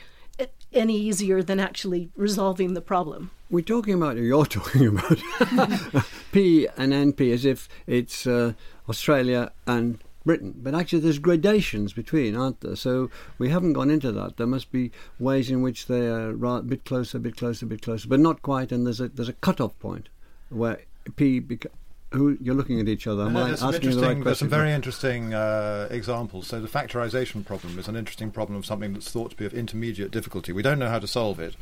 any 0.72 0.96
easier 0.96 1.42
than 1.42 1.60
actually 1.60 2.10
resolving 2.16 2.74
the 2.74 2.82
problem. 2.82 3.32
We're 3.54 3.62
talking 3.62 3.94
about, 3.94 4.18
you're 4.18 4.46
talking 4.48 4.88
about 4.88 5.20
P 6.32 6.68
and 6.76 6.92
NP 6.92 7.32
as 7.32 7.46
if 7.46 7.70
it's 7.86 8.26
uh, 8.26 8.54
Australia 8.90 9.52
and 9.68 10.00
Britain. 10.26 10.56
But 10.58 10.74
actually, 10.74 11.02
there's 11.02 11.20
gradations 11.20 11.94
between, 11.94 12.36
aren't 12.36 12.62
there? 12.62 12.76
So 12.76 13.12
we 13.38 13.50
haven't 13.50 13.74
gone 13.74 13.92
into 13.92 14.12
that. 14.12 14.38
There 14.38 14.48
must 14.48 14.72
be 14.72 14.90
ways 15.20 15.52
in 15.52 15.62
which 15.62 15.86
they 15.86 16.08
are 16.08 16.32
a 16.32 16.62
bit 16.64 16.84
closer, 16.84 17.18
a 17.18 17.22
bit 17.22 17.38
closer, 17.38 17.68
a 17.68 17.70
bit 17.70 17.84
closer, 17.84 18.08
but 18.08 18.20
not 18.20 18.42
quite. 18.42 18.72
And 18.72 18.88
there's 18.88 19.00
a 19.00 19.10
there's 19.10 19.30
a 19.30 19.34
cut-off 19.34 19.78
point 19.78 20.10
where 20.50 20.82
P 21.16 21.40
beca- 21.40 21.68
who 22.14 22.38
you're 22.40 22.56
looking 22.56 22.80
at 22.80 22.88
each 22.88 23.08
other. 23.08 23.24
Am 23.24 23.36
I 23.36 23.52
asking 23.52 23.92
the 23.92 24.02
right 24.02 24.24
There's 24.24 24.40
some 24.40 24.50
very 24.50 24.72
interesting 24.72 25.34
uh, 25.34 25.88
examples. 25.92 26.48
So 26.48 26.62
the 26.62 26.68
factorization 26.68 27.44
problem 27.44 27.78
is 27.80 27.88
an 27.88 27.96
interesting 27.96 28.32
problem 28.32 28.58
of 28.58 28.66
something 28.66 28.94
that's 28.94 29.12
thought 29.12 29.32
to 29.32 29.38
be 29.38 29.46
of 29.46 29.54
intermediate 29.54 30.12
difficulty. 30.12 30.54
We 30.54 30.62
don't 30.62 30.80
know 30.80 30.90
how 30.90 31.00
to 31.00 31.08
solve 31.08 31.40
it, 31.40 31.56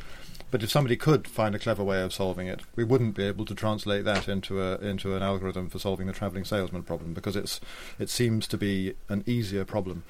but 0.52 0.62
if 0.62 0.70
somebody 0.70 0.96
could 0.96 1.28
find 1.28 1.56
a 1.56 1.60
clever 1.60 1.84
way 1.84 2.02
of 2.02 2.14
solving 2.14 2.48
it, 2.48 2.62
we 2.76 2.84
wouldn't 2.84 3.16
be 3.16 3.24
able 3.24 3.46
to 3.46 3.56
translate 3.56 4.06
that 4.06 4.28
into 4.28 4.62
a 4.62 4.78
into 4.78 5.16
an 5.16 5.24
algorithm 5.24 5.70
for 5.70 5.80
solving 5.80 6.08
the 6.08 6.14
traveling 6.14 6.44
salesman 6.44 6.84
problem 6.84 7.14
because 7.14 7.36
it's 7.36 7.60
it 7.98 8.10
seems 8.10 8.48
to 8.48 8.58
be 8.58 8.94
an 9.10 9.24
easier 9.26 9.66
problem. 9.66 10.04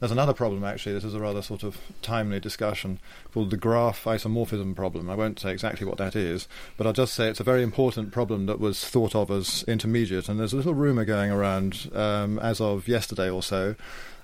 There's 0.00 0.12
another 0.12 0.32
problem, 0.32 0.62
actually. 0.62 0.94
This 0.94 1.02
is 1.02 1.14
a 1.14 1.20
rather 1.20 1.42
sort 1.42 1.64
of 1.64 1.78
timely 2.02 2.38
discussion 2.38 3.00
called 3.32 3.50
the 3.50 3.56
graph 3.56 4.04
isomorphism 4.04 4.76
problem. 4.76 5.10
I 5.10 5.16
won't 5.16 5.40
say 5.40 5.50
exactly 5.50 5.86
what 5.86 5.98
that 5.98 6.14
is, 6.14 6.46
but 6.76 6.86
I'll 6.86 6.92
just 6.92 7.14
say 7.14 7.28
it's 7.28 7.40
a 7.40 7.44
very 7.44 7.64
important 7.64 8.12
problem 8.12 8.46
that 8.46 8.60
was 8.60 8.84
thought 8.84 9.16
of 9.16 9.28
as 9.28 9.64
intermediate. 9.66 10.28
And 10.28 10.38
there's 10.38 10.52
a 10.52 10.56
little 10.56 10.74
rumour 10.74 11.04
going 11.04 11.32
around 11.32 11.90
um, 11.94 12.38
as 12.38 12.60
of 12.60 12.86
yesterday 12.86 13.28
or 13.28 13.42
so 13.42 13.74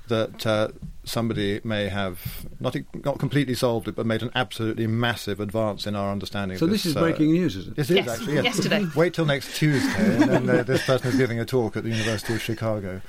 that 0.09 0.47
uh, 0.47 0.69
somebody 1.05 1.61
may 1.65 1.89
have 1.89 2.47
not 2.61 2.77
not 3.05 3.19
completely 3.19 3.55
solved 3.55 3.89
it, 3.89 3.95
but 3.95 4.07
made 4.07 4.23
an 4.23 4.31
absolutely 4.35 4.87
massive 4.87 5.41
advance 5.41 5.87
in 5.87 5.97
our 5.97 6.11
understanding. 6.11 6.59
So 6.59 6.67
of 6.67 6.71
this, 6.71 6.83
this 6.83 6.91
is 6.91 6.97
uh, 6.97 7.01
breaking 7.01 7.33
news, 7.33 7.57
is 7.57 7.69
it? 7.69 7.77
This 7.77 7.91
yes. 7.91 8.07
is 8.07 8.13
actually 8.13 8.35
yes. 8.35 8.45
yesterday. 8.45 8.87
Wait 8.95 9.15
till 9.15 9.27
next 9.27 9.57
Tuesday, 9.57 10.23
and 10.23 10.31
then 10.31 10.51
uh, 10.51 10.63
this 10.63 10.85
person 10.85 11.09
is 11.09 11.17
giving 11.17 11.41
a 11.41 11.45
talk 11.45 11.77
at 11.77 11.85
the 11.85 11.91
University 11.91 12.35
of 12.35 12.43
Chicago. 12.43 13.01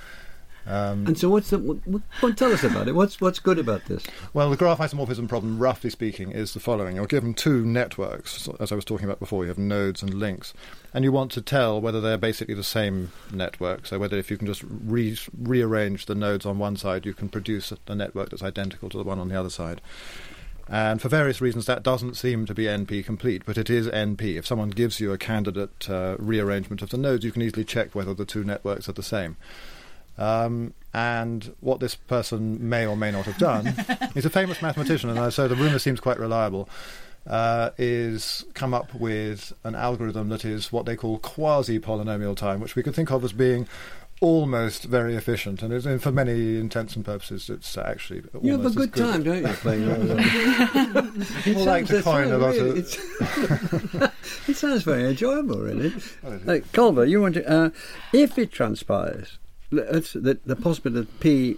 Um, 0.68 1.06
And 1.06 1.18
so, 1.18 1.30
what's 1.30 1.52
the? 1.52 1.60
What, 1.60 2.02
what, 2.22 2.38
tell 2.38 2.52
us 2.52 2.64
about 2.64 2.88
it. 2.88 2.96
What's 2.96 3.22
what's 3.22 3.40
good 3.40 3.60
about 3.60 3.86
this? 3.86 4.04
Well, 4.34 4.50
the 4.50 4.58
graph 4.58 4.80
isomorphism 4.80 5.30
problem, 5.30 5.60
roughly 5.60 5.90
speaking, 5.90 6.32
is 6.32 6.54
the 6.54 6.60
following. 6.60 6.96
You're 6.96 7.06
given 7.06 7.34
two 7.34 7.66
networks, 7.66 8.50
as 8.60 8.72
I 8.72 8.76
was 8.76 8.86
talking 8.86 9.06
about 9.06 9.20
before. 9.20 9.44
You 9.44 9.50
have 9.50 9.58
nodes 9.58 10.02
and 10.02 10.14
links, 10.14 10.54
and 10.94 11.04
you 11.04 11.12
want 11.12 11.32
to 11.34 11.42
tell 11.42 11.80
whether 11.80 12.02
they're 12.02 12.18
basically 12.18 12.56
the 12.56 12.64
same 12.64 13.12
network. 13.32 13.86
So 13.86 14.00
whether 14.00 14.18
if 14.18 14.32
you 14.32 14.38
can 14.38 14.48
just 14.48 14.64
re- 14.64 15.18
rearrange 15.38 16.08
the 16.08 16.16
nodes 16.16 16.46
on 16.46 16.58
one 16.58 16.78
side, 16.78 17.06
you 17.06 17.14
can 17.14 17.30
produce 17.30 17.72
a, 17.72 17.78
a 17.88 17.96
network 17.96 18.30
that's 18.30 18.44
identical 18.44 18.90
to 18.90 18.98
the 18.98 19.04
one 19.04 19.20
on 19.20 19.30
the 19.30 19.40
other 19.40 19.52
side. 19.52 19.82
And 20.68 21.00
for 21.00 21.10
various 21.10 21.42
reasons, 21.42 21.68
that 21.68 21.84
doesn't 21.84 22.16
seem 22.16 22.48
to 22.48 22.56
be 22.56 22.64
NP 22.64 23.06
complete, 23.06 23.44
but 23.46 23.58
it 23.58 23.70
is 23.70 23.88
NP. 23.88 24.36
If 24.36 24.48
someone 24.48 24.70
gives 24.70 25.00
you 25.00 25.14
a 25.14 25.18
candidate 25.18 25.88
uh, 25.88 26.16
rearrangement 26.18 26.82
of 26.82 26.90
the 26.90 26.98
nodes, 26.98 27.24
you 27.24 27.32
can 27.32 27.44
easily 27.44 27.64
check 27.64 27.94
whether 27.94 28.16
the 28.16 28.26
two 28.26 28.44
networks 28.44 28.90
are 28.90 28.94
the 28.94 29.04
same. 29.04 29.38
Um, 30.18 30.74
and 30.94 31.54
what 31.60 31.82
this 31.82 31.96
person 31.96 32.70
may 32.70 32.86
or 32.86 32.96
may 32.96 33.12
not 33.12 33.26
have 33.26 33.38
done, 33.38 33.76
he's 34.14 34.26
a 34.26 34.30
famous 34.30 34.62
mathematician, 34.62 35.10
and 35.10 35.34
so 35.34 35.48
the 35.48 35.56
rumour 35.56 35.80
seems 35.80 36.00
quite 36.00 36.18
reliable, 36.18 36.70
uh, 37.28 37.72
is 37.78 38.46
come 38.54 38.74
up 38.74 38.94
with 38.94 39.52
an 39.66 39.76
algorithm 39.76 40.30
that 40.30 40.46
is 40.46 40.72
what 40.72 40.86
they 40.86 40.96
call 40.96 41.18
quasi 41.20 41.80
polynomial 41.80 42.36
time, 42.36 42.62
which 42.62 42.76
we 42.76 42.84
could 42.84 42.96
think 42.96 43.12
of 43.12 43.24
as 43.26 43.34
being 43.34 43.68
almost 44.22 44.86
very 44.86 45.16
efficient, 45.16 45.62
and 45.62 45.74
it's, 45.74 45.86
and 45.86 46.02
for 46.02 46.12
many 46.12 46.58
intents 46.58 46.96
and 46.96 47.04
purposes, 47.04 47.50
it's 47.50 47.78
actually 47.78 48.24
You 48.42 48.54
have 48.54 48.62
a 48.62 48.68
almost 48.68 48.78
as 48.78 48.86
good 48.86 48.96
time, 48.96 49.24
don't 49.24 49.42
you, 49.46 49.54
playing 49.56 49.86
that? 50.08 51.42
People 51.44 51.66
like 51.66 51.88
to 51.88 52.02
coin 52.02 52.32
a 52.32 52.38
lot 52.38 52.56
of. 52.56 52.78
of. 52.78 54.14
it 54.48 54.56
sounds 54.56 54.84
very 54.84 55.10
enjoyable, 55.10 55.60
really. 55.60 55.90
Uh, 56.24 56.62
Colva, 56.72 57.08
you 57.10 57.22
want 57.22 57.36
to? 57.36 57.50
Uh, 57.50 57.70
if 58.14 58.38
it 58.38 58.52
transpires, 58.52 59.38
let's, 59.76 60.14
the 60.14 60.56
possibility 60.56 61.06
that 61.06 61.20
P 61.20 61.58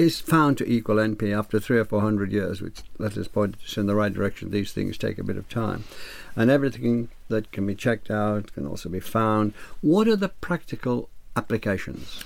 is 0.00 0.18
found 0.18 0.56
to 0.56 0.66
equal 0.66 0.96
NP 0.96 1.36
after 1.36 1.60
three 1.60 1.78
or 1.78 1.84
four 1.84 2.00
hundred 2.00 2.32
years, 2.32 2.62
which 2.62 2.80
let 2.98 3.18
us 3.18 3.28
point 3.28 3.56
us 3.62 3.76
in 3.76 3.86
the 3.86 3.94
right 3.94 4.12
direction. 4.12 4.50
These 4.50 4.72
things 4.72 4.96
take 4.96 5.18
a 5.18 5.24
bit 5.24 5.36
of 5.36 5.48
time, 5.48 5.84
and 6.34 6.50
everything 6.50 7.08
that 7.28 7.52
can 7.52 7.66
be 7.66 7.74
checked 7.74 8.10
out 8.10 8.52
can 8.54 8.66
also 8.66 8.88
be 8.88 9.00
found. 9.00 9.52
What 9.82 10.08
are 10.08 10.16
the 10.16 10.30
practical 10.30 11.10
applications? 11.36 12.24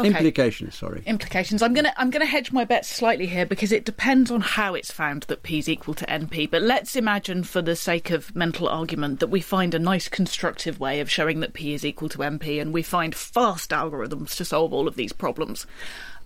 Okay. 0.00 0.08
Implications, 0.08 0.74
sorry. 0.74 1.02
implications. 1.06 1.62
I'm 1.62 1.74
gonna 1.74 1.92
I'm 1.96 2.10
gonna 2.10 2.26
hedge 2.26 2.52
my 2.52 2.64
bets 2.64 2.88
slightly 2.88 3.26
here 3.26 3.46
because 3.46 3.72
it 3.72 3.84
depends 3.84 4.30
on 4.30 4.40
how 4.40 4.74
it's 4.74 4.90
found 4.90 5.24
that 5.24 5.42
p 5.42 5.58
is 5.58 5.68
equal 5.68 5.94
to 5.94 6.06
np. 6.06 6.50
But 6.50 6.62
let's 6.62 6.96
imagine, 6.96 7.44
for 7.44 7.62
the 7.62 7.76
sake 7.76 8.10
of 8.10 8.34
mental 8.34 8.68
argument, 8.68 9.20
that 9.20 9.28
we 9.28 9.40
find 9.40 9.74
a 9.74 9.78
nice 9.78 10.08
constructive 10.08 10.80
way 10.80 11.00
of 11.00 11.10
showing 11.10 11.40
that 11.40 11.52
p 11.52 11.74
is 11.74 11.84
equal 11.84 12.08
to 12.10 12.18
np, 12.18 12.60
and 12.60 12.72
we 12.72 12.82
find 12.82 13.14
fast 13.14 13.70
algorithms 13.70 14.36
to 14.36 14.44
solve 14.44 14.72
all 14.72 14.88
of 14.88 14.96
these 14.96 15.12
problems. 15.12 15.66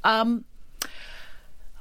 Um, 0.04 0.44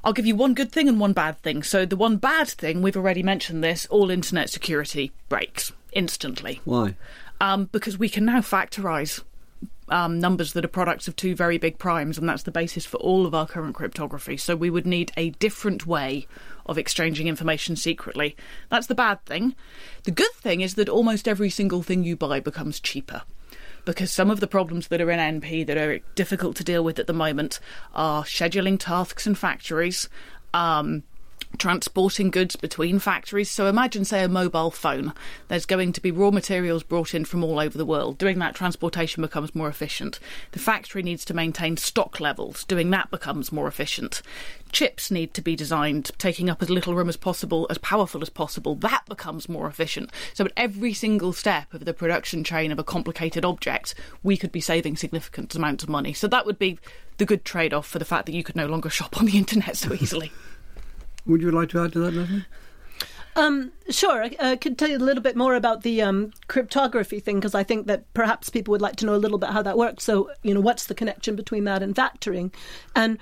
I'll 0.02 0.12
give 0.12 0.26
you 0.26 0.36
one 0.36 0.52
good 0.54 0.70
thing 0.70 0.88
and 0.88 1.00
one 1.00 1.14
bad 1.14 1.38
thing. 1.38 1.62
So 1.62 1.86
the 1.86 1.96
one 1.96 2.18
bad 2.18 2.48
thing, 2.48 2.82
we've 2.82 2.96
already 2.96 3.22
mentioned 3.22 3.64
this, 3.64 3.86
all 3.86 4.10
internet 4.10 4.50
security 4.50 5.12
breaks 5.30 5.72
instantly 5.92 6.60
Why? 6.64 6.94
um, 7.40 7.70
because 7.72 7.96
we 7.96 8.08
can 8.08 8.24
now 8.24 8.40
factorize 8.40 9.22
um, 9.88 10.18
numbers 10.18 10.52
that 10.52 10.64
are 10.64 10.68
products 10.68 11.08
of 11.08 11.16
two 11.16 11.34
very 11.34 11.58
big 11.58 11.78
primes, 11.78 12.18
and 12.18 12.28
that's 12.28 12.44
the 12.44 12.50
basis 12.50 12.86
for 12.86 12.96
all 12.98 13.26
of 13.26 13.34
our 13.34 13.46
current 13.46 13.74
cryptography. 13.74 14.36
So 14.36 14.56
we 14.56 14.70
would 14.70 14.86
need 14.86 15.12
a 15.16 15.30
different 15.30 15.86
way 15.86 16.26
of 16.66 16.78
exchanging 16.78 17.28
information 17.28 17.76
secretly. 17.76 18.36
That's 18.70 18.86
the 18.86 18.94
bad 18.94 19.24
thing. 19.24 19.54
The 20.04 20.10
good 20.10 20.32
thing 20.34 20.60
is 20.60 20.74
that 20.74 20.88
almost 20.88 21.28
every 21.28 21.50
single 21.50 21.82
thing 21.82 22.04
you 22.04 22.16
buy 22.16 22.40
becomes 22.40 22.80
cheaper. 22.80 23.22
Because 23.84 24.10
some 24.10 24.30
of 24.30 24.40
the 24.40 24.46
problems 24.46 24.88
that 24.88 25.02
are 25.02 25.10
in 25.10 25.40
NP 25.40 25.66
that 25.66 25.76
are 25.76 25.98
difficult 26.14 26.56
to 26.56 26.64
deal 26.64 26.82
with 26.82 26.98
at 26.98 27.06
the 27.06 27.12
moment 27.12 27.60
are 27.94 28.24
scheduling 28.24 28.78
tasks 28.78 29.26
in 29.26 29.34
factories, 29.34 30.08
um, 30.54 31.02
transporting 31.58 32.30
goods 32.30 32.56
between 32.56 32.98
factories. 32.98 33.50
So 33.50 33.66
imagine, 33.66 34.04
say, 34.04 34.22
a 34.22 34.28
mobile 34.28 34.70
phone. 34.70 35.12
There's 35.48 35.66
going 35.66 35.92
to 35.92 36.00
be 36.00 36.10
raw 36.10 36.30
materials 36.30 36.82
brought 36.82 37.14
in 37.14 37.24
from 37.24 37.44
all 37.44 37.58
over 37.58 37.76
the 37.78 37.86
world. 37.86 38.18
Doing 38.18 38.38
that 38.40 38.54
transportation 38.54 39.22
becomes 39.22 39.54
more 39.54 39.68
efficient. 39.68 40.18
The 40.52 40.58
factory 40.58 41.02
needs 41.02 41.24
to 41.26 41.34
maintain 41.34 41.76
stock 41.76 42.20
levels. 42.20 42.64
Doing 42.64 42.90
that 42.90 43.10
becomes 43.10 43.52
more 43.52 43.68
efficient. 43.68 44.22
Chips 44.72 45.10
need 45.10 45.34
to 45.34 45.42
be 45.42 45.54
designed, 45.54 46.10
taking 46.18 46.50
up 46.50 46.60
as 46.60 46.70
little 46.70 46.94
room 46.94 47.08
as 47.08 47.16
possible, 47.16 47.66
as 47.70 47.78
powerful 47.78 48.22
as 48.22 48.30
possible. 48.30 48.74
That 48.74 49.04
becomes 49.08 49.48
more 49.48 49.68
efficient. 49.68 50.10
So 50.32 50.44
at 50.44 50.52
every 50.56 50.92
single 50.92 51.32
step 51.32 51.72
of 51.72 51.84
the 51.84 51.94
production 51.94 52.42
chain 52.42 52.72
of 52.72 52.78
a 52.78 52.84
complicated 52.84 53.44
object, 53.44 53.94
we 54.22 54.36
could 54.36 54.52
be 54.52 54.60
saving 54.60 54.96
significant 54.96 55.54
amounts 55.54 55.84
of 55.84 55.90
money. 55.90 56.12
So 56.12 56.26
that 56.28 56.46
would 56.46 56.58
be 56.58 56.78
the 57.18 57.24
good 57.24 57.44
trade 57.44 57.72
off 57.72 57.86
for 57.86 58.00
the 58.00 58.04
fact 58.04 58.26
that 58.26 58.34
you 58.34 58.42
could 58.42 58.56
no 58.56 58.66
longer 58.66 58.90
shop 58.90 59.16
on 59.18 59.26
the 59.26 59.38
internet 59.38 59.76
so 59.76 59.94
easily. 59.94 60.32
Would 61.26 61.42
you 61.42 61.50
like 61.50 61.70
to 61.70 61.82
add 61.82 61.92
to 61.92 62.00
that, 62.00 62.14
Leslie? 62.14 62.44
Um, 63.36 63.72
sure, 63.90 64.24
I 64.24 64.36
uh, 64.38 64.56
could 64.56 64.78
tell 64.78 64.88
you 64.88 64.96
a 64.96 64.98
little 64.98 65.22
bit 65.22 65.36
more 65.36 65.54
about 65.54 65.82
the 65.82 66.00
um, 66.02 66.32
cryptography 66.46 67.18
thing 67.18 67.36
because 67.36 67.54
I 67.54 67.64
think 67.64 67.86
that 67.88 68.12
perhaps 68.14 68.48
people 68.48 68.72
would 68.72 68.80
like 68.80 68.96
to 68.96 69.06
know 69.06 69.14
a 69.14 69.16
little 69.16 69.38
bit 69.38 69.50
how 69.50 69.62
that 69.62 69.76
works. 69.76 70.04
So, 70.04 70.30
you 70.42 70.54
know, 70.54 70.60
what's 70.60 70.86
the 70.86 70.94
connection 70.94 71.34
between 71.34 71.64
that 71.64 71.82
and 71.82 71.94
factoring? 71.94 72.54
And 72.94 73.18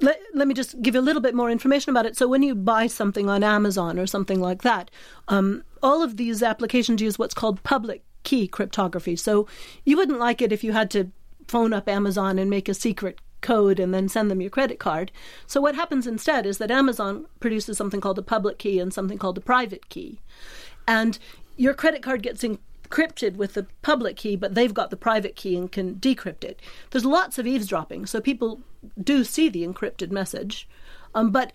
let, 0.00 0.18
let 0.32 0.48
me 0.48 0.54
just 0.54 0.80
give 0.80 0.94
you 0.94 1.00
a 1.00 1.02
little 1.02 1.20
bit 1.20 1.34
more 1.34 1.50
information 1.50 1.90
about 1.90 2.06
it. 2.06 2.16
So, 2.16 2.26
when 2.26 2.42
you 2.42 2.54
buy 2.54 2.86
something 2.86 3.28
on 3.28 3.44
Amazon 3.44 3.98
or 3.98 4.06
something 4.06 4.40
like 4.40 4.62
that, 4.62 4.90
um, 5.28 5.62
all 5.82 6.02
of 6.02 6.16
these 6.16 6.42
applications 6.42 7.02
use 7.02 7.18
what's 7.18 7.34
called 7.34 7.62
public 7.62 8.02
key 8.22 8.48
cryptography. 8.48 9.16
So, 9.16 9.46
you 9.84 9.98
wouldn't 9.98 10.20
like 10.20 10.40
it 10.40 10.52
if 10.52 10.64
you 10.64 10.72
had 10.72 10.90
to 10.92 11.10
phone 11.48 11.74
up 11.74 11.86
Amazon 11.86 12.38
and 12.38 12.48
make 12.48 12.68
a 12.68 12.74
secret 12.74 13.20
code 13.40 13.80
and 13.80 13.92
then 13.94 14.08
send 14.08 14.30
them 14.30 14.40
your 14.40 14.50
credit 14.50 14.78
card. 14.78 15.10
So 15.46 15.60
what 15.60 15.74
happens 15.74 16.06
instead 16.06 16.46
is 16.46 16.58
that 16.58 16.70
Amazon 16.70 17.26
produces 17.40 17.76
something 17.76 18.00
called 18.00 18.18
a 18.18 18.22
public 18.22 18.58
key 18.58 18.78
and 18.78 18.92
something 18.92 19.18
called 19.18 19.38
a 19.38 19.42
private 19.42 19.88
key. 19.88 20.20
And 20.86 21.18
your 21.56 21.74
credit 21.74 22.02
card 22.02 22.22
gets 22.22 22.42
encrypted 22.42 23.36
with 23.36 23.54
the 23.54 23.66
public 23.82 24.16
key, 24.16 24.36
but 24.36 24.54
they've 24.54 24.74
got 24.74 24.90
the 24.90 24.96
private 24.96 25.36
key 25.36 25.56
and 25.56 25.70
can 25.70 25.96
decrypt 25.96 26.44
it. 26.44 26.60
There's 26.90 27.04
lots 27.04 27.38
of 27.38 27.46
eavesdropping, 27.46 28.06
so 28.06 28.20
people 28.20 28.60
do 29.02 29.24
see 29.24 29.48
the 29.48 29.66
encrypted 29.66 30.10
message. 30.10 30.68
Um, 31.14 31.30
but 31.30 31.52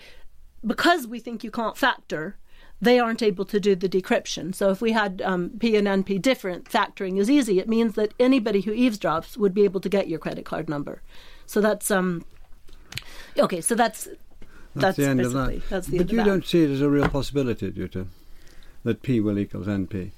because 0.66 1.08
we 1.08 1.20
think 1.20 1.44
you 1.44 1.52
can't 1.52 1.78
factor, 1.78 2.38
they 2.82 3.00
aren't 3.00 3.24
able 3.24 3.46
to 3.46 3.60
do 3.60 3.76
the 3.76 3.90
decryption. 3.90 4.54
So 4.54 4.70
if 4.70 4.82
we 4.82 4.92
had 4.92 5.22
um, 5.22 5.52
P 5.60 5.76
and 5.76 5.88
NP 5.88 6.22
different, 6.22 6.66
factoring 6.66 7.20
is 7.20 7.30
easy. 7.30 7.60
It 7.60 7.70
means 7.70 7.96
that 7.96 8.14
anybody 8.20 8.62
who 8.62 8.72
eavesdrops 8.72 9.38
would 9.38 9.54
be 9.54 9.64
able 9.64 9.80
to 9.82 9.90
get 9.90 10.08
your 10.08 10.20
credit 10.20 10.46
card 10.46 10.70
number. 10.70 11.02
So 11.48 11.62
that's 11.62 11.92
um 11.92 12.26
okay. 13.38 13.62
So 13.62 13.76
that's 13.76 14.06
That's, 14.06 14.18
that's, 14.74 14.98
the 14.98 15.06
end 15.08 15.22
of 15.22 15.34
that. 15.34 15.62
That's 15.70 15.88
the 15.88 15.98
but 15.98 16.02
end 16.02 16.12
you 16.12 16.20
of 16.20 16.26
that. 16.26 16.32
don't 16.32 16.46
see 16.46 16.64
it 16.64 16.70
as 16.70 16.82
a 16.82 16.90
real 16.90 17.08
possibility, 17.10 17.72
do 17.72 17.90
you? 17.94 18.08
That 18.84 19.02
P 19.02 19.20
will 19.20 19.40
equals 19.40 19.68
NP. 19.68 19.72
I 19.74 19.76
They're 19.96 20.12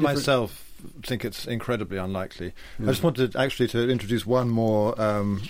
different- 0.00 0.02
myself 0.02 0.68
think 1.04 1.24
it's 1.24 1.46
incredibly 1.46 1.96
unlikely. 1.96 2.52
I 2.80 2.86
just 2.86 3.02
wanted 3.04 3.36
actually 3.36 3.68
to 3.68 3.88
introduce 3.88 4.26
one 4.26 4.48
more 4.50 5.00
um, 5.00 5.42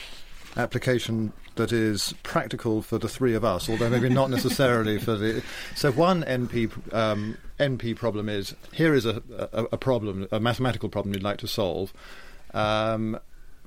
application 0.56 1.32
that 1.56 1.72
is 1.72 2.14
practical 2.22 2.82
for 2.82 2.98
the 2.98 3.08
three 3.08 3.34
of 3.34 3.44
us, 3.44 3.68
although 3.68 3.88
maybe 3.90 4.08
not 4.10 4.30
necessarily 4.30 4.98
for 4.98 5.16
the. 5.16 5.42
So 5.74 5.90
one 5.92 6.22
NP 6.24 6.92
um, 6.94 7.36
NP 7.58 7.96
problem 7.96 8.28
is 8.28 8.54
here 8.72 8.94
is 8.94 9.06
a, 9.06 9.22
a, 9.52 9.64
a 9.72 9.78
problem, 9.78 10.28
a 10.32 10.40
mathematical 10.40 10.88
problem 10.88 11.14
you'd 11.14 11.22
like 11.22 11.38
to 11.38 11.48
solve. 11.48 11.92
Um, 12.54 13.18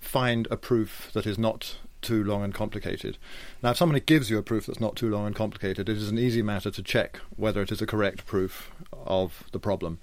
find 0.06 0.48
a 0.52 0.58
proof 0.58 1.10
that 1.14 1.26
is 1.26 1.38
not 1.38 1.78
too 2.02 2.24
long 2.24 2.44
and 2.44 2.54
complicated. 2.54 3.18
Now, 3.64 3.72
if 3.72 3.78
somebody 3.78 4.00
gives 4.00 4.30
you 4.30 4.38
a 4.38 4.44
proof 4.44 4.68
that's 4.68 4.80
not 4.80 4.96
too 4.96 5.10
long 5.10 5.26
and 5.26 5.36
complicated, 5.36 5.90
it 5.90 5.98
is 5.98 6.10
an 6.10 6.20
easy 6.20 6.42
matter 6.42 6.70
to 6.70 6.84
check 6.84 7.20
whether 7.36 7.62
it 7.62 7.72
is 7.72 7.82
a 7.82 7.88
correct 7.88 8.26
proof 8.26 8.72
of 8.94 9.44
the 9.52 9.60
problem. 9.60 9.98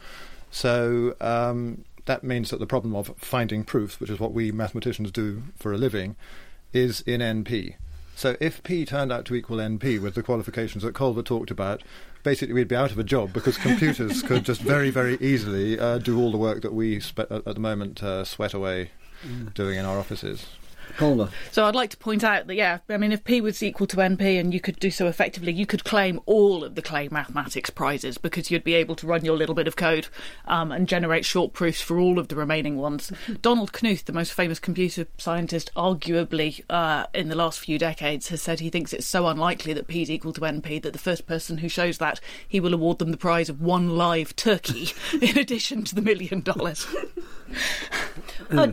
So 0.51 1.15
um, 1.21 1.85
that 2.07 2.25
means 2.25 2.51
that 2.51 2.59
the 2.59 2.67
problem 2.67 2.95
of 2.95 3.15
finding 3.17 3.65
proofs, 3.65 4.01
which 4.01 4.11
is 4.11 4.19
what 4.19 4.33
we 4.33 4.51
mathematicians 4.51 5.13
do 5.13 5.45
for 5.57 5.73
a 5.73 5.79
living, 5.79 6.17
is 6.73 7.03
in 7.03 7.21
NP. 7.21 7.77
So 8.17 8.37
if 8.41 8.63
P 8.63 8.85
turned 8.85 9.13
out 9.13 9.25
to 9.27 9.35
equal 9.35 9.57
NP 9.57 10.03
with 10.03 10.15
the 10.15 10.23
qualifications 10.23 10.83
that 10.83 10.95
Colva 10.95 11.25
talked 11.25 11.51
about, 11.51 11.83
basically 12.23 12.55
we'd 12.55 12.69
be 12.69 12.77
out 12.77 12.91
of 12.91 12.99
a 12.99 13.05
job 13.05 13.33
because 13.33 13.57
computers 13.69 14.23
could 14.23 14.45
just 14.45 14.61
very, 14.61 14.91
very 14.91 15.17
easily 15.21 15.79
uh, 15.79 15.99
do 15.99 16.19
all 16.19 16.33
the 16.33 16.39
work 16.39 16.63
that 16.63 16.75
we 16.75 17.01
spe- 17.01 17.31
at 17.31 17.45
the 17.45 17.61
moment 17.61 18.03
uh, 18.03 18.25
sweat 18.25 18.53
away 18.53 18.91
doing 19.55 19.79
in 19.79 19.85
our 19.85 19.99
offices. 19.99 20.47
Colva. 20.97 21.31
So 21.51 21.65
I'd 21.65 21.75
like 21.75 21.91
to 21.91 21.97
point 21.97 22.23
out 22.25 22.47
that 22.47 22.55
yeah, 22.55 22.79
I 22.89 22.97
mean 22.97 23.13
if 23.13 23.25
P 23.25 23.41
was 23.41 23.63
equal 23.63 23.87
to 23.89 23.97
NP 23.97 24.39
and 24.39 24.53
you 24.53 24.61
could 24.61 24.79
do 24.79 24.91
so 24.91 25.07
effectively, 25.07 25.53
you 25.53 25.67
could 25.67 25.85
claim 25.85 26.21
all 26.27 26.65
of 26.65 26.75
the 26.75 26.83
Clay 26.83 27.09
Mathematics 27.11 27.71
prizes 27.71 28.19
because 28.19 28.51
you'd 28.51 28.65
be 28.65 28.75
able 28.75 28.95
to 28.97 29.07
run 29.07 29.25
your 29.25 29.37
little 29.37 29.55
bit 29.55 29.67
of 29.67 29.77
code 29.77 30.09
um, 30.47 30.71
and 30.73 30.89
generate 30.89 31.25
short 31.25 31.53
proofs 31.53 31.81
for 31.81 31.99
all 31.99 32.19
of 32.19 32.29
the 32.29 32.37
remaining 32.37 32.77
ones. 32.77 33.13
Donald 33.43 33.73
Knuth, 33.73 34.05
the 34.05 34.13
most 34.13 34.33
famous 34.33 34.59
computer 34.59 35.07
scientist, 35.19 35.71
arguably 35.77 36.63
uh, 36.69 37.07
in 37.15 37.29
the 37.29 37.37
last 37.37 37.61
few 37.61 37.79
decades, 37.79 38.29
has 38.29 38.43
said 38.43 38.61
he 38.61 38.71
thinks 38.71 38.93
it's 38.93 39.07
so 39.07 39.27
unlikely 39.27 39.73
that 39.73 39.89
P 39.89 40.03
is 40.03 40.11
equal 40.11 40.33
to 40.35 40.41
NP 40.41 40.83
that 40.83 40.93
the 40.93 40.99
first 40.99 41.27
person 41.27 41.59
who 41.59 41.69
shows 41.69 41.99
that 41.99 42.21
he 42.47 42.61
will 42.61 42.75
award 42.75 42.99
them 42.99 43.11
the 43.11 43.17
prize 43.17 43.49
of 43.49 43.61
one 43.61 43.97
live 43.97 44.37
turkey 44.37 44.91
in 45.21 45.39
addition 45.39 45.85
to 45.85 45.95
the 45.95 46.03
million 46.03 46.41
dollars. 46.41 46.87
Uh, 48.51 48.73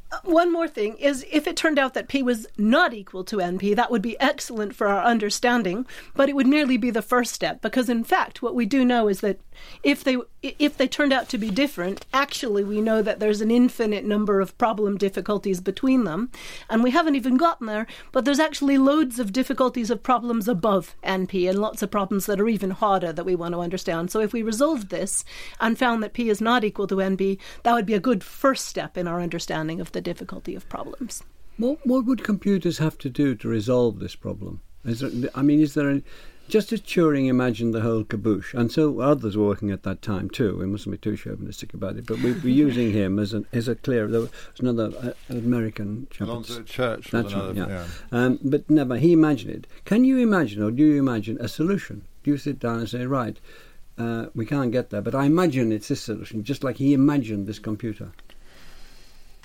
one 0.23 0.51
more 0.51 0.67
thing 0.67 0.95
is 0.97 1.25
if 1.31 1.47
it 1.47 1.55
turned 1.55 1.79
out 1.79 1.93
that 1.93 2.07
p 2.07 2.21
was 2.21 2.47
not 2.57 2.93
equal 2.93 3.23
to 3.23 3.37
np, 3.37 3.75
that 3.75 3.91
would 3.91 4.01
be 4.01 4.19
excellent 4.19 4.75
for 4.75 4.87
our 4.87 5.03
understanding, 5.03 5.85
but 6.15 6.29
it 6.29 6.35
would 6.35 6.47
merely 6.47 6.77
be 6.77 6.91
the 6.91 7.01
first 7.01 7.33
step 7.33 7.61
because 7.61 7.89
in 7.89 8.03
fact 8.03 8.41
what 8.41 8.55
we 8.55 8.65
do 8.65 8.83
know 8.83 9.07
is 9.07 9.21
that 9.21 9.39
if 9.83 10.03
they 10.03 10.17
if 10.41 10.75
they 10.75 10.87
turned 10.87 11.13
out 11.13 11.29
to 11.29 11.37
be 11.37 11.51
different, 11.51 12.05
actually 12.13 12.63
we 12.63 12.81
know 12.81 13.01
that 13.01 13.19
there's 13.19 13.41
an 13.41 13.51
infinite 13.51 14.03
number 14.03 14.41
of 14.41 14.57
problem 14.57 14.97
difficulties 14.97 15.61
between 15.61 16.03
them, 16.03 16.31
and 16.69 16.83
we 16.83 16.91
haven't 16.91 17.15
even 17.15 17.37
gotten 17.37 17.67
there, 17.67 17.85
but 18.11 18.25
there's 18.25 18.39
actually 18.39 18.77
loads 18.77 19.19
of 19.19 19.31
difficulties 19.31 19.91
of 19.91 20.03
problems 20.03 20.47
above 20.47 20.95
np 21.03 21.49
and 21.49 21.59
lots 21.59 21.81
of 21.81 21.91
problems 21.91 22.25
that 22.25 22.39
are 22.39 22.49
even 22.49 22.71
harder 22.71 23.13
that 23.13 23.25
we 23.25 23.35
want 23.35 23.53
to 23.53 23.61
understand. 23.61 24.11
So 24.11 24.19
if 24.19 24.33
we 24.33 24.41
resolved 24.41 24.89
this 24.89 25.23
and 25.59 25.77
found 25.77 26.03
that 26.03 26.13
p 26.13 26.29
is 26.29 26.41
not 26.41 26.63
equal 26.63 26.87
to 26.87 26.95
np, 26.95 27.37
that 27.63 27.73
would 27.73 27.85
be 27.85 27.93
a 27.93 27.99
good 27.99 28.23
first 28.23 28.67
step 28.67 28.97
in 28.97 29.07
our 29.07 29.21
understanding 29.21 29.79
of 29.79 29.91
the 29.91 30.00
difficulty 30.01 30.55
of 30.55 30.67
problems. 30.69 31.23
What, 31.57 31.85
what 31.85 32.05
would 32.05 32.23
computers 32.23 32.77
have 32.79 32.97
to 32.99 33.09
do 33.09 33.35
to 33.35 33.47
resolve 33.47 33.99
this 33.99 34.15
problem? 34.15 34.61
Is 34.83 35.01
there, 35.01 35.29
I 35.35 35.41
mean, 35.41 35.61
is 35.61 35.75
there 35.75 35.89
a, 35.89 36.01
just 36.51 36.73
as 36.73 36.81
Turing 36.81 37.27
imagined 37.27 37.73
the 37.73 37.81
whole 37.81 38.03
caboose, 38.03 38.53
and 38.53 38.71
so 38.71 38.99
others 38.99 39.37
were 39.37 39.45
working 39.45 39.71
at 39.71 39.83
that 39.83 40.01
time 40.01 40.29
too. 40.29 40.57
We 40.57 40.65
mustn't 40.65 40.91
be 40.91 40.97
too 40.97 41.15
chauvinistic 41.15 41.73
about 41.73 41.95
it, 41.95 42.05
but 42.05 42.19
we, 42.19 42.33
we're 42.33 42.49
using 42.67 42.91
him 42.91 43.19
as, 43.19 43.33
an, 43.33 43.45
as 43.53 43.67
a 43.67 43.75
clear. 43.75 44.07
There 44.07 44.21
was 44.21 44.31
another 44.59 44.91
uh, 45.01 45.13
American 45.29 46.07
chap. 46.09 46.27
Alonzo 46.27 46.61
Church. 46.63 47.09
That's 47.11 47.31
another, 47.31 47.53
right, 47.53 47.69
yeah. 47.69 47.85
yeah. 48.11 48.17
Um, 48.17 48.39
but 48.43 48.69
never, 48.69 48.97
he 48.97 49.13
imagined 49.13 49.53
it. 49.55 49.67
Can 49.85 50.03
you 50.03 50.17
imagine, 50.17 50.61
or 50.61 50.71
do 50.71 50.83
you 50.83 50.99
imagine, 50.99 51.37
a 51.39 51.47
solution? 51.47 52.05
Do 52.23 52.31
you 52.31 52.37
sit 52.37 52.59
down 52.59 52.79
and 52.79 52.89
say, 52.89 53.05
right, 53.05 53.39
uh, 53.97 54.25
we 54.35 54.45
can't 54.45 54.71
get 54.71 54.89
there, 54.89 55.01
but 55.01 55.15
I 55.15 55.25
imagine 55.25 55.71
it's 55.71 55.87
this 55.87 56.01
solution, 56.01 56.43
just 56.43 56.63
like 56.63 56.77
he 56.77 56.93
imagined 56.93 57.47
this 57.47 57.59
computer? 57.59 58.11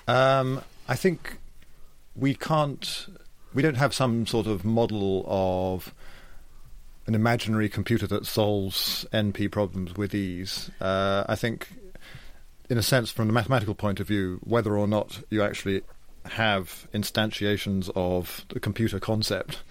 Um, 0.07 0.63
I 0.89 0.97
think 0.97 1.39
we 2.15 2.35
can't. 2.35 3.07
We 3.55 3.63
don't 3.63 3.77
have 3.77 3.95
some 3.95 4.27
sort 4.27 4.47
of 4.47 4.65
model 4.65 5.25
of 5.27 5.95
an 7.07 7.15
imaginary 7.15 7.69
computer 7.69 8.07
that 8.09 8.27
solves 8.27 9.07
NP 9.13 9.51
problems 9.51 9.97
with 9.97 10.15
ease. 10.15 10.71
Uh, 10.81 11.25
I 11.29 11.37
think, 11.37 11.69
in 12.69 12.79
a 12.79 12.83
sense, 12.83 13.11
from 13.11 13.29
the 13.29 13.33
mathematical 13.33 13.75
point 13.75 14.01
of 14.01 14.09
view, 14.09 14.41
whether 14.43 14.77
or 14.77 14.87
not 14.87 15.23
you 15.31 15.43
actually 15.43 15.83
have 16.27 16.89
instantiations 16.93 17.91
of 17.95 18.45
the 18.49 18.61
computer 18.61 18.99
concept 18.99 19.63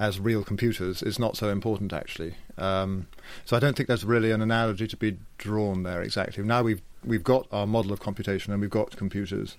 as 0.00 0.18
real 0.18 0.42
computers 0.42 1.02
is 1.02 1.18
not 1.18 1.36
so 1.36 1.50
important 1.50 1.92
actually. 1.92 2.34
Um, 2.56 3.06
so 3.44 3.54
I 3.54 3.60
don't 3.60 3.76
think 3.76 3.86
there's 3.86 4.04
really 4.04 4.30
an 4.30 4.40
analogy 4.40 4.88
to 4.88 4.96
be 4.96 5.18
drawn 5.36 5.82
there 5.82 6.02
exactly. 6.02 6.42
Now 6.42 6.62
we've 6.62 6.80
we've 7.04 7.22
got 7.22 7.46
our 7.52 7.66
model 7.66 7.92
of 7.92 8.00
computation 8.00 8.52
and 8.52 8.60
we've 8.62 8.70
got 8.70 8.96
computers. 8.96 9.56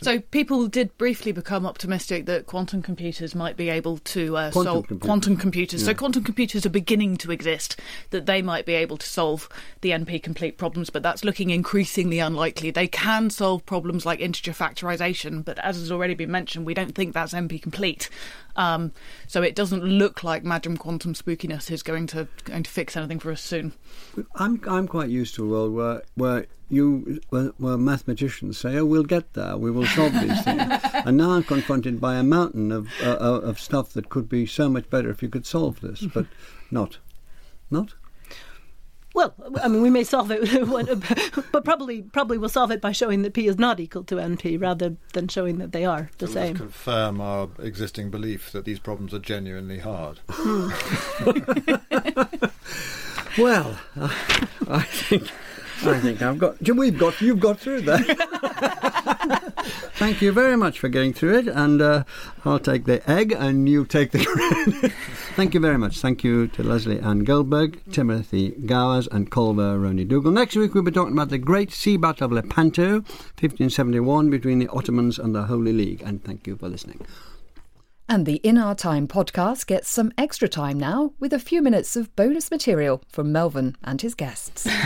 So 0.00 0.20
people 0.20 0.68
did 0.68 0.96
briefly 0.96 1.32
become 1.32 1.66
optimistic 1.66 2.26
that 2.26 2.46
quantum 2.46 2.82
computers 2.82 3.34
might 3.34 3.56
be 3.56 3.68
able 3.68 3.98
to 3.98 4.36
uh, 4.36 4.50
Quantum 4.52 4.72
solve 4.72 4.86
computers. 4.86 5.06
quantum 5.06 5.36
computers. 5.36 5.84
So 5.84 5.94
quantum 5.94 6.24
computers 6.24 6.64
are 6.64 6.70
beginning 6.70 7.16
to 7.18 7.32
exist. 7.32 7.78
That 8.10 8.26
they 8.26 8.42
might 8.42 8.64
be 8.64 8.74
able 8.74 8.96
to 8.96 9.06
solve 9.06 9.48
the 9.80 9.90
NP 9.90 10.22
complete 10.22 10.56
problems, 10.56 10.88
but 10.90 11.02
that's 11.02 11.24
looking 11.24 11.50
increasingly 11.50 12.18
unlikely. 12.18 12.70
They 12.70 12.86
can 12.86 13.28
solve 13.28 13.66
problems 13.66 14.06
like 14.06 14.20
integer 14.20 14.52
factorization, 14.52 15.44
but 15.44 15.58
as 15.58 15.76
has 15.76 15.90
already 15.90 16.14
been 16.14 16.30
mentioned, 16.30 16.64
we 16.64 16.74
don't 16.74 16.94
think 16.94 17.12
that's 17.12 17.34
NP 17.34 17.60
complete. 17.60 18.08
Um, 18.56 18.92
so 19.26 19.42
it 19.42 19.54
doesn't 19.54 19.84
look 19.84 20.24
like 20.24 20.42
Madam 20.42 20.76
Quantum 20.76 21.14
Spookiness 21.14 21.70
is 21.70 21.82
going 21.82 22.06
to 22.08 22.26
going 22.44 22.62
to 22.62 22.70
fix 22.70 22.96
anything 22.96 23.18
for 23.18 23.30
us 23.30 23.40
soon. 23.42 23.72
I'm 24.34 24.60
I'm 24.66 24.88
quite 24.88 25.10
used 25.10 25.34
to 25.36 25.44
a 25.44 25.48
world 25.48 25.74
where 25.74 26.02
where 26.14 26.46
you 26.68 27.20
where, 27.28 27.52
where 27.58 27.76
mathematicians 27.76 28.58
say, 28.58 28.76
"Oh, 28.76 28.84
we'll 28.84 29.04
get 29.04 29.34
there. 29.34 29.56
We 29.56 29.70
will 29.70 29.86
solve 29.86 30.12
these 30.14 30.42
things." 30.42 30.62
and 30.94 31.16
now 31.16 31.32
I'm 31.32 31.44
confronted 31.44 32.00
by 32.00 32.16
a 32.16 32.22
mountain 32.22 32.72
of 32.72 32.88
uh, 33.02 33.16
uh, 33.20 33.40
of 33.40 33.60
stuff 33.60 33.90
that 33.90 34.08
could 34.08 34.28
be 34.28 34.46
so 34.46 34.68
much 34.68 34.88
better 34.90 35.10
if 35.10 35.22
you 35.22 35.28
could 35.28 35.46
solve 35.46 35.80
this, 35.80 36.02
but 36.02 36.26
not, 36.70 36.98
not. 37.70 37.94
Well, 39.16 39.34
I 39.62 39.68
mean, 39.68 39.80
we 39.80 39.88
may 39.88 40.04
solve 40.04 40.30
it, 40.30 40.42
but 41.52 41.64
probably 41.64 42.02
probably 42.02 42.36
we'll 42.36 42.50
solve 42.50 42.70
it 42.70 42.82
by 42.82 42.92
showing 42.92 43.22
that 43.22 43.32
p 43.32 43.46
is 43.48 43.58
not 43.58 43.80
equal 43.80 44.04
to 44.04 44.16
np 44.16 44.60
rather 44.60 44.94
than 45.14 45.26
showing 45.28 45.56
that 45.56 45.72
they 45.72 45.86
are 45.86 46.10
the 46.18 46.26
It 46.26 46.28
will 46.28 46.34
same. 46.34 46.56
confirm 46.56 47.20
our 47.22 47.48
existing 47.58 48.10
belief 48.10 48.52
that 48.52 48.66
these 48.66 48.78
problems 48.78 49.14
are 49.14 49.18
genuinely 49.18 49.78
hard. 49.78 50.20
Hmm. 50.28 50.68
Well, 53.38 53.78
uh, 54.00 54.08
I 54.66 54.80
think 54.82 55.30
I 55.84 56.00
think 56.00 56.22
I've 56.22 56.38
got. 56.38 56.60
We've 56.60 56.98
got. 56.98 57.20
You've 57.20 57.40
got 57.40 57.58
through 57.58 57.82
that. 57.82 59.52
Thank 59.96 60.20
you 60.20 60.30
very 60.30 60.56
much 60.56 60.78
for 60.78 60.88
getting 60.88 61.12
through 61.12 61.38
it, 61.38 61.48
and 61.48 61.80
uh, 61.80 62.04
I'll 62.44 62.58
take 62.58 62.84
the 62.84 63.08
egg, 63.10 63.32
and 63.32 63.68
you 63.68 63.84
take 63.84 64.10
the 64.10 64.24
credit. 64.24 64.92
Thank 65.36 65.54
you 65.54 65.60
very 65.60 65.78
much. 65.78 66.00
Thank 66.00 66.22
you 66.22 66.48
to 66.48 66.62
Leslie 66.62 67.00
Ann 67.00 67.20
Goldberg, 67.20 67.80
Timothy 67.90 68.50
Gowers, 68.50 69.06
and 69.08 69.30
Colva 69.30 69.80
Roney 69.80 70.04
Dougal. 70.04 70.32
Next 70.32 70.56
week 70.56 70.74
we'll 70.74 70.82
be 70.82 70.90
talking 70.90 71.12
about 71.12 71.30
the 71.30 71.38
Great 71.38 71.72
Sea 71.72 71.96
Battle 71.96 72.26
of 72.26 72.32
Lepanto, 72.32 73.00
1571, 73.40 74.30
between 74.30 74.58
the 74.58 74.68
Ottomans 74.68 75.18
and 75.18 75.34
the 75.34 75.44
Holy 75.44 75.72
League. 75.72 76.02
And 76.02 76.22
thank 76.22 76.46
you 76.46 76.56
for 76.56 76.68
listening. 76.68 77.04
And 78.08 78.24
the 78.24 78.36
In 78.36 78.56
Our 78.56 78.76
Time 78.76 79.08
podcast 79.08 79.66
gets 79.66 79.88
some 79.88 80.12
extra 80.16 80.48
time 80.48 80.78
now 80.78 81.12
with 81.18 81.32
a 81.32 81.40
few 81.40 81.60
minutes 81.60 81.96
of 81.96 82.14
bonus 82.14 82.52
material 82.52 83.02
from 83.08 83.32
Melvyn 83.32 83.74
and 83.82 84.00
his 84.00 84.14
guests. 84.14 84.66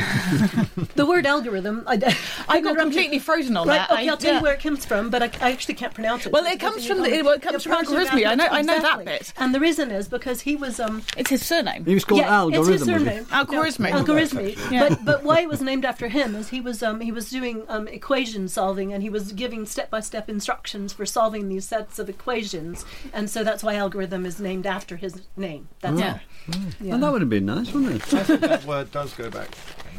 The 0.95 1.05
word 1.07 1.27
algorithm, 1.27 1.85
I, 1.87 1.93
I 1.93 1.97
got 1.99 2.09
interrupt 2.09 2.77
you. 2.79 2.83
completely 2.83 3.19
frozen 3.19 3.57
on 3.57 3.69
Right, 3.69 3.77
that. 3.77 3.91
okay, 3.91 4.09
I- 4.09 4.11
I'll 4.11 4.17
tell 4.17 4.33
yeah. 4.33 4.39
you 4.39 4.43
where 4.43 4.55
it 4.55 4.61
comes 4.63 4.85
from, 4.87 5.09
but 5.11 5.23
I, 5.23 5.31
I 5.41 5.53
actually 5.53 5.75
can't 5.75 5.93
pronounce 5.95 6.25
it. 6.27 6.33
Well, 6.33 6.45
it 6.47 6.59
comes 6.61 6.87
from 6.87 6.99
in 6.99 7.03
the- 7.05 7.09
common. 7.11 7.25
well, 7.27 7.35
it 7.35 7.43
comes 7.43 7.63
from 7.63 7.73
approximate 7.73 8.07
algorithmia. 8.09 8.27
I 8.29 8.35
know- 8.35 8.47
I 8.51 8.63
know 8.63 8.81
that 8.81 9.05
bit. 9.05 9.33
And 9.37 9.55
the 9.55 9.61
reason 9.61 9.91
is 9.91 10.09
because 10.09 10.43
he 10.43 10.57
was 10.57 10.81
um, 10.81 11.03
It's 11.17 11.31
his 11.31 11.45
surname. 11.45 11.85
He 11.85 11.95
was 11.95 12.05
called 12.05 12.23
yeah, 12.23 12.35
Algorithm. 12.35 12.73
It's 12.73 12.81
his 12.83 12.89
surname. 12.89 13.25
Algorithmic. 13.27 13.91
No, 13.93 14.03
algorithmic. 14.05 14.71
Yeah. 14.71 14.89
But 14.89 15.05
but 15.05 15.23
why 15.23 15.41
it 15.41 15.49
was 15.49 15.61
named 15.61 15.85
after 15.85 16.09
him 16.09 16.35
is 16.35 16.49
he 16.49 16.61
was 16.61 16.83
um, 16.83 17.01
he 17.01 17.13
was 17.13 17.29
doing 17.31 17.65
um, 17.69 17.87
equation 17.89 18.49
solving 18.49 18.93
and 18.93 19.03
he 19.03 19.11
was 19.11 19.33
giving 19.33 19.67
step 19.67 19.91
by 19.91 20.01
step 20.01 20.29
instructions 20.31 20.93
for 20.93 21.05
solving 21.07 21.49
these 21.49 21.67
sets 21.67 21.99
of 21.99 22.09
equations, 22.09 22.85
and 23.13 23.29
so 23.31 23.43
that's 23.45 23.63
why 23.63 23.75
algorithm 23.77 24.25
is 24.27 24.41
named 24.41 24.67
after 24.67 24.97
his 24.97 25.23
name. 25.37 25.69
That's 25.81 25.99
Yeah. 25.99 26.19
all. 26.53 26.57
Yeah. 26.81 26.95
And 26.95 27.03
that 27.03 27.13
would 27.13 27.21
have 27.23 27.31
been 27.31 27.47
nice, 27.47 27.73
wouldn't 27.73 27.97
it? 27.97 28.15
I 28.15 28.23
think 28.25 28.41
that 28.41 28.65
word 28.65 28.91
does 28.91 29.13
go 29.15 29.31
back. 29.31 29.49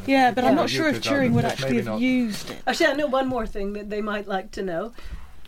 Yeah, 0.06 0.32
but 0.32 0.44
I'm 0.44 0.54
not 0.56 0.68
sure 0.68 0.88
if 0.88 1.00
Turing 1.00 1.32
would 1.32 1.44
actually 1.44 1.76
have 1.76 1.84
not. 1.86 2.00
used 2.00 2.50
it. 2.50 2.58
Actually, 2.66 2.86
I 2.86 2.92
know 2.94 3.06
one 3.06 3.28
more 3.28 3.46
thing 3.46 3.72
that 3.74 3.88
they 3.90 4.00
might 4.02 4.26
like 4.26 4.50
to 4.52 4.62
know, 4.62 4.92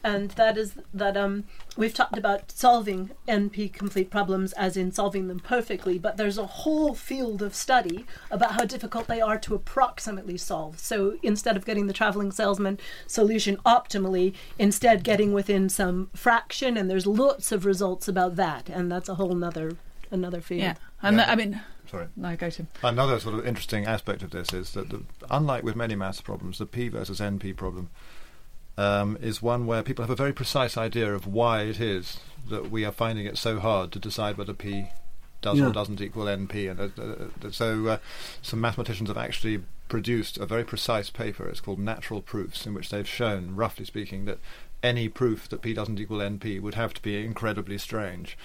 and 0.05 0.31
that 0.33 0.57
is 0.57 0.75
that 0.95 1.17
um, 1.17 1.45
we've 1.77 1.95
talked 1.95 2.17
about 2.19 2.51
solving 2.51 3.11
NP 3.29 3.73
complete 3.73 4.11
problems 4.11 4.53
as 4.55 4.77
in 4.77 4.93
solving 4.93 5.29
them 5.29 5.41
perfectly, 5.41 5.99
but 5.99 6.17
there's 6.17 6.39
a 6.39 6.47
whole 6.47 6.95
field 6.95 7.43
of 7.43 7.55
study 7.55 8.07
about 8.31 8.53
how 8.53 8.65
difficult 8.65 9.07
they 9.07 9.21
are 9.21 9.39
to 9.39 9.55
approximately 9.55 10.37
solve. 10.37 10.79
So 10.79 11.17
instead 11.23 11.57
of 11.57 11.65
getting 11.65 11.87
the 11.87 11.93
traveling 11.93 12.33
salesman 12.33 12.79
solution 13.07 13.57
optimally, 13.67 14.35
instead 14.59 15.05
getting 15.05 15.33
within 15.33 15.69
some 15.69 16.11
fraction, 16.15 16.77
and 16.77 16.91
there's 16.91 17.07
lots 17.07 17.53
of 17.53 17.65
results 17.65 18.09
about 18.09 18.37
that, 18.37 18.69
and 18.69 18.91
that's 18.91 19.09
a 19.09 19.15
whole 19.17 19.35
nother 19.35 19.77
another 20.11 20.41
field. 20.41 20.63
Yeah, 20.63 20.75
and 21.03 21.17
Yeah. 21.17 21.31
I 21.31 21.35
mean, 21.35 21.61
Sorry. 21.91 22.07
no, 22.17 22.37
go 22.37 22.51
to. 22.51 22.67
Another 22.83 23.19
sort 23.19 23.35
of 23.35 23.47
interesting 23.47 23.87
aspect 23.87 24.23
of 24.23 24.31
this 24.31 24.53
is 24.53 24.73
that, 24.73 24.91
the, 24.91 25.03
unlike 25.31 25.65
with 25.65 25.77
many 25.77 25.97
maths 25.97 26.21
problems, 26.21 26.59
the 26.59 26.67
P 26.67 26.89
versus 26.89 27.21
NP 27.21 27.57
problem 27.57 27.91
um, 28.77 29.17
is 29.21 29.41
one 29.43 29.67
where 29.67 29.83
people 29.83 30.03
have 30.03 30.11
a 30.11 30.17
very 30.17 30.33
precise 30.33 30.77
idea 30.77 31.15
of 31.15 31.27
why 31.27 31.63
it 31.63 31.81
is 31.81 32.19
that 32.49 32.71
we 32.71 32.85
are 32.85 32.93
finding 32.93 33.27
it 33.27 33.39
so 33.39 33.59
hard 33.59 33.93
to 33.93 33.99
decide 33.99 34.37
whether 34.37 34.53
P 34.53 34.89
does 35.41 35.59
Yeah. 35.59 35.69
or 35.69 35.73
doesn't 35.73 36.01
equal 36.01 36.25
NP. 36.25 36.71
And 36.71 36.81
uh, 36.81 37.47
uh, 37.47 37.51
so, 37.51 37.87
uh, 37.87 37.99
some 38.43 38.61
mathematicians 38.61 39.09
have 39.09 39.19
actually 39.19 39.63
produced 39.89 40.39
a 40.39 40.47
very 40.47 40.65
precise 40.65 41.11
paper. 41.11 41.47
It's 41.49 41.61
called 41.61 41.79
Natural 41.79 42.21
Proofs, 42.23 42.67
in 42.67 42.75
which 42.75 42.89
they've 42.91 43.07
shown, 43.09 43.55
roughly 43.55 43.85
speaking, 43.85 44.25
that 44.25 44.39
any 44.83 45.09
proof 45.09 45.49
that 45.51 45.63
P 45.63 45.73
doesn't 45.75 46.01
equal 46.01 46.19
NP 46.19 46.61
would 46.61 46.75
have 46.75 46.93
to 46.95 47.03
be 47.03 47.23
incredibly 47.25 47.79
strange. 47.79 48.37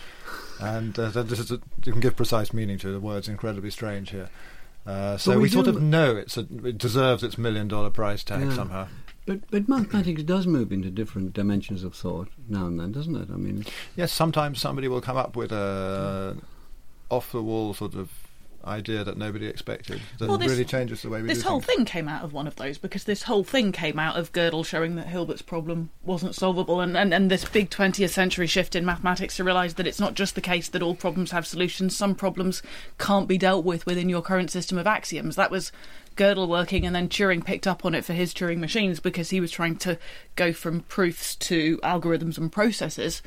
And 0.62 0.98
uh, 1.00 1.10
this 1.24 1.40
is 1.40 1.52
a, 1.52 1.60
you 1.86 1.92
can 1.94 2.02
give 2.02 2.16
precise 2.16 2.54
meaning 2.54 2.78
to 2.80 2.92
the 2.92 3.00
words 3.00 3.28
"incredibly 3.28 3.72
strange" 3.72 4.12
here. 4.12 4.30
Uh, 4.86 5.18
so 5.18 5.32
we 5.36 5.44
we, 5.44 5.50
sort 5.50 5.68
of 5.68 5.82
know 5.82 6.16
it's 6.16 6.38
a, 6.38 6.42
it 6.64 6.78
deserves 6.78 7.24
its 7.24 7.38
million 7.38 7.68
dollar 7.68 7.90
price 7.90 8.24
tag 8.24 8.42
Yeah. 8.48 8.56
somehow. 8.56 8.88
But 9.30 9.42
but 9.52 9.70
mathematics 9.70 10.24
does 10.24 10.48
move 10.48 10.72
into 10.72 10.90
different 10.90 11.34
dimensions 11.34 11.84
of 11.84 11.94
thought 11.94 12.30
now 12.48 12.66
and 12.66 12.80
then, 12.80 12.92
doesn't 12.92 13.16
it? 13.16 13.30
I 13.32 13.36
mean, 13.38 13.64
Yes, 13.96 14.12
sometimes 14.12 14.60
somebody 14.60 14.88
will 14.88 15.02
come 15.02 15.18
up 15.18 15.36
with 15.36 15.52
a 15.52 16.36
off 17.12 17.32
the 17.32 17.42
wall 17.44 17.76
sort 17.76 17.94
of 17.94 18.10
idea 18.66 19.04
that 19.04 19.18
nobody 19.18 19.46
expected 19.48 20.02
that 20.18 20.28
Well, 20.28 20.38
this- 20.38 20.50
really 20.50 20.66
changes 20.66 21.02
the 21.04 21.10
way 21.10 21.22
we 21.22 21.28
This 21.30 21.44
do 21.44 21.48
whole 21.48 21.62
things. 21.62 21.78
thing 21.78 21.86
came 21.86 22.08
out 22.10 22.24
of 22.24 22.34
one 22.34 22.46
of 22.46 22.56
those 22.58 22.78
because 22.78 23.06
this 23.06 23.24
whole 23.24 23.44
thing 23.44 23.72
came 23.72 23.98
out 23.98 24.18
of 24.18 24.34
Gödel 24.34 24.66
showing 24.66 24.96
that 24.96 25.08
Hilbert's 25.08 25.42
problem 25.42 25.92
wasn't 26.04 26.36
solvable, 26.36 26.82
and, 26.82 26.98
and, 26.98 27.14
and 27.14 27.32
this 27.32 27.46
big 27.46 27.70
20th 27.70 28.10
century 28.10 28.48
shift 28.48 28.76
in 28.76 28.84
mathematics 28.86 29.38
to 29.38 29.44
realise 29.46 29.74
that 29.76 29.88
it's 29.88 30.00
not 30.00 30.14
just 30.14 30.36
the 30.36 30.42
case 30.42 30.68
that 30.70 30.82
all 30.84 30.94
problems 30.94 31.32
have 31.32 31.48
solutions, 31.48 31.96
some 31.96 32.16
problems 32.16 32.62
can't 32.98 33.28
be 33.30 33.38
dealt 33.38 33.64
with 33.64 33.86
within 33.86 34.10
your 34.10 34.22
current 34.22 34.52
system 34.52 34.78
of 34.78 34.86
axioms. 34.88 35.36
That 35.38 35.52
was 35.52 35.72
Gödel 36.20 36.48
working, 36.48 36.86
and 36.86 36.94
then 36.94 37.08
Turing 37.08 37.44
picked 37.44 37.66
up 37.66 37.86
on 37.86 37.96
it 37.96 38.04
for 38.04 38.14
his 38.14 38.34
Turing 38.34 38.58
machines 38.58 39.00
because 39.00 39.30
he 39.30 39.40
was 39.40 39.52
trying 39.52 39.78
to 39.78 39.98
go 40.36 40.52
from 40.52 40.82
proofs 40.82 41.36
to 41.38 41.78
algorithms 41.78 42.38
and 42.38 42.52
processes. 42.52 43.22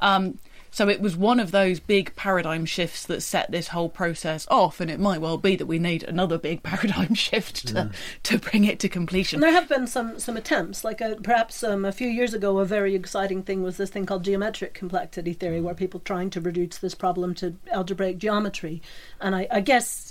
Um, 0.00 0.38
so 0.76 0.90
it 0.90 1.00
was 1.00 1.16
one 1.16 1.40
of 1.40 1.52
those 1.52 1.80
big 1.80 2.14
paradigm 2.16 2.66
shifts 2.66 3.06
that 3.06 3.22
set 3.22 3.50
this 3.50 3.68
whole 3.68 3.88
process 3.88 4.46
off, 4.50 4.78
and 4.78 4.90
it 4.90 5.00
might 5.00 5.22
well 5.22 5.38
be 5.38 5.56
that 5.56 5.64
we 5.64 5.78
need 5.78 6.02
another 6.02 6.36
big 6.36 6.62
paradigm 6.62 7.14
shift 7.14 7.68
to, 7.68 7.90
to 8.24 8.38
bring 8.38 8.64
it 8.64 8.78
to 8.80 8.88
completion. 8.90 9.38
And 9.38 9.42
there 9.42 9.58
have 9.58 9.70
been 9.70 9.86
some 9.86 10.18
some 10.18 10.36
attempts, 10.36 10.84
like 10.84 11.00
uh 11.00 11.14
perhaps 11.22 11.64
um, 11.64 11.86
a 11.86 11.92
few 11.92 12.08
years 12.08 12.34
ago, 12.34 12.58
a 12.58 12.66
very 12.66 12.94
exciting 12.94 13.42
thing 13.42 13.62
was 13.62 13.78
this 13.78 13.88
thing 13.88 14.04
called 14.04 14.22
geometric 14.24 14.74
complexity 14.74 15.32
theory, 15.32 15.62
where 15.62 15.74
people 15.74 16.00
trying 16.00 16.28
to 16.28 16.42
reduce 16.42 16.76
this 16.76 16.94
problem 16.94 17.34
to 17.36 17.56
algebraic 17.72 18.18
geometry, 18.18 18.82
and 19.18 19.34
I, 19.34 19.48
I 19.50 19.60
guess 19.62 20.05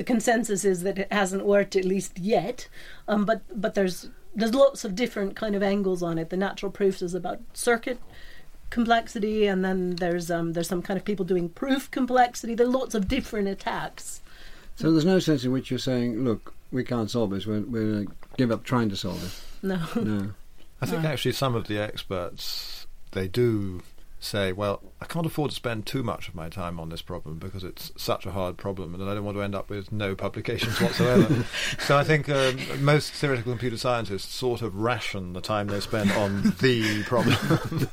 the 0.00 0.04
consensus 0.04 0.64
is 0.64 0.82
that 0.82 0.98
it 0.98 1.12
hasn't 1.12 1.44
worked 1.44 1.76
at 1.76 1.84
least 1.84 2.18
yet, 2.18 2.68
um, 3.06 3.26
but 3.26 3.42
but 3.54 3.74
there's 3.74 4.08
there's 4.34 4.54
lots 4.54 4.82
of 4.82 4.94
different 4.94 5.36
kind 5.36 5.54
of 5.54 5.62
angles 5.62 6.02
on 6.02 6.16
it. 6.16 6.30
The 6.30 6.38
natural 6.38 6.72
proofs 6.72 7.02
is 7.02 7.12
about 7.12 7.40
circuit 7.52 7.98
complexity, 8.70 9.46
and 9.46 9.62
then 9.62 9.96
there's 9.96 10.30
um, 10.30 10.54
there's 10.54 10.68
some 10.68 10.80
kind 10.80 10.96
of 10.96 11.04
people 11.04 11.26
doing 11.26 11.50
proof 11.50 11.90
complexity. 11.90 12.54
There 12.54 12.66
are 12.66 12.70
lots 12.70 12.94
of 12.94 13.08
different 13.08 13.48
attacks. 13.48 14.22
So 14.76 14.90
there's 14.90 15.04
no 15.04 15.18
sense 15.18 15.44
in 15.44 15.52
which 15.52 15.70
you're 15.70 15.78
saying, 15.78 16.24
look, 16.24 16.54
we 16.72 16.82
can't 16.82 17.10
solve 17.10 17.28
this. 17.28 17.44
We're, 17.44 17.60
we're 17.60 17.92
going 17.92 18.06
to 18.06 18.12
give 18.38 18.50
up 18.50 18.64
trying 18.64 18.88
to 18.88 18.96
solve 18.96 19.22
it. 19.22 19.66
No. 19.66 19.86
No. 20.02 20.32
I 20.80 20.86
think 20.86 21.04
actually 21.04 21.32
some 21.32 21.54
of 21.54 21.66
the 21.66 21.78
experts 21.78 22.86
they 23.10 23.28
do 23.28 23.82
say, 24.20 24.52
well, 24.52 24.92
I 25.00 25.06
can't 25.06 25.24
afford 25.24 25.50
to 25.50 25.56
spend 25.56 25.86
too 25.86 26.02
much 26.02 26.28
of 26.28 26.34
my 26.34 26.50
time 26.50 26.78
on 26.78 26.90
this 26.90 27.00
problem 27.00 27.38
because 27.38 27.64
it's 27.64 27.90
such 27.96 28.26
a 28.26 28.32
hard 28.32 28.58
problem, 28.58 28.94
and 28.94 29.02
I 29.02 29.14
don't 29.14 29.24
want 29.24 29.36
to 29.38 29.42
end 29.42 29.54
up 29.54 29.70
with 29.70 29.90
no 29.90 30.14
publications 30.14 30.78
whatsoever. 30.78 31.44
so 31.78 31.96
I 31.96 32.04
think 32.04 32.28
um, 32.28 32.58
most 32.84 33.12
theoretical 33.12 33.52
computer 33.52 33.78
scientists 33.78 34.34
sort 34.34 34.60
of 34.60 34.74
ration 34.74 35.32
the 35.32 35.40
time 35.40 35.68
they 35.68 35.80
spend 35.80 36.12
on 36.12 36.42
the 36.60 37.02
problem 37.04 37.36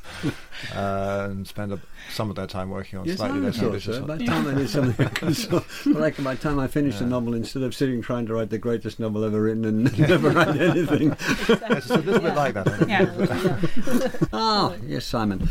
uh, 0.74 1.28
and 1.30 1.48
spend 1.48 1.72
a, 1.72 1.80
some 2.12 2.28
of 2.28 2.36
their 2.36 2.46
time 2.46 2.68
working 2.68 2.98
on 2.98 3.06
Yes, 3.06 3.16
slightly 3.16 3.38
I 3.38 3.42
less 3.42 3.56
thought 3.56 3.66
ambitious. 3.66 3.96
so. 3.96 4.04
By 4.04 4.16
the 4.16 4.26
time 4.26 4.46
I 4.48 4.54
did 4.54 4.68
something 4.68 5.06
I 5.06 5.08
could 5.08 5.34
solve, 5.36 5.86
like 5.86 6.22
by 6.22 6.34
the 6.34 6.40
time 6.42 6.58
I 6.58 6.66
finished 6.66 7.00
a 7.00 7.06
novel, 7.06 7.32
instead 7.34 7.62
of 7.62 7.74
sitting 7.74 8.02
trying 8.02 8.26
to 8.26 8.34
write 8.34 8.50
the 8.50 8.58
greatest 8.58 9.00
novel 9.00 9.24
ever 9.24 9.40
written 9.42 9.64
and 9.64 9.98
never 9.98 10.28
write 10.30 10.60
anything. 10.60 11.16
It's 11.48 11.90
a 11.90 11.96
little 11.98 12.20
bit 12.20 12.34
like 12.34 12.52
that. 12.54 12.68
I. 12.68 12.86
Yeah. 12.86 14.28
Ah, 14.32 14.74
yes, 14.86 15.06
Simon. 15.06 15.48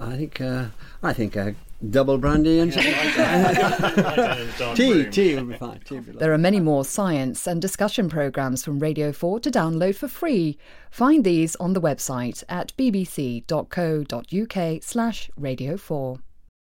I 0.00 0.16
think 0.16 0.40
uh, 0.40 0.66
I 1.02 1.12
think 1.12 1.36
uh, 1.36 1.52
double 1.90 2.18
brandy 2.18 2.60
and 2.60 2.72
tea. 4.74 5.06
Tea 5.10 5.34
will 5.36 5.44
be 5.44 5.56
fine. 5.56 5.80
Tea 5.84 5.96
will 5.96 6.02
be 6.02 6.12
lovely. 6.12 6.18
There 6.18 6.32
are 6.32 6.38
many 6.38 6.60
more 6.60 6.84
science 6.84 7.46
and 7.46 7.62
discussion 7.62 8.08
programmes 8.08 8.64
from 8.64 8.78
Radio 8.78 9.12
4 9.12 9.40
to 9.40 9.50
download 9.50 9.96
for 9.96 10.08
free. 10.08 10.56
Find 10.90 11.24
these 11.24 11.56
on 11.56 11.72
the 11.72 11.80
website 11.80 12.44
at 12.48 12.72
bbc.co.uk 12.76 13.42
slash 14.82 15.30
radio 15.36 15.76
4. 15.76 16.18